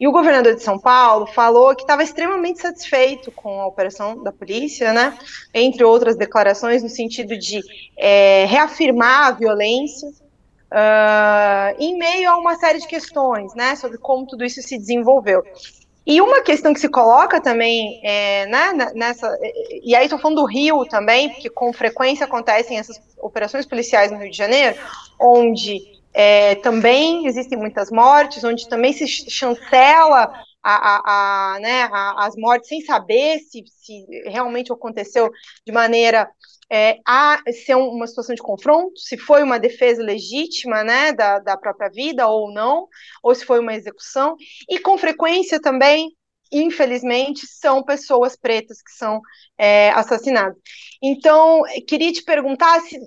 E 0.00 0.08
o 0.08 0.12
governador 0.12 0.54
de 0.54 0.62
São 0.62 0.78
Paulo 0.78 1.26
falou 1.26 1.74
que 1.74 1.82
estava 1.82 2.02
extremamente 2.02 2.60
satisfeito 2.60 3.30
com 3.30 3.60
a 3.60 3.66
operação 3.66 4.22
da 4.22 4.32
polícia, 4.32 4.92
né? 4.92 5.18
Entre 5.52 5.84
outras 5.84 6.16
declarações, 6.16 6.82
no 6.82 6.88
sentido 6.88 7.36
de 7.38 7.60
é, 7.96 8.46
reafirmar 8.46 9.28
a 9.28 9.30
violência 9.32 10.08
uh, 10.72 11.76
em 11.78 11.96
meio 11.98 12.30
a 12.30 12.36
uma 12.36 12.56
série 12.56 12.78
de 12.78 12.86
questões, 12.86 13.54
né? 13.54 13.76
Sobre 13.76 13.98
como 13.98 14.26
tudo 14.26 14.44
isso 14.44 14.62
se 14.62 14.78
desenvolveu. 14.78 15.42
E 16.06 16.20
uma 16.20 16.40
questão 16.40 16.72
que 16.72 16.78
se 16.78 16.88
coloca 16.88 17.40
também 17.40 18.00
é, 18.04 18.46
né, 18.46 18.92
nessa. 18.94 19.28
E 19.82 19.94
aí 19.94 20.04
estou 20.04 20.20
falando 20.20 20.40
do 20.40 20.46
Rio 20.46 20.84
também, 20.84 21.30
porque 21.30 21.50
com 21.50 21.72
frequência 21.72 22.24
acontecem 22.24 22.78
essas 22.78 23.00
operações 23.18 23.66
policiais 23.66 24.12
no 24.12 24.18
Rio 24.18 24.30
de 24.30 24.36
Janeiro, 24.36 24.76
onde 25.20 25.80
é, 26.14 26.54
também 26.56 27.26
existem 27.26 27.58
muitas 27.58 27.90
mortes, 27.90 28.44
onde 28.44 28.68
também 28.68 28.92
se 28.92 29.06
chancela 29.06 30.32
a, 30.62 30.74
a, 30.74 31.54
a, 31.54 31.60
né, 31.60 31.88
as 31.92 32.36
mortes 32.36 32.68
sem 32.68 32.80
saber 32.80 33.38
se, 33.40 33.64
se 33.66 34.06
realmente 34.26 34.72
aconteceu 34.72 35.30
de 35.64 35.72
maneira 35.72 36.30
é, 36.70 36.98
a 37.06 37.40
ser 37.64 37.76
uma 37.76 38.06
situação 38.06 38.34
de 38.34 38.42
confronto, 38.42 38.98
se 38.98 39.16
foi 39.16 39.42
uma 39.42 39.58
defesa 39.58 40.02
legítima 40.02 40.82
né, 40.82 41.12
da, 41.12 41.38
da 41.38 41.56
própria 41.56 41.88
vida 41.88 42.26
ou 42.26 42.52
não, 42.52 42.88
ou 43.22 43.34
se 43.34 43.44
foi 43.44 43.60
uma 43.60 43.74
execução, 43.74 44.36
e 44.68 44.78
com 44.78 44.98
frequência 44.98 45.60
também, 45.60 46.10
infelizmente, 46.50 47.46
são 47.46 47.82
pessoas 47.82 48.36
pretas 48.36 48.80
que 48.80 48.92
são 48.92 49.20
é, 49.58 49.90
assassinadas. 49.90 50.56
Então, 51.02 51.62
queria 51.86 52.12
te 52.12 52.22
perguntar 52.22 52.80
se, 52.80 52.98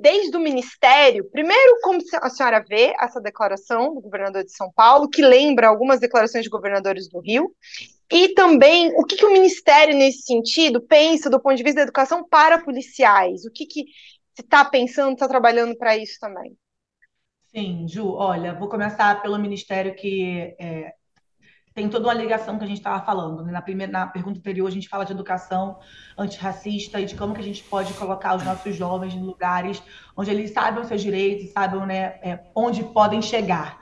desde 0.00 0.36
o 0.36 0.40
Ministério, 0.40 1.28
primeiro, 1.30 1.78
como 1.82 2.00
a 2.20 2.30
senhora 2.30 2.64
vê 2.68 2.94
essa 3.00 3.20
declaração 3.20 3.94
do 3.94 4.00
governador 4.00 4.44
de 4.44 4.52
São 4.52 4.70
Paulo, 4.72 5.08
que 5.08 5.22
lembra 5.22 5.68
algumas 5.68 6.00
declarações 6.00 6.44
de 6.44 6.50
governadores 6.50 7.08
do 7.08 7.20
Rio, 7.20 7.50
e 8.10 8.34
também, 8.34 8.92
o 8.96 9.04
que, 9.04 9.16
que 9.16 9.24
o 9.24 9.32
Ministério, 9.32 9.96
nesse 9.96 10.22
sentido, 10.22 10.80
pensa 10.80 11.30
do 11.30 11.40
ponto 11.40 11.56
de 11.56 11.62
vista 11.62 11.76
da 11.76 11.84
educação 11.84 12.26
para 12.28 12.62
policiais? 12.62 13.44
O 13.44 13.50
que, 13.52 13.66
que 13.66 13.84
se 14.34 14.42
está 14.42 14.64
pensando, 14.64 15.12
está 15.12 15.28
trabalhando 15.28 15.76
para 15.76 15.96
isso 15.96 16.18
também? 16.20 16.56
Sim, 17.46 17.86
Ju, 17.88 18.12
olha, 18.12 18.54
vou 18.54 18.68
começar 18.68 19.22
pelo 19.22 19.38
Ministério 19.38 19.94
que 19.94 20.54
é, 20.58 20.92
tem 21.74 21.88
toda 21.88 22.06
uma 22.06 22.14
ligação 22.14 22.58
que 22.58 22.64
a 22.64 22.66
gente 22.66 22.78
estava 22.78 23.04
falando. 23.04 23.44
Né? 23.44 23.52
Na, 23.52 23.62
primeira, 23.62 23.92
na 23.92 24.06
pergunta 24.06 24.38
anterior, 24.38 24.66
a 24.66 24.70
gente 24.70 24.88
fala 24.88 25.04
de 25.04 25.12
educação 25.12 25.78
antirracista 26.18 27.00
e 27.00 27.06
de 27.06 27.14
como 27.14 27.34
que 27.34 27.40
a 27.40 27.44
gente 27.44 27.62
pode 27.64 27.92
colocar 27.94 28.36
os 28.36 28.44
nossos 28.44 28.74
jovens 28.74 29.14
em 29.14 29.22
lugares 29.22 29.82
onde 30.16 30.30
eles 30.30 30.52
saibam 30.52 30.84
seus 30.84 31.00
direitos, 31.00 31.52
saibam 31.52 31.86
né, 31.86 32.18
é, 32.22 32.44
onde 32.54 32.82
podem 32.84 33.22
chegar. 33.22 33.78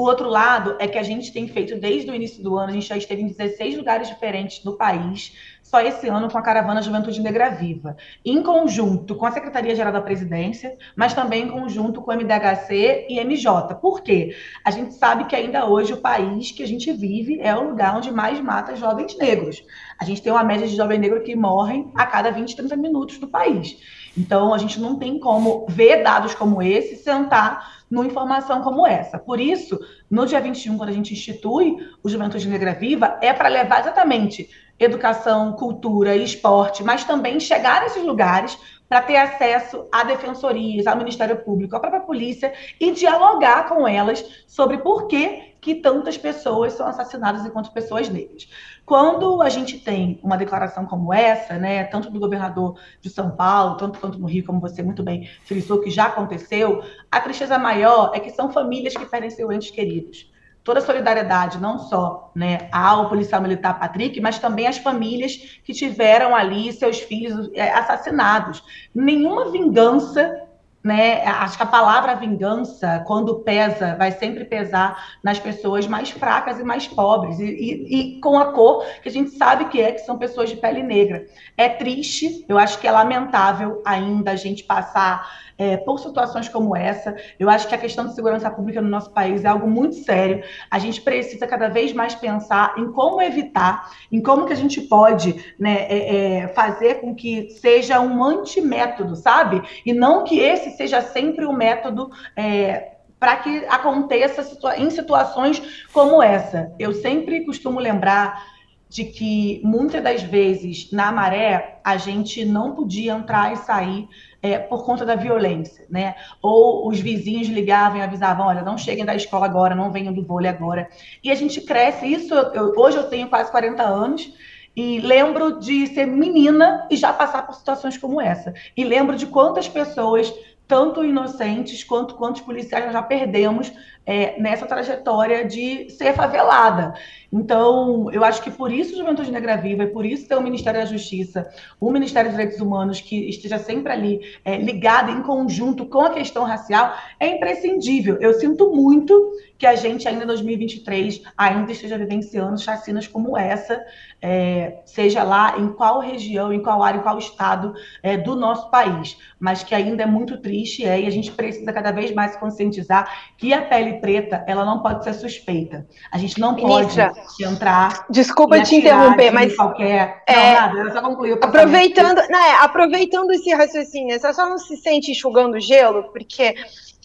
O 0.00 0.04
outro 0.04 0.30
lado 0.30 0.76
é 0.78 0.88
que 0.88 0.96
a 0.96 1.02
gente 1.02 1.30
tem 1.30 1.46
feito 1.46 1.78
desde 1.78 2.10
o 2.10 2.14
início 2.14 2.42
do 2.42 2.56
ano, 2.56 2.70
a 2.70 2.72
gente 2.72 2.86
já 2.86 2.96
esteve 2.96 3.20
em 3.20 3.26
16 3.26 3.76
lugares 3.76 4.08
diferentes 4.08 4.64
do 4.64 4.74
país, 4.74 5.36
só 5.62 5.78
esse 5.78 6.08
ano 6.08 6.30
com 6.30 6.38
a 6.38 6.42
Caravana 6.42 6.80
Juventude 6.80 7.20
Negra 7.20 7.50
Viva, 7.50 7.94
em 8.24 8.42
conjunto 8.42 9.14
com 9.14 9.26
a 9.26 9.30
Secretaria-Geral 9.30 9.92
da 9.92 10.00
Presidência, 10.00 10.74
mas 10.96 11.12
também 11.12 11.44
em 11.44 11.48
conjunto 11.48 12.00
com 12.00 12.10
o 12.10 12.14
MDHC 12.16 13.08
e 13.10 13.22
MJ. 13.22 13.74
Por 13.74 14.02
quê? 14.02 14.34
A 14.64 14.70
gente 14.70 14.94
sabe 14.94 15.26
que 15.26 15.36
ainda 15.36 15.66
hoje 15.66 15.92
o 15.92 15.98
país 15.98 16.50
que 16.50 16.62
a 16.62 16.66
gente 16.66 16.90
vive 16.94 17.38
é 17.38 17.54
o 17.54 17.68
lugar 17.68 17.94
onde 17.94 18.10
mais 18.10 18.40
mata 18.40 18.74
jovens 18.76 19.18
negros. 19.18 19.62
A 20.00 20.04
gente 20.06 20.22
tem 20.22 20.32
uma 20.32 20.42
média 20.42 20.66
de 20.66 20.74
jovens 20.74 20.98
negros 20.98 21.24
que 21.24 21.36
morrem 21.36 21.92
a 21.94 22.06
cada 22.06 22.30
20, 22.30 22.56
30 22.56 22.74
minutos 22.74 23.18
do 23.18 23.28
país. 23.28 23.76
Então, 24.20 24.52
a 24.52 24.58
gente 24.58 24.78
não 24.78 24.96
tem 24.96 25.18
como 25.18 25.64
ver 25.66 26.02
dados 26.02 26.34
como 26.34 26.62
esse, 26.62 26.96
sentar 26.96 27.80
numa 27.90 28.04
informação 28.04 28.60
como 28.60 28.86
essa. 28.86 29.18
Por 29.18 29.40
isso, 29.40 29.80
no 30.10 30.26
dia 30.26 30.40
21, 30.40 30.76
quando 30.76 30.90
a 30.90 30.92
gente 30.92 31.14
institui 31.14 31.76
o 32.02 32.08
Juventude 32.08 32.46
Negra 32.46 32.74
Viva, 32.74 33.18
é 33.22 33.32
para 33.32 33.48
levar 33.48 33.80
exatamente 33.80 34.50
educação, 34.78 35.52
cultura 35.52 36.14
e 36.14 36.22
esporte, 36.22 36.84
mas 36.84 37.02
também 37.04 37.40
chegar 37.40 37.80
nesses 37.80 38.02
lugares 38.02 38.58
para 38.86 39.00
ter 39.00 39.16
acesso 39.16 39.86
a 39.90 40.04
defensorias, 40.04 40.86
ao 40.86 40.96
Ministério 40.96 41.36
Público, 41.36 41.74
à 41.74 41.80
própria 41.80 42.02
polícia 42.02 42.52
e 42.78 42.90
dialogar 42.90 43.68
com 43.68 43.88
elas 43.88 44.44
sobre 44.46 44.78
por 44.78 45.06
que, 45.06 45.49
que 45.60 45.74
tantas 45.74 46.16
pessoas 46.16 46.72
são 46.72 46.86
assassinadas 46.86 47.44
enquanto 47.44 47.72
pessoas 47.72 48.08
negras. 48.08 48.48
Quando 48.84 49.42
a 49.42 49.48
gente 49.48 49.78
tem 49.78 50.18
uma 50.22 50.36
declaração 50.36 50.86
como 50.86 51.12
essa, 51.12 51.58
né, 51.58 51.84
tanto 51.84 52.10
do 52.10 52.18
governador 52.18 52.78
de 53.00 53.10
São 53.10 53.30
Paulo, 53.30 53.76
tanto 53.76 53.98
quanto 53.98 54.18
no 54.18 54.26
Rio, 54.26 54.44
como 54.44 54.60
você 54.60 54.82
muito 54.82 55.02
bem 55.02 55.28
frisou, 55.44 55.80
que 55.80 55.90
já 55.90 56.06
aconteceu, 56.06 56.82
a 57.10 57.20
tristeza 57.20 57.58
maior 57.58 58.12
é 58.14 58.20
que 58.20 58.30
são 58.30 58.50
famílias 58.50 58.96
que 58.96 59.04
perdem 59.04 59.30
seus 59.30 59.52
entes 59.54 59.70
queridos 59.70 60.30
toda 60.62 60.80
a 60.80 60.82
solidariedade, 60.82 61.58
não 61.58 61.78
só 61.78 62.30
né, 62.34 62.68
ao 62.70 63.08
policial 63.08 63.40
militar 63.40 63.78
Patrick, 63.78 64.20
mas 64.20 64.38
também 64.38 64.66
às 64.66 64.78
famílias 64.78 65.60
que 65.64 65.72
tiveram 65.72 66.34
ali 66.34 66.72
seus 66.72 67.00
filhos 67.00 67.50
é, 67.54 67.72
assassinados. 67.72 68.62
Nenhuma 68.94 69.50
vingança 69.50 70.49
né? 70.82 71.22
Acho 71.26 71.58
que 71.58 71.62
a 71.62 71.66
palavra 71.66 72.14
vingança, 72.14 73.04
quando 73.06 73.40
pesa, 73.40 73.94
vai 73.96 74.12
sempre 74.12 74.44
pesar 74.44 75.18
nas 75.22 75.38
pessoas 75.38 75.86
mais 75.86 76.10
fracas 76.10 76.58
e 76.58 76.64
mais 76.64 76.88
pobres, 76.88 77.38
e, 77.38 77.44
e, 77.44 78.16
e, 78.16 78.20
com 78.20 78.38
a 78.38 78.52
cor 78.52 78.84
que 79.02 79.08
a 79.08 79.12
gente 79.12 79.30
sabe 79.30 79.66
que 79.66 79.80
é, 79.80 79.92
que 79.92 80.00
são 80.00 80.16
pessoas 80.16 80.48
de 80.48 80.56
pele 80.56 80.82
negra. 80.82 81.26
É 81.56 81.68
triste, 81.68 82.44
eu 82.48 82.58
acho 82.58 82.78
que 82.78 82.88
é 82.88 82.92
lamentável 82.92 83.82
ainda 83.84 84.30
a 84.30 84.36
gente 84.36 84.64
passar 84.64 85.49
é, 85.60 85.76
por 85.76 86.00
situações 86.00 86.48
como 86.48 86.74
essa. 86.74 87.14
Eu 87.38 87.50
acho 87.50 87.68
que 87.68 87.74
a 87.74 87.78
questão 87.78 88.06
de 88.06 88.14
segurança 88.14 88.50
pública 88.50 88.80
no 88.80 88.88
nosso 88.88 89.10
país 89.10 89.44
é 89.44 89.48
algo 89.48 89.68
muito 89.68 89.94
sério. 89.96 90.42
A 90.70 90.78
gente 90.78 91.02
precisa 91.02 91.46
cada 91.46 91.68
vez 91.68 91.92
mais 91.92 92.14
pensar 92.14 92.74
em 92.78 92.90
como 92.90 93.20
evitar, 93.20 93.90
em 94.10 94.22
como 94.22 94.46
que 94.46 94.54
a 94.54 94.56
gente 94.56 94.80
pode 94.80 95.54
né, 95.58 95.82
é, 95.82 96.38
é, 96.38 96.48
fazer 96.48 97.02
com 97.02 97.14
que 97.14 97.50
seja 97.50 98.00
um 98.00 98.24
antimétodo, 98.24 99.14
sabe? 99.14 99.60
E 99.84 99.92
não 99.92 100.24
que 100.24 100.38
esse 100.38 100.70
seja 100.70 101.02
sempre 101.02 101.44
o 101.44 101.50
um 101.50 101.52
método 101.52 102.10
é, 102.34 102.92
para 103.18 103.36
que 103.36 103.66
aconteça 103.66 104.42
em 104.78 104.88
situações 104.88 105.84
como 105.92 106.22
essa. 106.22 106.72
Eu 106.78 106.94
sempre 106.94 107.44
costumo 107.44 107.78
lembrar 107.78 108.42
de 108.88 109.04
que 109.04 109.60
muitas 109.62 110.02
das 110.02 110.22
vezes 110.22 110.90
na 110.90 111.12
maré 111.12 111.78
a 111.84 111.96
gente 111.96 112.44
não 112.44 112.74
podia 112.74 113.12
entrar 113.12 113.52
e 113.52 113.56
sair 113.56 114.08
é, 114.42 114.58
por 114.58 114.84
conta 114.84 115.04
da 115.04 115.14
violência, 115.14 115.86
né? 115.90 116.14
Ou 116.42 116.88
os 116.88 116.98
vizinhos 117.00 117.48
ligavam 117.48 117.98
e 117.98 118.02
avisavam, 118.02 118.46
olha, 118.46 118.62
não 118.62 118.78
cheguem 118.78 119.04
da 119.04 119.14
escola 119.14 119.46
agora, 119.46 119.74
não 119.74 119.92
venham 119.92 120.12
do 120.12 120.24
vôlei 120.24 120.50
agora. 120.50 120.88
E 121.22 121.30
a 121.30 121.34
gente 121.34 121.60
cresce, 121.60 122.06
isso, 122.06 122.34
eu, 122.34 122.72
hoje 122.76 122.96
eu 122.96 123.08
tenho 123.08 123.28
quase 123.28 123.50
40 123.50 123.82
anos, 123.82 124.32
e 124.74 125.00
lembro 125.00 125.58
de 125.58 125.88
ser 125.88 126.06
menina 126.06 126.86
e 126.90 126.96
já 126.96 127.12
passar 127.12 127.46
por 127.46 127.54
situações 127.54 127.98
como 127.98 128.20
essa. 128.20 128.54
E 128.76 128.84
lembro 128.84 129.16
de 129.16 129.26
quantas 129.26 129.68
pessoas 129.68 130.32
tanto 130.70 131.04
inocentes 131.04 131.82
quanto 131.82 132.14
quantos 132.14 132.42
policiais 132.42 132.84
nós 132.84 132.92
já 132.92 133.02
perdemos 133.02 133.72
é, 134.06 134.40
nessa 134.40 134.66
trajetória 134.66 135.44
de 135.44 135.90
ser 135.90 136.14
favelada. 136.14 136.94
Então, 137.32 138.10
eu 138.10 138.24
acho 138.24 138.42
que 138.42 138.50
por 138.50 138.72
isso 138.72 138.96
Juventude 138.96 139.30
Negra 139.30 139.56
Viva 139.56 139.84
e 139.84 139.86
por 139.86 140.04
isso 140.04 140.26
ter 140.26 140.34
o 140.34 140.42
Ministério 140.42 140.80
da 140.80 140.86
Justiça, 140.86 141.48
o 141.78 141.90
Ministério 141.92 142.30
dos 142.30 142.36
Direitos 142.36 142.60
Humanos, 142.60 143.00
que 143.00 143.28
esteja 143.28 143.58
sempre 143.58 143.92
ali 143.92 144.20
é, 144.44 144.56
ligado 144.56 145.12
em 145.12 145.22
conjunto 145.22 145.86
com 145.86 146.00
a 146.00 146.10
questão 146.10 146.44
racial, 146.44 146.96
é 147.20 147.28
imprescindível. 147.28 148.16
Eu 148.20 148.34
sinto 148.34 148.74
muito 148.74 149.14
que 149.60 149.66
a 149.66 149.76
gente 149.76 150.08
ainda 150.08 150.24
em 150.24 150.26
2023 150.26 151.22
ainda 151.36 151.70
esteja 151.70 151.98
vivenciando 151.98 152.58
chacinas 152.58 153.06
como 153.06 153.36
essa, 153.36 153.84
é, 154.20 154.78
seja 154.86 155.22
lá 155.22 155.58
em 155.58 155.68
qual 155.68 156.00
região, 156.00 156.50
em 156.50 156.62
qual 156.62 156.82
área, 156.82 156.98
em 156.98 157.02
qual 157.02 157.18
estado 157.18 157.74
é, 158.02 158.16
do 158.16 158.34
nosso 158.34 158.70
país, 158.70 159.18
mas 159.38 159.62
que 159.62 159.74
ainda 159.74 160.02
é 160.02 160.06
muito 160.06 160.38
triste 160.38 160.84
é, 160.84 161.02
e 161.02 161.06
a 161.06 161.10
gente 161.10 161.30
precisa 161.30 161.70
cada 161.74 161.92
vez 161.92 162.10
mais 162.12 162.36
conscientizar 162.36 163.34
que 163.36 163.52
a 163.52 163.60
pele 163.60 163.89
preta 163.98 164.44
ela 164.46 164.64
não 164.64 164.82
pode 164.82 165.04
ser 165.04 165.14
suspeita. 165.14 165.86
A 166.12 166.18
gente 166.18 166.38
não 166.38 166.54
Ministra, 166.54 167.12
pode 167.14 167.44
entrar. 167.44 168.06
Desculpa 168.10 168.62
te 168.62 168.76
interromper, 168.76 169.30
mas 169.30 169.56
qualquer. 169.56 170.22
É, 170.26 170.34
não, 170.34 170.52
nada, 170.52 170.78
eu 170.78 170.92
só 170.92 171.02
concluí 171.02 171.32
aproveitando, 171.32 172.18
né, 172.18 172.52
aproveitando 172.60 173.30
esse 173.32 173.52
raciocínio, 173.52 174.18
você 174.18 174.32
só 174.32 174.48
não 174.48 174.58
se 174.58 174.76
sente 174.76 175.10
enxugando 175.10 175.58
gelo, 175.58 176.04
porque 176.12 176.54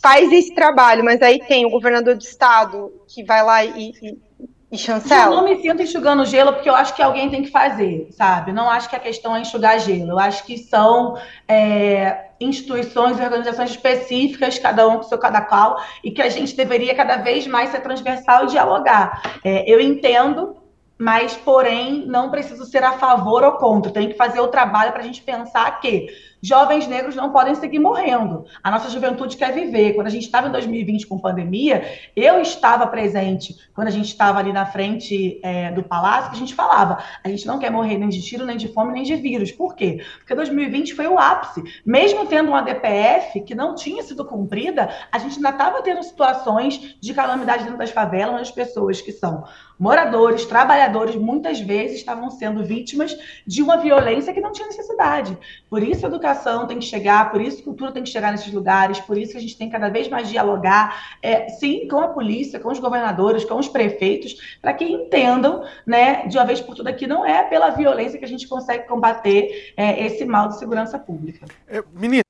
faz 0.02 0.32
esse 0.32 0.54
trabalho, 0.54 1.04
mas 1.04 1.22
aí 1.22 1.40
tem 1.40 1.66
o 1.66 1.70
governador 1.70 2.16
do 2.16 2.22
estado 2.22 2.94
que 3.08 3.24
vai 3.24 3.44
lá 3.44 3.66
e, 3.66 3.92
e 4.02 4.25
e 4.72 4.78
chancela? 4.78 5.34
Eu 5.34 5.38
não 5.38 5.46
me 5.46 5.62
sinto 5.62 5.82
enxugando 5.82 6.26
gelo 6.26 6.54
porque 6.54 6.70
eu 6.70 6.76
acho 6.76 6.96
que 6.96 7.02
alguém 7.02 7.30
tem 7.30 7.44
que 7.44 7.52
fazer, 7.52 8.08
sabe? 8.12 8.52
Não 8.52 8.70
acho 8.70 8.90
que 8.90 8.96
a 8.96 9.00
questão 9.00 9.36
é 9.36 9.42
enxugar 9.42 9.80
gelo. 9.80 10.12
Eu 10.12 10.20
acho 10.20 10.44
que 10.44 10.58
são 10.58 11.18
é, 11.48 12.30
instituições 12.40 13.20
e 13.20 13.24
organizações 13.24 13.72
específicas, 13.72 14.60
cada 14.60 14.88
um 14.88 14.98
com 14.98 15.04
seu 15.04 15.18
cada 15.18 15.42
qual, 15.42 15.82
e 16.04 16.12
que 16.12 16.22
a 16.22 16.30
gente 16.30 16.56
deveria 16.56 16.96
cada 16.96 17.18
vez 17.18 17.48
mais 17.48 17.70
ser 17.70 17.82
transversal 17.82 18.46
e 18.46 18.48
dialogar. 18.48 19.40
É, 19.44 19.72
eu 19.72 19.80
entendo 19.80 20.58
mas, 20.98 21.36
porém, 21.36 22.06
não 22.06 22.32
preciso 22.32 22.66
ser 22.66 22.84
a 22.84 22.94
favor 22.94 23.44
ou 23.44 23.54
contra. 23.54 23.92
Tem 23.92 24.08
que 24.10 24.16
fazer 24.16 24.40
o 24.40 24.48
trabalho 24.48 24.94
para 24.94 25.02
a 25.02 25.06
gente 25.06 25.22
pensar 25.22 25.80
que 25.82 26.08
jovens 26.42 26.88
negros 26.88 27.16
não 27.16 27.32
podem 27.32 27.56
seguir 27.56 27.80
morrendo. 27.80 28.46
A 28.64 28.70
nossa 28.70 28.90
juventude 28.90 29.36
quer 29.36 29.52
viver. 29.52 29.94
Quando 29.94 30.08
a 30.08 30.12
gente 30.12 30.24
estava 30.24 30.48
em 30.48 30.52
2020 30.52 31.08
com 31.08 31.20
pandemia, 31.20 31.84
eu 32.16 32.40
estava 32.40 32.86
presente 32.88 33.56
quando 33.74 33.88
a 33.88 33.92
gente 33.92 34.08
estava 34.08 34.40
ali 34.40 34.54
na 34.54 34.66
frente 34.66 35.40
é, 35.44 35.72
do 35.72 35.84
palácio, 35.84 36.30
que 36.30 36.38
a 36.38 36.40
gente 36.40 36.54
falava: 36.54 37.04
a 37.24 37.28
gente 37.28 37.46
não 37.48 37.60
quer 37.60 37.72
morrer 37.72 37.98
nem 37.98 38.10
de 38.10 38.22
tiro, 38.22 38.46
nem 38.46 38.56
de 38.56 38.68
fome, 38.68 38.94
nem 38.94 39.04
de 39.04 39.16
vírus. 39.16 39.52
Por 39.52 39.76
quê? 39.76 40.02
Porque 40.20 40.36
2020 40.36 40.94
foi 40.94 41.08
o 41.08 41.18
ápice. 41.18 41.64
Mesmo 41.86 42.26
tendo 42.28 42.50
uma 42.50 42.62
DPF 42.62 43.42
que 43.42 43.56
não 43.56 43.76
tinha 43.76 44.04
sido 44.04 44.24
cumprida, 44.24 44.90
a 45.12 45.18
gente 45.18 45.38
ainda 45.38 45.50
estava 45.50 45.82
tendo 45.82 46.04
situações 46.04 46.96
de 47.02 47.14
calamidade 47.14 47.64
dentro 47.64 47.80
das 47.80 47.92
favelas, 47.92 48.34
onde 48.34 48.44
as 48.44 48.52
pessoas 48.52 49.02
que 49.02 49.12
são 49.12 49.44
moradores, 49.80 50.46
trabalhadores, 50.46 51.16
muitas 51.16 51.60
vezes 51.60 51.98
estavam 51.98 52.30
sendo 52.30 52.64
vítimas 52.64 53.16
de 53.46 53.62
uma 53.62 53.78
violência 53.78 54.34
que 54.34 54.42
não 54.42 54.52
tinha 54.52 54.68
necessidade. 54.68 55.38
Por 55.70 55.84
isso, 55.84 56.06
a 56.06 56.10
educação 56.10 56.68
tem 56.68 56.80
que 56.80 56.86
chegar, 56.86 57.32
por 57.32 57.42
isso, 57.42 57.62
a 57.62 57.64
cultura 57.64 57.92
tem 57.92 58.04
que 58.04 58.10
chegar 58.10 58.32
nesses 58.32 58.52
lugares, 58.54 59.00
por 59.00 59.18
isso 59.18 59.34
que 59.34 59.38
a 59.38 59.42
gente 59.42 59.58
tem 59.58 59.70
cada 59.70 59.90
vez 59.90 60.08
mais 60.08 60.30
dialogar, 60.30 61.18
é, 61.22 61.50
sim, 61.50 61.88
com 61.88 62.00
a 62.00 62.08
polícia, 62.08 62.60
com 62.60 62.72
os 62.72 62.80
governadores, 62.80 63.46
com 63.46 63.58
os 63.58 63.68
prefeitos, 63.68 64.58
para 64.62 64.74
que 64.74 64.86
entendam, 64.86 65.64
né, 65.86 66.28
de 66.28 66.38
uma 66.38 66.46
vez 66.46 66.62
por 66.62 66.76
todas, 66.76 66.96
que 66.96 67.08
não 67.08 67.26
é 67.26 67.44
pela 67.44 67.70
violência 67.72 68.18
que 68.18 68.26
a 68.26 68.28
gente 68.28 68.48
consegue 68.48 68.88
combater 68.88 69.74
é, 69.76 70.06
esse 70.06 70.26
mal 70.26 70.48
de 70.48 70.58
segurança 70.58 70.98
pública. 70.98 71.46
É, 71.68 71.84
ministro, 71.94 72.26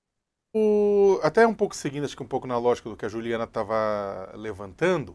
o, 0.56 1.20
até 1.22 1.46
um 1.46 1.54
pouco 1.54 1.76
seguindo, 1.76 2.06
acho 2.06 2.16
que 2.16 2.24
um 2.24 2.28
pouco 2.28 2.48
na 2.48 2.58
lógica 2.58 2.90
do 2.90 2.96
que 2.96 3.06
a 3.06 3.10
Juliana 3.10 3.44
estava 3.44 4.32
levantando, 4.36 5.14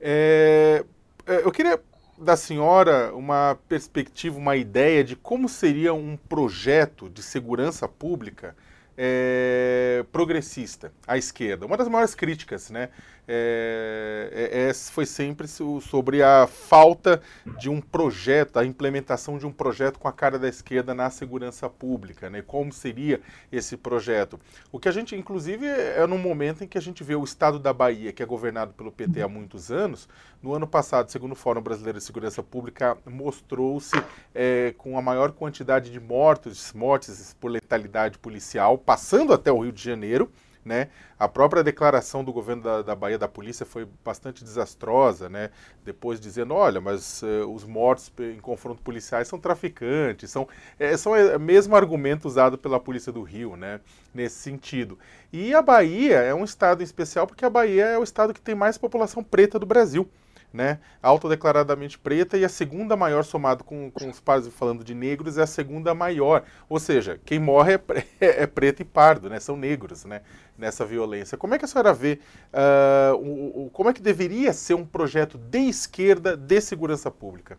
é, 0.00 0.84
eu 1.26 1.52
queria 1.52 1.80
da 2.20 2.36
senhora 2.36 3.14
uma 3.14 3.58
perspectiva, 3.66 4.36
uma 4.36 4.54
ideia 4.54 5.02
de 5.02 5.16
como 5.16 5.48
seria 5.48 5.94
um 5.94 6.16
projeto 6.16 7.08
de 7.08 7.22
segurança 7.22 7.88
pública 7.88 8.54
é, 8.96 10.04
progressista 10.12 10.92
à 11.06 11.16
esquerda. 11.16 11.64
Uma 11.64 11.78
das 11.78 11.88
maiores 11.88 12.14
críticas 12.14 12.68
né, 12.68 12.90
é, 13.26 14.50
é, 14.52 14.68
é 14.68 14.74
foi 14.74 15.06
sempre 15.06 15.46
sobre 15.48 16.22
a 16.22 16.46
falta 16.46 17.20
de 17.58 17.68
um 17.68 17.80
projeto, 17.80 18.58
a 18.58 18.64
implementação 18.64 19.38
de 19.38 19.46
um 19.46 19.52
projeto 19.52 19.98
com 19.98 20.08
a 20.08 20.12
cara 20.12 20.38
da 20.38 20.48
esquerda 20.48 20.94
na 20.94 21.10
segurança 21.10 21.68
pública, 21.68 22.30
né? 22.30 22.42
Como 22.42 22.72
seria 22.72 23.20
esse 23.50 23.76
projeto? 23.76 24.38
O 24.72 24.78
que 24.78 24.88
a 24.88 24.92
gente, 24.92 25.14
inclusive, 25.16 25.66
é 25.66 26.06
no 26.06 26.18
momento 26.18 26.64
em 26.64 26.68
que 26.68 26.78
a 26.78 26.82
gente 26.82 27.02
vê 27.02 27.14
o 27.14 27.24
estado 27.24 27.58
da 27.58 27.72
Bahia, 27.72 28.12
que 28.12 28.22
é 28.22 28.26
governado 28.26 28.72
pelo 28.72 28.92
PT 28.92 29.22
há 29.22 29.28
muitos 29.28 29.70
anos, 29.70 30.08
no 30.42 30.54
ano 30.54 30.66
passado, 30.66 31.10
segundo 31.10 31.32
o 31.32 31.36
Fórum 31.36 31.60
Brasileiro 31.60 31.98
de 31.98 32.04
Segurança 32.04 32.42
Pública, 32.42 32.96
mostrou-se 33.04 33.96
é, 34.34 34.74
com 34.78 34.98
a 34.98 35.02
maior 35.02 35.32
quantidade 35.32 35.90
de 35.90 36.00
mortos, 36.00 36.72
mortes 36.72 37.36
por 37.38 37.50
letalidade 37.50 38.18
policial, 38.18 38.78
passando 38.78 39.32
até 39.32 39.52
o 39.52 39.60
Rio 39.60 39.72
de 39.72 39.82
Janeiro. 39.82 40.30
Né? 40.62 40.88
A 41.18 41.26
própria 41.26 41.64
declaração 41.64 42.22
do 42.22 42.32
governo 42.32 42.62
da, 42.62 42.82
da 42.82 42.94
Bahia 42.94 43.18
da 43.18 43.26
polícia 43.26 43.64
foi 43.64 43.88
bastante 44.04 44.44
desastrosa, 44.44 45.26
né? 45.26 45.50
Depois 45.82 46.20
dizendo, 46.20 46.52
olha, 46.52 46.82
mas 46.82 47.22
uh, 47.22 47.50
os 47.50 47.64
mortos 47.64 48.12
em 48.18 48.38
confronto 48.38 48.82
policiais 48.82 49.26
são 49.26 49.38
traficantes, 49.38 50.30
são 50.30 50.46
é, 50.78 50.94
são 50.98 51.16
é, 51.16 51.38
mesmo 51.38 51.74
argumento 51.74 52.26
usado 52.26 52.58
pela 52.58 52.78
polícia 52.78 53.10
do 53.10 53.22
Rio, 53.22 53.56
né? 53.56 53.80
Nesse 54.14 54.36
sentido. 54.36 54.98
E 55.32 55.54
a 55.54 55.62
Bahia 55.62 56.16
é 56.16 56.34
um 56.34 56.44
estado 56.44 56.82
especial 56.82 57.26
porque 57.26 57.44
a 57.44 57.50
Bahia 57.50 57.86
é 57.86 57.98
o 57.98 58.02
estado 58.02 58.34
que 58.34 58.40
tem 58.40 58.54
mais 58.54 58.76
população 58.76 59.24
preta 59.24 59.58
do 59.58 59.64
Brasil 59.64 60.10
né, 60.52 60.78
autodeclaradamente 61.02 61.98
preta 61.98 62.36
e 62.36 62.44
a 62.44 62.48
segunda 62.48 62.96
maior 62.96 63.24
somado 63.24 63.62
com, 63.62 63.90
com 63.90 64.08
os 64.08 64.20
pares 64.20 64.48
falando 64.48 64.82
de 64.82 64.94
negros 64.94 65.38
é 65.38 65.42
a 65.42 65.46
segunda 65.46 65.94
maior. 65.94 66.42
Ou 66.68 66.78
seja, 66.78 67.20
quem 67.24 67.38
morre 67.38 67.74
é, 67.74 67.80
é, 68.20 68.42
é 68.42 68.46
preto 68.46 68.80
e 68.80 68.84
pardo, 68.84 69.30
né, 69.30 69.38
são 69.38 69.56
negros 69.56 70.04
né, 70.04 70.22
nessa 70.58 70.84
violência. 70.84 71.38
Como 71.38 71.54
é 71.54 71.58
que 71.58 71.64
a 71.64 71.68
senhora 71.68 71.92
vê, 71.92 72.18
uh, 72.52 73.16
o, 73.16 73.66
o, 73.66 73.70
como 73.70 73.90
é 73.90 73.92
que 73.92 74.02
deveria 74.02 74.52
ser 74.52 74.74
um 74.74 74.84
projeto 74.84 75.38
de 75.38 75.60
esquerda 75.60 76.36
de 76.36 76.60
segurança 76.60 77.10
pública? 77.10 77.58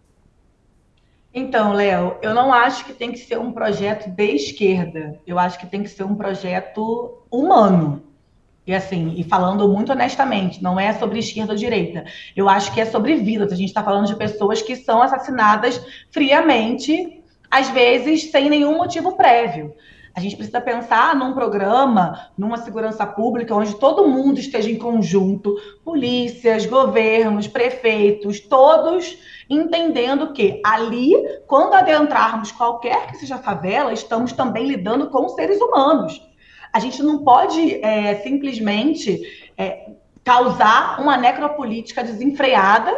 Então, 1.33 1.71
Léo, 1.71 2.17
eu 2.21 2.33
não 2.33 2.53
acho 2.53 2.83
que 2.83 2.93
tem 2.93 3.11
que 3.11 3.19
ser 3.19 3.39
um 3.39 3.53
projeto 3.53 4.09
de 4.09 4.35
esquerda. 4.35 5.17
Eu 5.25 5.39
acho 5.39 5.57
que 5.57 5.65
tem 5.65 5.81
que 5.81 5.89
ser 5.89 6.03
um 6.03 6.15
projeto 6.15 7.23
humano. 7.31 8.03
E 8.65 8.73
assim, 8.73 9.13
e 9.17 9.23
falando 9.23 9.67
muito 9.67 9.91
honestamente, 9.91 10.61
não 10.61 10.79
é 10.79 10.93
sobre 10.93 11.19
esquerda 11.19 11.53
ou 11.53 11.57
direita. 11.57 12.05
Eu 12.35 12.47
acho 12.47 12.71
que 12.73 12.79
é 12.79 12.85
sobre 12.85 13.15
vidas. 13.15 13.51
A 13.51 13.55
gente 13.55 13.69
está 13.69 13.83
falando 13.83 14.07
de 14.07 14.15
pessoas 14.15 14.61
que 14.61 14.75
são 14.75 15.01
assassinadas 15.01 15.83
friamente, 16.11 17.23
às 17.49 17.69
vezes 17.69 18.29
sem 18.29 18.49
nenhum 18.49 18.77
motivo 18.77 19.17
prévio. 19.17 19.73
A 20.13 20.19
gente 20.19 20.35
precisa 20.35 20.59
pensar 20.59 21.15
num 21.15 21.33
programa, 21.33 22.29
numa 22.37 22.57
segurança 22.57 23.05
pública, 23.05 23.55
onde 23.55 23.75
todo 23.75 24.07
mundo 24.07 24.39
esteja 24.39 24.69
em 24.69 24.77
conjunto, 24.77 25.55
polícias, 25.85 26.65
governos, 26.65 27.47
prefeitos, 27.47 28.41
todos 28.41 29.17
entendendo 29.49 30.31
que 30.31 30.61
ali, 30.65 31.13
quando 31.47 31.73
adentrarmos 31.73 32.51
qualquer 32.51 33.07
que 33.07 33.17
seja 33.17 33.37
favela, 33.37 33.91
estamos 33.91 34.31
também 34.31 34.67
lidando 34.67 35.09
com 35.09 35.27
seres 35.29 35.59
humanos. 35.59 36.21
A 36.71 36.79
gente 36.79 37.01
não 37.03 37.23
pode 37.23 37.83
é, 37.83 38.15
simplesmente 38.23 39.21
é, 39.57 39.91
causar 40.23 41.01
uma 41.01 41.17
necropolítica 41.17 42.03
desenfreada 42.03 42.91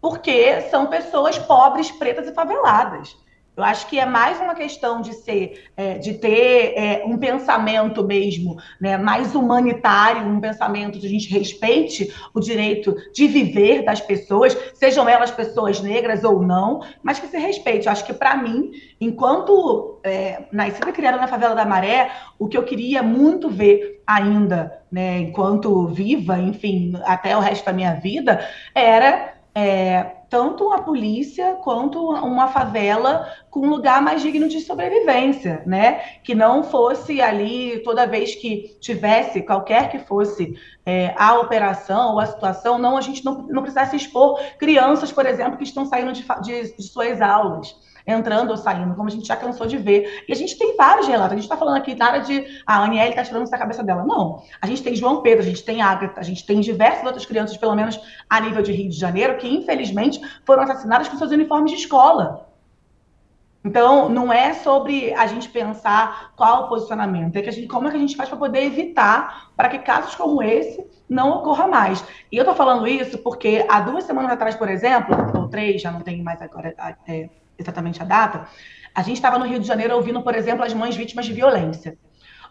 porque 0.00 0.60
são 0.70 0.86
pessoas 0.86 1.38
pobres, 1.38 1.90
pretas 1.90 2.28
e 2.28 2.32
faveladas. 2.34 3.16
Eu 3.56 3.64
acho 3.64 3.88
que 3.88 3.98
é 3.98 4.04
mais 4.04 4.38
uma 4.38 4.54
questão 4.54 5.00
de 5.00 5.14
ser, 5.14 5.64
é, 5.76 5.94
de 5.94 6.14
ter 6.14 6.74
é, 6.76 7.04
um 7.06 7.16
pensamento 7.16 8.04
mesmo, 8.04 8.56
né, 8.78 8.98
mais 8.98 9.34
humanitário, 9.34 10.26
um 10.26 10.38
pensamento 10.38 10.98
de 10.98 11.06
a 11.06 11.10
gente 11.10 11.30
respeite 11.30 12.12
o 12.34 12.40
direito 12.40 12.94
de 13.14 13.26
viver 13.26 13.82
das 13.82 14.00
pessoas, 14.00 14.54
sejam 14.74 15.08
elas 15.08 15.30
pessoas 15.30 15.80
negras 15.80 16.22
ou 16.22 16.42
não, 16.42 16.82
mas 17.02 17.18
que 17.18 17.28
se 17.28 17.38
respeite. 17.38 17.86
Eu 17.86 17.92
acho 17.92 18.04
que 18.04 18.12
para 18.12 18.36
mim, 18.36 18.72
enquanto 19.00 20.00
é, 20.04 20.44
nascida 20.52 20.90
e 20.90 20.92
criada 20.92 21.16
na 21.16 21.26
favela 21.26 21.54
da 21.54 21.64
Maré, 21.64 22.10
o 22.38 22.46
que 22.46 22.58
eu 22.58 22.62
queria 22.62 23.02
muito 23.02 23.48
ver 23.48 24.02
ainda, 24.06 24.82
né, 24.92 25.18
enquanto 25.20 25.88
viva, 25.88 26.38
enfim, 26.38 26.92
até 27.04 27.34
o 27.34 27.40
resto 27.40 27.64
da 27.64 27.72
minha 27.72 27.94
vida, 27.94 28.46
era 28.74 29.34
é, 29.54 30.15
tanto 30.28 30.72
a 30.72 30.82
polícia 30.82 31.54
quanto 31.62 32.10
uma 32.10 32.48
favela 32.48 33.32
com 33.50 33.60
um 33.60 33.70
lugar 33.70 34.02
mais 34.02 34.22
digno 34.22 34.48
de 34.48 34.60
sobrevivência, 34.60 35.62
né? 35.66 36.00
Que 36.22 36.34
não 36.34 36.62
fosse 36.62 37.20
ali 37.20 37.82
toda 37.82 38.06
vez 38.06 38.34
que 38.34 38.76
tivesse 38.80 39.42
qualquer 39.42 39.90
que 39.90 39.98
fosse 39.98 40.54
é, 40.84 41.14
a 41.16 41.38
operação 41.38 42.12
ou 42.12 42.20
a 42.20 42.26
situação, 42.26 42.78
não 42.78 42.96
a 42.96 43.00
gente 43.00 43.24
não, 43.24 43.42
não 43.48 43.62
precisasse 43.62 43.96
expor 43.96 44.40
crianças, 44.58 45.12
por 45.12 45.26
exemplo, 45.26 45.56
que 45.56 45.64
estão 45.64 45.86
saindo 45.86 46.12
de, 46.12 46.24
de, 46.42 46.76
de 46.76 46.82
suas 46.82 47.20
aulas 47.20 47.74
entrando 48.06 48.50
ou 48.50 48.56
saindo, 48.56 48.94
como 48.94 49.08
a 49.08 49.10
gente 49.10 49.26
já 49.26 49.36
cansou 49.36 49.66
de 49.66 49.76
ver. 49.76 50.24
E 50.28 50.32
a 50.32 50.36
gente 50.36 50.56
tem 50.56 50.76
vários 50.76 51.08
relatos. 51.08 51.32
A 51.32 51.36
gente 51.36 51.44
está 51.44 51.56
falando 51.56 51.76
aqui 51.76 51.94
nada 51.94 52.18
de 52.18 52.44
a 52.64 52.82
Aniele 52.82 53.10
está 53.10 53.24
tirando 53.24 53.42
isso 53.42 53.50
da 53.52 53.58
cabeça 53.58 53.82
dela. 53.82 54.04
Não. 54.04 54.42
A 54.60 54.66
gente 54.66 54.82
tem 54.82 54.94
João 54.94 55.22
Pedro, 55.22 55.42
a 55.42 55.46
gente 55.46 55.64
tem 55.64 55.82
Agatha, 55.82 56.20
a 56.20 56.24
gente 56.24 56.46
tem 56.46 56.60
diversas 56.60 57.04
outras 57.04 57.26
crianças, 57.26 57.56
pelo 57.56 57.74
menos 57.74 58.00
a 58.30 58.40
nível 58.40 58.62
de 58.62 58.72
Rio 58.72 58.88
de 58.88 58.96
Janeiro, 58.96 59.36
que 59.36 59.48
infelizmente 59.48 60.20
foram 60.44 60.62
assassinadas 60.62 61.08
com 61.08 61.18
seus 61.18 61.32
uniformes 61.32 61.72
de 61.72 61.78
escola. 61.78 62.46
Então, 63.66 64.08
não 64.08 64.32
é 64.32 64.54
sobre 64.54 65.12
a 65.14 65.26
gente 65.26 65.48
pensar 65.48 66.32
qual 66.36 66.64
o 66.64 66.68
posicionamento, 66.68 67.34
é 67.34 67.42
que 67.42 67.48
a 67.48 67.52
gente, 67.52 67.66
como 67.66 67.88
é 67.88 67.90
que 67.90 67.96
a 67.96 68.00
gente 68.00 68.16
faz 68.16 68.28
para 68.28 68.38
poder 68.38 68.62
evitar 68.62 69.50
para 69.56 69.68
que 69.68 69.80
casos 69.80 70.14
como 70.14 70.40
esse 70.40 70.86
não 71.08 71.30
ocorra 71.38 71.66
mais. 71.66 72.04
E 72.30 72.36
eu 72.36 72.42
estou 72.42 72.54
falando 72.54 72.86
isso 72.86 73.18
porque 73.18 73.66
há 73.68 73.80
duas 73.80 74.04
semanas 74.04 74.30
atrás, 74.30 74.54
por 74.54 74.68
exemplo, 74.68 75.16
ou 75.36 75.48
três, 75.48 75.82
já 75.82 75.90
não 75.90 76.00
tenho 76.00 76.22
mais 76.22 76.40
agora 76.40 76.76
é, 77.08 77.28
exatamente 77.58 78.02
a 78.02 78.04
data, 78.04 78.46
a 78.94 79.02
gente 79.02 79.16
estava 79.16 79.38
no 79.38 79.46
Rio 79.46 79.58
de 79.58 79.66
Janeiro 79.66 79.94
ouvindo, 79.94 80.22
por 80.22 80.34
exemplo, 80.34 80.64
as 80.64 80.72
mães 80.72 80.96
vítimas 80.96 81.26
de 81.26 81.32
violência, 81.32 81.98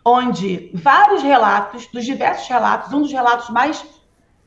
onde 0.06 0.70
vários 0.74 1.24
relatos, 1.24 1.88
dos 1.88 2.06
diversos 2.06 2.48
relatos, 2.48 2.94
um 2.94 3.02
dos 3.02 3.12
relatos 3.12 3.50
mais, 3.50 3.84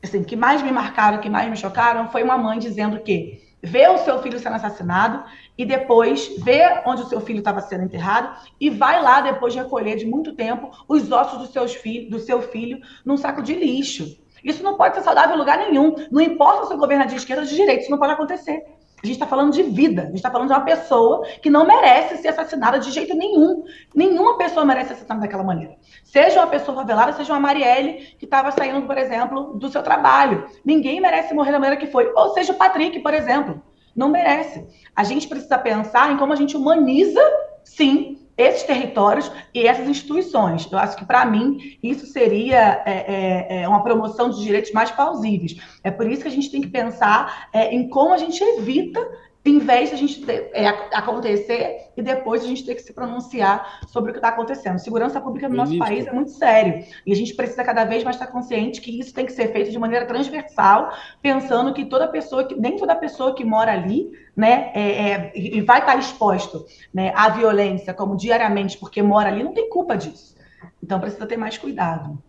assim, 0.01 0.23
que 0.23 0.35
mais 0.35 0.61
me 0.61 0.71
marcaram, 0.71 1.19
que 1.19 1.29
mais 1.29 1.49
me 1.49 1.57
chocaram, 1.57 2.07
foi 2.09 2.23
uma 2.23 2.37
mãe 2.37 2.57
dizendo 2.57 2.99
que 2.99 3.49
vê 3.61 3.87
o 3.89 3.97
seu 3.97 4.21
filho 4.21 4.39
sendo 4.39 4.55
assassinado 4.55 5.23
e 5.57 5.65
depois 5.65 6.35
vê 6.39 6.81
onde 6.85 7.01
o 7.01 7.05
seu 7.05 7.19
filho 7.19 7.39
estava 7.39 7.59
sendo 7.59 7.83
enterrado 7.83 8.33
e 8.59 8.69
vai 8.69 9.01
lá 9.01 9.19
depois 9.19 9.51
de 9.51 9.59
recolher 9.59 9.97
de 9.97 10.05
muito 10.05 10.33
tempo 10.33 10.71
os 10.87 11.11
ossos 11.11 11.39
do, 11.39 11.47
seus 11.47 11.75
filho, 11.75 12.09
do 12.09 12.19
seu 12.19 12.41
filho 12.41 12.79
num 13.03 13.17
saco 13.17 13.43
de 13.43 13.53
lixo. 13.53 14.17
Isso 14.41 14.63
não 14.63 14.77
pode 14.77 14.95
ser 14.95 15.01
saudável 15.01 15.35
em 15.35 15.39
lugar 15.39 15.57
nenhum. 15.57 15.93
Não 16.09 16.21
importa 16.21 16.67
se 16.67 16.73
o 16.73 16.77
governo 16.77 17.03
é 17.03 17.07
de 17.07 17.15
esquerda 17.15 17.41
ou 17.41 17.47
de 17.47 17.55
direita, 17.55 17.81
isso 17.81 17.91
não 17.91 17.99
pode 17.99 18.13
acontecer. 18.13 18.63
A 19.01 19.05
gente 19.05 19.15
está 19.15 19.25
falando 19.25 19.53
de 19.53 19.63
vida, 19.63 20.03
a 20.03 20.05
gente 20.05 20.15
está 20.15 20.29
falando 20.29 20.49
de 20.49 20.53
uma 20.53 20.65
pessoa 20.65 21.25
que 21.41 21.49
não 21.49 21.65
merece 21.65 22.17
ser 22.17 22.29
assassinada 22.29 22.79
de 22.79 22.91
jeito 22.91 23.15
nenhum. 23.15 23.63
Nenhuma 23.95 24.37
pessoa 24.37 24.65
merece 24.65 24.89
ser 24.89 24.93
assassinada 24.95 25.21
daquela 25.21 25.43
maneira. 25.43 25.75
Seja 26.03 26.41
uma 26.41 26.47
pessoa 26.47 26.75
favelada, 26.75 27.13
seja 27.13 27.33
uma 27.33 27.39
Marielle 27.39 28.15
que 28.17 28.25
estava 28.25 28.51
saindo, 28.51 28.85
por 28.85 28.97
exemplo, 28.97 29.53
do 29.57 29.69
seu 29.69 29.81
trabalho. 29.81 30.45
Ninguém 30.65 30.99
merece 30.99 31.33
morrer 31.33 31.51
da 31.51 31.59
maneira 31.59 31.79
que 31.79 31.87
foi. 31.91 32.11
Ou 32.13 32.33
seja 32.33 32.51
o 32.51 32.55
Patrick, 32.55 32.99
por 32.99 33.13
exemplo. 33.13 33.61
Não 33.95 34.09
merece. 34.09 34.67
A 34.95 35.03
gente 35.03 35.27
precisa 35.27 35.57
pensar 35.57 36.11
em 36.11 36.17
como 36.17 36.33
a 36.33 36.35
gente 36.35 36.55
humaniza, 36.55 37.21
sim, 37.63 38.28
esses 38.39 38.63
territórios 38.63 39.29
e 39.53 39.67
essas 39.67 39.87
instituições. 39.87 40.65
Eu 40.71 40.79
acho 40.79 40.95
que, 40.95 41.05
para 41.05 41.25
mim, 41.25 41.77
isso 41.83 42.05
seria 42.05 42.81
é, 42.85 42.91
é, 42.91 43.61
é, 43.61 43.67
uma 43.67 43.83
promoção 43.83 44.29
de 44.29 44.41
direitos 44.41 44.71
mais 44.71 44.89
plausíveis. 44.89 45.57
É 45.83 45.91
por 45.91 46.09
isso 46.09 46.21
que 46.21 46.29
a 46.29 46.31
gente 46.31 46.49
tem 46.49 46.61
que 46.61 46.69
pensar 46.69 47.49
é, 47.51 47.75
em 47.75 47.89
como 47.89 48.13
a 48.13 48.17
gente 48.17 48.41
evita 48.41 49.05
em 49.45 49.57
vez 49.59 49.89
de 49.89 49.95
a 49.95 49.97
gente 49.97 50.23
é, 50.29 50.67
acontecer 50.67 51.91
e 51.95 52.01
depois 52.01 52.43
a 52.43 52.47
gente 52.47 52.65
ter 52.65 52.75
que 52.75 52.81
se 52.81 52.93
pronunciar 52.93 53.81
sobre 53.87 54.11
o 54.11 54.13
que 54.13 54.19
está 54.19 54.29
acontecendo. 54.29 54.77
Segurança 54.79 55.19
pública 55.21 55.47
no 55.47 55.55
nosso 55.55 55.77
país 55.77 56.05
é 56.05 56.11
muito 56.11 56.31
sério 56.31 56.83
e 57.05 57.11
a 57.11 57.15
gente 57.15 57.33
precisa 57.33 57.63
cada 57.63 57.85
vez 57.85 58.03
mais 58.03 58.15
estar 58.17 58.27
consciente 58.27 58.81
que 58.81 58.99
isso 58.99 59.13
tem 59.13 59.25
que 59.25 59.31
ser 59.31 59.51
feito 59.51 59.71
de 59.71 59.79
maneira 59.79 60.05
transversal, 60.05 60.91
pensando 61.21 61.73
que 61.73 61.85
toda 61.85 62.07
pessoa, 62.07 62.43
que 62.43 62.55
nem 62.55 62.75
toda 62.75 62.95
pessoa 62.95 63.33
que 63.33 63.45
mora 63.45 63.71
ali, 63.71 64.11
né, 64.35 64.71
é, 64.73 65.11
é, 65.11 65.31
e 65.35 65.61
vai 65.61 65.79
estar 65.79 65.97
exposto 65.97 66.65
né, 66.93 67.11
à 67.15 67.29
violência 67.29 67.93
como 67.93 68.17
diariamente 68.17 68.77
porque 68.77 69.01
mora 69.01 69.29
ali, 69.29 69.43
não 69.43 69.53
tem 69.53 69.69
culpa 69.69 69.95
disso. 69.95 70.35
Então 70.83 70.99
precisa 70.99 71.25
ter 71.25 71.37
mais 71.37 71.57
cuidado. 71.57 72.21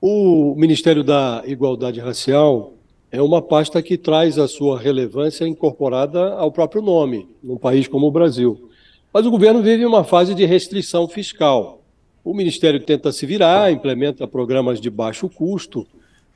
O 0.00 0.54
Ministério 0.54 1.02
da 1.02 1.42
Igualdade 1.46 1.98
Racial 1.98 2.74
é 3.14 3.22
uma 3.22 3.40
pasta 3.40 3.80
que 3.80 3.96
traz 3.96 4.40
a 4.40 4.48
sua 4.48 4.76
relevância 4.76 5.46
incorporada 5.46 6.34
ao 6.34 6.50
próprio 6.50 6.82
nome, 6.82 7.28
num 7.40 7.56
país 7.56 7.86
como 7.86 8.08
o 8.08 8.10
Brasil. 8.10 8.68
Mas 9.12 9.24
o 9.24 9.30
governo 9.30 9.62
vive 9.62 9.86
uma 9.86 10.02
fase 10.02 10.34
de 10.34 10.44
restrição 10.44 11.06
fiscal. 11.06 11.80
O 12.24 12.34
Ministério 12.34 12.80
tenta 12.80 13.12
se 13.12 13.24
virar, 13.24 13.70
implementa 13.70 14.26
programas 14.26 14.80
de 14.80 14.90
baixo 14.90 15.28
custo, 15.28 15.86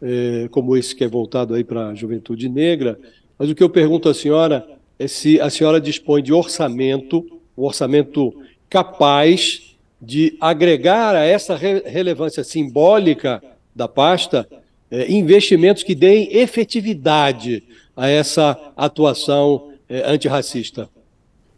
eh, 0.00 0.46
como 0.52 0.76
esse 0.76 0.94
que 0.94 1.02
é 1.02 1.08
voltado 1.08 1.52
aí 1.52 1.64
para 1.64 1.88
a 1.88 1.94
juventude 1.96 2.48
negra. 2.48 2.96
Mas 3.36 3.50
o 3.50 3.56
que 3.56 3.62
eu 3.64 3.68
pergunto 3.68 4.08
à 4.08 4.14
senhora 4.14 4.64
é 5.00 5.08
se 5.08 5.40
a 5.40 5.50
senhora 5.50 5.80
dispõe 5.80 6.22
de 6.22 6.32
orçamento, 6.32 7.26
um 7.56 7.64
orçamento 7.64 8.32
capaz 8.70 9.76
de 10.00 10.36
agregar 10.40 11.16
a 11.16 11.24
essa 11.24 11.56
re 11.56 11.82
relevância 11.84 12.44
simbólica 12.44 13.42
da 13.74 13.88
pasta 13.88 14.48
é, 14.90 15.10
investimentos 15.10 15.82
que 15.82 15.94
deem 15.94 16.36
efetividade 16.36 17.62
a 17.96 18.08
essa 18.08 18.72
atuação 18.76 19.72
é, 19.88 20.02
antirracista. 20.10 20.88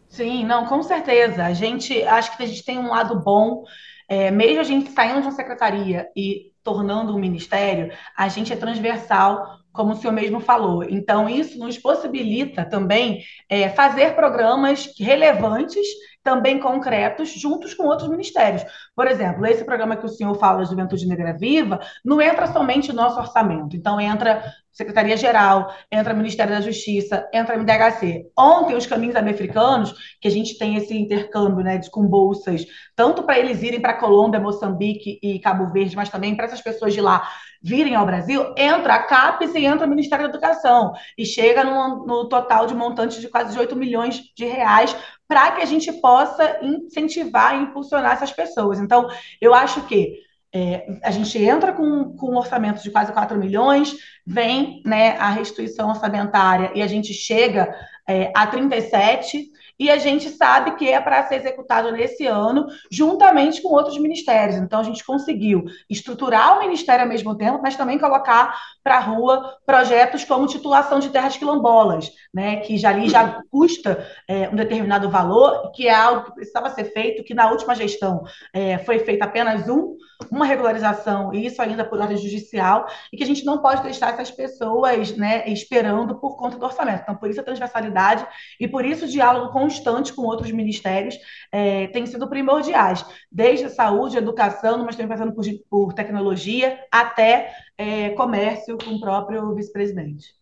Sim, 0.09 0.45
não, 0.45 0.65
com 0.65 0.83
certeza. 0.83 1.45
A 1.45 1.53
gente 1.53 2.01
acho 2.03 2.35
que 2.35 2.43
a 2.43 2.45
gente 2.45 2.63
tem 2.65 2.77
um 2.77 2.89
lado 2.89 3.19
bom, 3.19 3.63
é, 4.09 4.29
mesmo 4.29 4.59
a 4.59 4.63
gente 4.63 4.91
saindo 4.91 5.21
de 5.21 5.27
uma 5.27 5.31
secretaria 5.31 6.09
e 6.15 6.51
tornando 6.63 7.15
um 7.15 7.19
ministério, 7.19 7.91
a 8.15 8.27
gente 8.27 8.51
é 8.51 8.55
transversal 8.55 9.60
como 9.71 9.93
o 9.93 9.95
senhor 9.95 10.13
mesmo 10.13 10.39
falou. 10.39 10.83
Então, 10.83 11.29
isso 11.29 11.57
nos 11.59 11.77
possibilita 11.77 12.65
também 12.65 13.23
é, 13.49 13.69
fazer 13.69 14.15
programas 14.15 14.93
relevantes 14.99 15.85
também 16.23 16.59
concretos, 16.59 17.29
juntos 17.29 17.73
com 17.73 17.85
outros 17.85 18.09
ministérios. 18.09 18.63
Por 18.95 19.07
exemplo, 19.07 19.45
esse 19.45 19.63
programa 19.63 19.95
que 19.95 20.05
o 20.05 20.09
senhor 20.09 20.35
fala 20.35 20.65
Juventude 20.65 21.07
Negra 21.07 21.33
Viva, 21.33 21.79
não 22.05 22.21
entra 22.21 22.47
somente 22.47 22.89
no 22.89 23.01
nosso 23.01 23.19
orçamento. 23.19 23.75
Então, 23.75 23.99
entra 23.99 24.43
Secretaria-Geral, 24.71 25.73
entra 25.91 26.13
Ministério 26.13 26.53
da 26.53 26.61
Justiça, 26.61 27.27
entra 27.33 27.57
MDHC. 27.57 28.25
Ontem, 28.37 28.75
os 28.75 28.85
caminhos 28.85 29.15
americanos, 29.15 29.93
que 30.19 30.27
a 30.27 30.31
gente 30.31 30.57
tem 30.57 30.75
esse 30.75 30.97
intercâmbio 30.97 31.63
né, 31.63 31.79
com 31.91 32.07
bolsas, 32.07 32.65
tanto 32.95 33.23
para 33.23 33.37
eles 33.37 33.61
irem 33.61 33.81
para 33.81 33.99
Colômbia, 33.99 34.39
Moçambique 34.39 35.19
e 35.21 35.39
Cabo 35.39 35.71
Verde, 35.71 35.95
mas 35.95 36.09
também 36.09 36.35
para 36.35 36.45
essas 36.45 36.61
pessoas 36.61 36.93
de 36.93 37.01
lá 37.01 37.27
virem 37.61 37.95
ao 37.95 38.05
Brasil, 38.05 38.53
entra 38.57 38.95
a 38.95 39.03
CAPES 39.03 39.53
e 39.53 39.65
entra 39.65 39.85
o 39.85 39.89
Ministério 39.89 40.25
da 40.25 40.31
Educação. 40.31 40.93
E 41.17 41.25
chega 41.25 41.63
no, 41.63 42.05
no 42.05 42.27
total 42.27 42.65
de 42.65 42.73
montante 42.73 43.21
de 43.21 43.27
quase 43.27 43.57
8 43.57 43.75
milhões 43.75 44.19
de 44.35 44.45
reais 44.45 44.95
para 45.27 45.51
que 45.51 45.61
a 45.61 45.65
gente 45.65 45.91
possa 45.93 46.59
incentivar 46.61 47.55
e 47.55 47.63
impulsionar 47.63 48.13
essas 48.13 48.31
pessoas. 48.31 48.79
Então, 48.79 49.07
eu 49.39 49.53
acho 49.53 49.85
que 49.85 50.19
é, 50.53 50.99
a 51.03 51.11
gente 51.11 51.37
entra 51.41 51.71
com, 51.71 52.15
com 52.15 52.31
um 52.31 52.37
orçamento 52.37 52.83
de 52.83 52.91
quase 52.91 53.13
4 53.13 53.37
milhões, 53.37 53.95
vem 54.25 54.81
né, 54.85 55.17
a 55.17 55.29
restituição 55.29 55.89
orçamentária 55.89 56.71
e 56.75 56.81
a 56.81 56.87
gente 56.87 57.13
chega 57.13 57.73
é, 58.07 58.31
a 58.35 58.45
37 58.45 59.51
e 59.79 59.89
a 59.89 59.97
gente 59.97 60.29
sabe 60.29 60.75
que 60.75 60.87
é 60.87 60.99
para 61.01 61.23
ser 61.23 61.37
executado 61.37 61.91
nesse 61.91 62.27
ano, 62.27 62.67
juntamente 62.91 63.63
com 63.63 63.69
outros 63.69 63.97
ministérios. 63.97 64.57
Então, 64.57 64.79
a 64.79 64.83
gente 64.83 65.03
conseguiu 65.03 65.65
estruturar 65.89 66.55
o 66.55 66.59
ministério 66.59 67.03
ao 67.03 67.09
mesmo 67.09 67.35
tempo, 67.35 67.59
mas 67.63 67.75
também 67.75 67.97
colocar 67.97 68.55
para 68.83 68.97
a 68.97 68.99
rua 68.99 69.57
projetos 69.65 70.23
como 70.23 70.45
titulação 70.45 70.99
de 70.99 71.09
terras 71.09 71.35
quilombolas, 71.35 72.11
né, 72.31 72.57
que 72.57 72.77
já 72.77 72.89
ali 72.89 73.09
já 73.09 73.41
custa 73.49 74.07
é, 74.27 74.47
um 74.49 74.55
determinado 74.55 75.09
valor, 75.09 75.71
que 75.71 75.87
é 75.87 75.95
algo 75.95 76.25
que 76.25 76.35
precisava 76.35 76.69
ser 76.69 76.85
feito, 76.93 77.23
que 77.23 77.33
na 77.33 77.49
última 77.49 77.73
gestão 77.73 78.23
é, 78.53 78.77
foi 78.79 78.99
feito 78.99 79.23
apenas 79.23 79.67
um, 79.67 79.97
uma 80.29 80.45
regularização, 80.45 81.33
e 81.33 81.45
isso 81.45 81.61
ainda 81.61 81.85
por 81.85 81.99
ordem 81.99 82.17
judicial, 82.17 82.87
e 83.11 83.17
que 83.17 83.23
a 83.23 83.25
gente 83.25 83.45
não 83.45 83.59
pode 83.61 83.83
deixar 83.83 84.13
essas 84.13 84.31
pessoas 84.31 85.15
né, 85.17 85.47
esperando 85.47 86.15
por 86.19 86.35
conta 86.35 86.57
do 86.57 86.65
orçamento. 86.65 87.01
Então, 87.03 87.15
por 87.15 87.29
isso 87.29 87.39
a 87.39 87.43
transversalidade 87.43 88.25
e 88.59 88.67
por 88.67 88.85
isso 88.85 89.05
o 89.05 89.07
diálogo 89.07 89.51
constante 89.51 90.13
com 90.13 90.23
outros 90.23 90.51
ministérios 90.51 91.15
é, 91.51 91.87
têm 91.87 92.05
sido 92.05 92.27
primordiais, 92.27 93.05
desde 93.31 93.69
saúde, 93.69 94.17
educação, 94.17 94.83
mas 94.85 94.95
também 94.95 95.09
passando 95.09 95.33
por, 95.33 95.45
por 95.69 95.93
tecnologia, 95.93 96.79
até 96.91 97.53
é, 97.77 98.09
comércio 98.11 98.77
com 98.77 98.91
o 98.91 98.99
próprio 98.99 99.53
vice-presidente. 99.55 100.40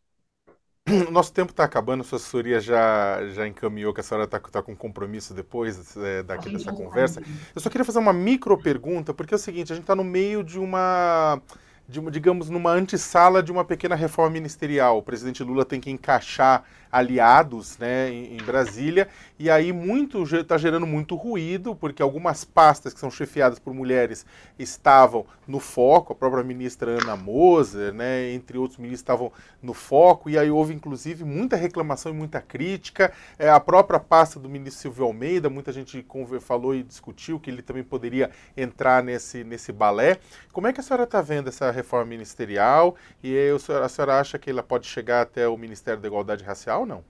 Nosso 1.12 1.32
tempo 1.32 1.52
está 1.52 1.64
acabando, 1.64 2.02
a 2.02 2.04
sua 2.04 2.18
assessoria 2.18 2.60
já, 2.60 3.20
já 3.34 3.48
encaminhou 3.48 3.94
que 3.94 4.02
a 4.02 4.04
senhora 4.04 4.26
está 4.26 4.40
tá 4.40 4.62
com 4.62 4.76
compromisso 4.76 5.34
depois 5.34 5.96
é, 5.98 6.24
daqui 6.24 6.50
dessa 6.52 6.72
conversa. 6.72 7.22
Eu 7.56 7.62
só 7.62 7.70
queria 7.70 7.86
fazer 7.86 8.00
uma 8.00 8.14
micro 8.14 8.58
pergunta, 8.58 9.14
porque 9.14 9.34
é 9.34 9.38
o 9.38 9.40
seguinte, 9.40 9.72
a 9.72 9.76
gente 9.76 9.84
está 9.84 9.96
no 9.96 10.04
meio 10.04 10.44
de 10.44 10.60
uma 10.60 11.42
de 11.88 12.00
uma, 12.00 12.12
digamos, 12.12 12.52
numa 12.52 12.72
antessala 12.72 13.42
de 13.42 13.52
uma 13.52 13.66
pequena 13.66 13.96
reforma 13.96 14.30
ministerial. 14.30 15.00
O 15.00 15.02
presidente 15.02 15.42
Lula 15.44 15.66
tem 15.66 15.82
que 15.82 15.90
encaixar 15.90 16.64
aliados 16.92 17.78
né, 17.78 18.10
em, 18.10 18.38
em 18.38 18.44
Brasília, 18.44 19.08
e 19.38 19.50
aí 19.50 19.72
muito 19.72 20.24
está 20.36 20.58
gerando 20.58 20.86
muito 20.86 21.16
ruído, 21.16 21.76
porque 21.76 22.02
algumas 22.02 22.44
pastas 22.44 22.94
que 22.94 23.00
são 23.00 23.12
chefiadas 23.12 23.60
por 23.60 23.74
mulheres 23.74 24.26
estavam 24.58 25.26
no 25.48 25.60
foco, 25.60 26.14
a 26.14 26.16
própria 26.16 26.44
ministra 26.44 26.92
Ana 26.92 27.16
Moser, 27.16 27.94
né, 27.94 28.32
entre 28.32 28.58
outros 28.58 28.78
ministros 28.78 29.02
estavam 29.02 29.32
no 29.62 29.74
foco, 29.74 30.30
e 30.30 30.38
aí 30.38 30.50
houve 30.50 30.74
inclusive 30.74 31.24
muita 31.24 31.56
reclamação 31.56 32.12
e 32.12 32.16
muita 32.16 32.42
crítica. 32.42 33.12
É, 33.38 33.50
a 33.50 33.60
própria 33.60 34.00
pasta 34.00 34.40
do 34.40 34.50
ministro 34.50 34.82
Silvio 34.82 35.06
Almeida, 35.06 35.50
muita 35.50 35.72
gente 35.72 36.06
falou 36.42 36.76
e 36.76 36.84
discutiu 36.84 37.40
que 37.40 37.50
ele 37.50 37.62
também 37.62 37.84
poderia 37.84 38.32
entrar 38.56 39.04
nesse, 39.04 39.44
nesse 39.44 39.72
balé. 39.72 40.20
Como 40.52 40.68
é 40.68 40.74
que 40.74 40.80
a 40.80 40.84
senhora 40.84 41.04
está 41.04 41.22
vendo 41.22 41.50
essa 41.50 41.72
reforma 41.72 42.06
ministerial? 42.06 42.96
E 43.24 43.36
a 43.50 43.60
senhora, 43.60 43.86
a 43.86 43.90
senhora 43.90 44.20
acha 44.20 44.38
que 44.38 44.50
ela 44.50 44.64
pode 44.64 44.88
chegar 44.88 45.22
até 45.22 45.48
o 45.48 45.58
Ministério 45.58 46.02
da 46.02 46.08
Igualdade 46.08 46.44
Racial? 46.44 46.79
Ou 46.80 46.86
não? 46.86 47.06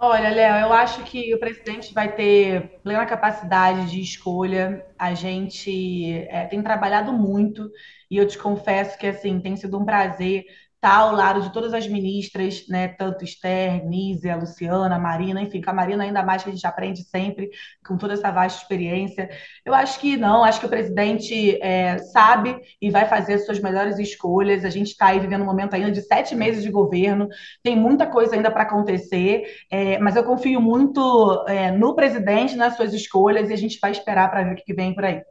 Olha, 0.00 0.30
Léo, 0.30 0.56
eu 0.66 0.72
acho 0.72 1.02
que 1.04 1.34
o 1.34 1.40
presidente 1.40 1.92
vai 1.92 2.14
ter 2.14 2.80
plena 2.82 3.04
capacidade 3.04 3.90
de 3.90 4.00
escolha. 4.00 4.86
A 4.96 5.12
gente 5.12 6.12
é, 6.30 6.46
tem 6.46 6.62
trabalhado 6.62 7.12
muito 7.12 7.68
e 8.08 8.16
eu 8.16 8.26
te 8.26 8.38
confesso 8.38 8.96
que 8.96 9.06
assim 9.08 9.40
tem 9.40 9.56
sido 9.56 9.76
um 9.78 9.84
prazer 9.84 10.44
está 10.78 10.94
ao 10.98 11.12
lado 11.12 11.42
de 11.42 11.52
todas 11.52 11.74
as 11.74 11.88
ministras, 11.88 12.64
né, 12.68 12.88
tanto 12.88 13.24
Esther, 13.24 13.84
Nízia, 13.84 14.36
Luciana, 14.36 14.96
Marina, 14.96 15.42
enfim, 15.42 15.60
com 15.60 15.70
a 15.70 15.72
Marina 15.72 16.04
ainda 16.04 16.22
mais 16.22 16.44
que 16.44 16.50
a 16.50 16.52
gente 16.52 16.66
aprende 16.66 17.02
sempre, 17.02 17.50
com 17.84 17.96
toda 17.96 18.14
essa 18.14 18.30
vasta 18.30 18.62
experiência. 18.62 19.28
Eu 19.64 19.74
acho 19.74 19.98
que 19.98 20.16
não, 20.16 20.44
acho 20.44 20.60
que 20.60 20.66
o 20.66 20.68
presidente 20.68 21.60
é, 21.60 21.98
sabe 21.98 22.60
e 22.80 22.90
vai 22.90 23.06
fazer 23.06 23.38
suas 23.38 23.58
melhores 23.58 23.98
escolhas. 23.98 24.64
A 24.64 24.70
gente 24.70 24.88
está 24.88 25.08
aí 25.08 25.18
vivendo 25.18 25.42
um 25.42 25.46
momento 25.46 25.74
ainda 25.74 25.90
de 25.90 26.00
sete 26.02 26.34
meses 26.36 26.62
de 26.62 26.70
governo, 26.70 27.28
tem 27.62 27.74
muita 27.74 28.06
coisa 28.06 28.36
ainda 28.36 28.50
para 28.50 28.62
acontecer, 28.62 29.44
é, 29.70 29.98
mas 29.98 30.14
eu 30.14 30.22
confio 30.22 30.60
muito 30.60 31.44
é, 31.48 31.72
no 31.72 31.94
presidente, 31.96 32.54
nas 32.54 32.76
suas 32.76 32.94
escolhas, 32.94 33.50
e 33.50 33.52
a 33.52 33.56
gente 33.56 33.78
vai 33.80 33.90
esperar 33.90 34.30
para 34.30 34.44
ver 34.44 34.52
o 34.52 34.56
que 34.56 34.74
vem 34.74 34.94
por 34.94 35.04
aí. 35.04 35.22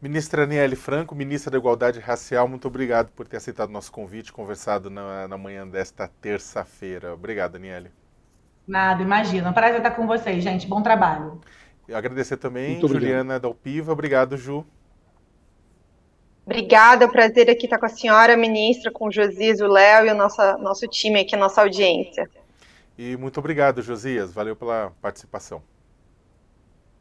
Ministra 0.00 0.44
Aniele 0.44 0.76
Franco, 0.76 1.12
ministra 1.12 1.50
da 1.50 1.58
Igualdade 1.58 1.98
Racial, 1.98 2.46
muito 2.46 2.68
obrigado 2.68 3.10
por 3.10 3.26
ter 3.26 3.38
aceitado 3.38 3.70
nosso 3.70 3.90
convite, 3.90 4.32
conversado 4.32 4.88
na, 4.88 5.26
na 5.26 5.36
manhã 5.36 5.66
desta 5.66 6.06
terça-feira. 6.20 7.14
Obrigado, 7.14 7.56
Aniele. 7.56 7.90
Nada, 8.66 9.02
imagina. 9.02 9.50
Um 9.50 9.52
prazer 9.52 9.78
estar 9.78 9.90
com 9.92 10.06
vocês, 10.06 10.44
gente. 10.44 10.68
Bom 10.68 10.82
trabalho. 10.82 11.40
E 11.88 11.94
agradecer 11.94 12.36
também 12.36 12.78
Juliana 12.80 13.20
obrigado. 13.20 13.42
Dalpiva. 13.42 13.92
Obrigado, 13.92 14.36
Ju. 14.36 14.64
Obrigada, 16.46 17.08
prazer 17.08 17.50
aqui 17.50 17.66
estar 17.66 17.78
com 17.78 17.86
a 17.86 17.90
senhora 17.90 18.36
ministra, 18.36 18.90
com 18.90 19.08
o 19.08 19.12
Josias, 19.12 19.60
o 19.60 19.66
Léo 19.66 20.06
e 20.06 20.10
o 20.10 20.14
nosso, 20.14 20.40
nosso 20.58 20.86
time 20.86 21.20
aqui, 21.20 21.34
a 21.34 21.38
nossa 21.38 21.60
audiência. 21.60 22.30
E 22.96 23.16
muito 23.16 23.38
obrigado, 23.38 23.82
Josias. 23.82 24.32
Valeu 24.32 24.54
pela 24.54 24.92
participação. 25.02 25.62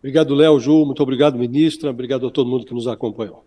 Obrigado, 0.08 0.34
Léo, 0.36 0.58
Ju, 0.58 0.86
muito 0.86 1.04
obrigado, 1.04 1.38
ministra, 1.38 1.90
obrigado 1.90 2.26
a 2.26 2.32
todo 2.32 2.50
mundo 2.50 2.66
que 2.66 2.74
nos 2.74 2.88
acompanhou. 2.88 3.44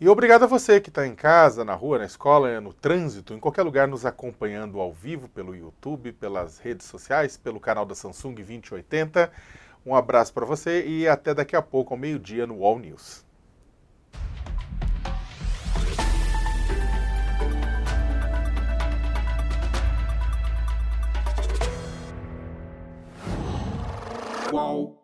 E 0.00 0.08
obrigado 0.08 0.42
a 0.42 0.46
você 0.48 0.80
que 0.80 0.88
está 0.88 1.06
em 1.06 1.14
casa, 1.14 1.64
na 1.64 1.72
rua, 1.72 1.98
na 1.98 2.04
escola, 2.04 2.60
no 2.60 2.72
trânsito, 2.72 3.32
em 3.32 3.38
qualquer 3.38 3.62
lugar 3.62 3.86
nos 3.86 4.04
acompanhando 4.04 4.80
ao 4.80 4.92
vivo 4.92 5.28
pelo 5.28 5.54
YouTube, 5.54 6.12
pelas 6.14 6.58
redes 6.58 6.84
sociais, 6.84 7.36
pelo 7.36 7.60
canal 7.60 7.86
da 7.86 7.94
Samsung 7.94 8.34
2080. 8.34 9.30
Um 9.86 9.94
abraço 9.94 10.34
para 10.34 10.44
você 10.44 10.84
e 10.84 11.06
até 11.06 11.32
daqui 11.32 11.54
a 11.54 11.62
pouco, 11.62 11.94
ao 11.94 12.00
meio-dia, 12.00 12.44
no 12.44 12.64
All 12.64 12.80
News. 12.80 13.24
Qual? 24.50 24.97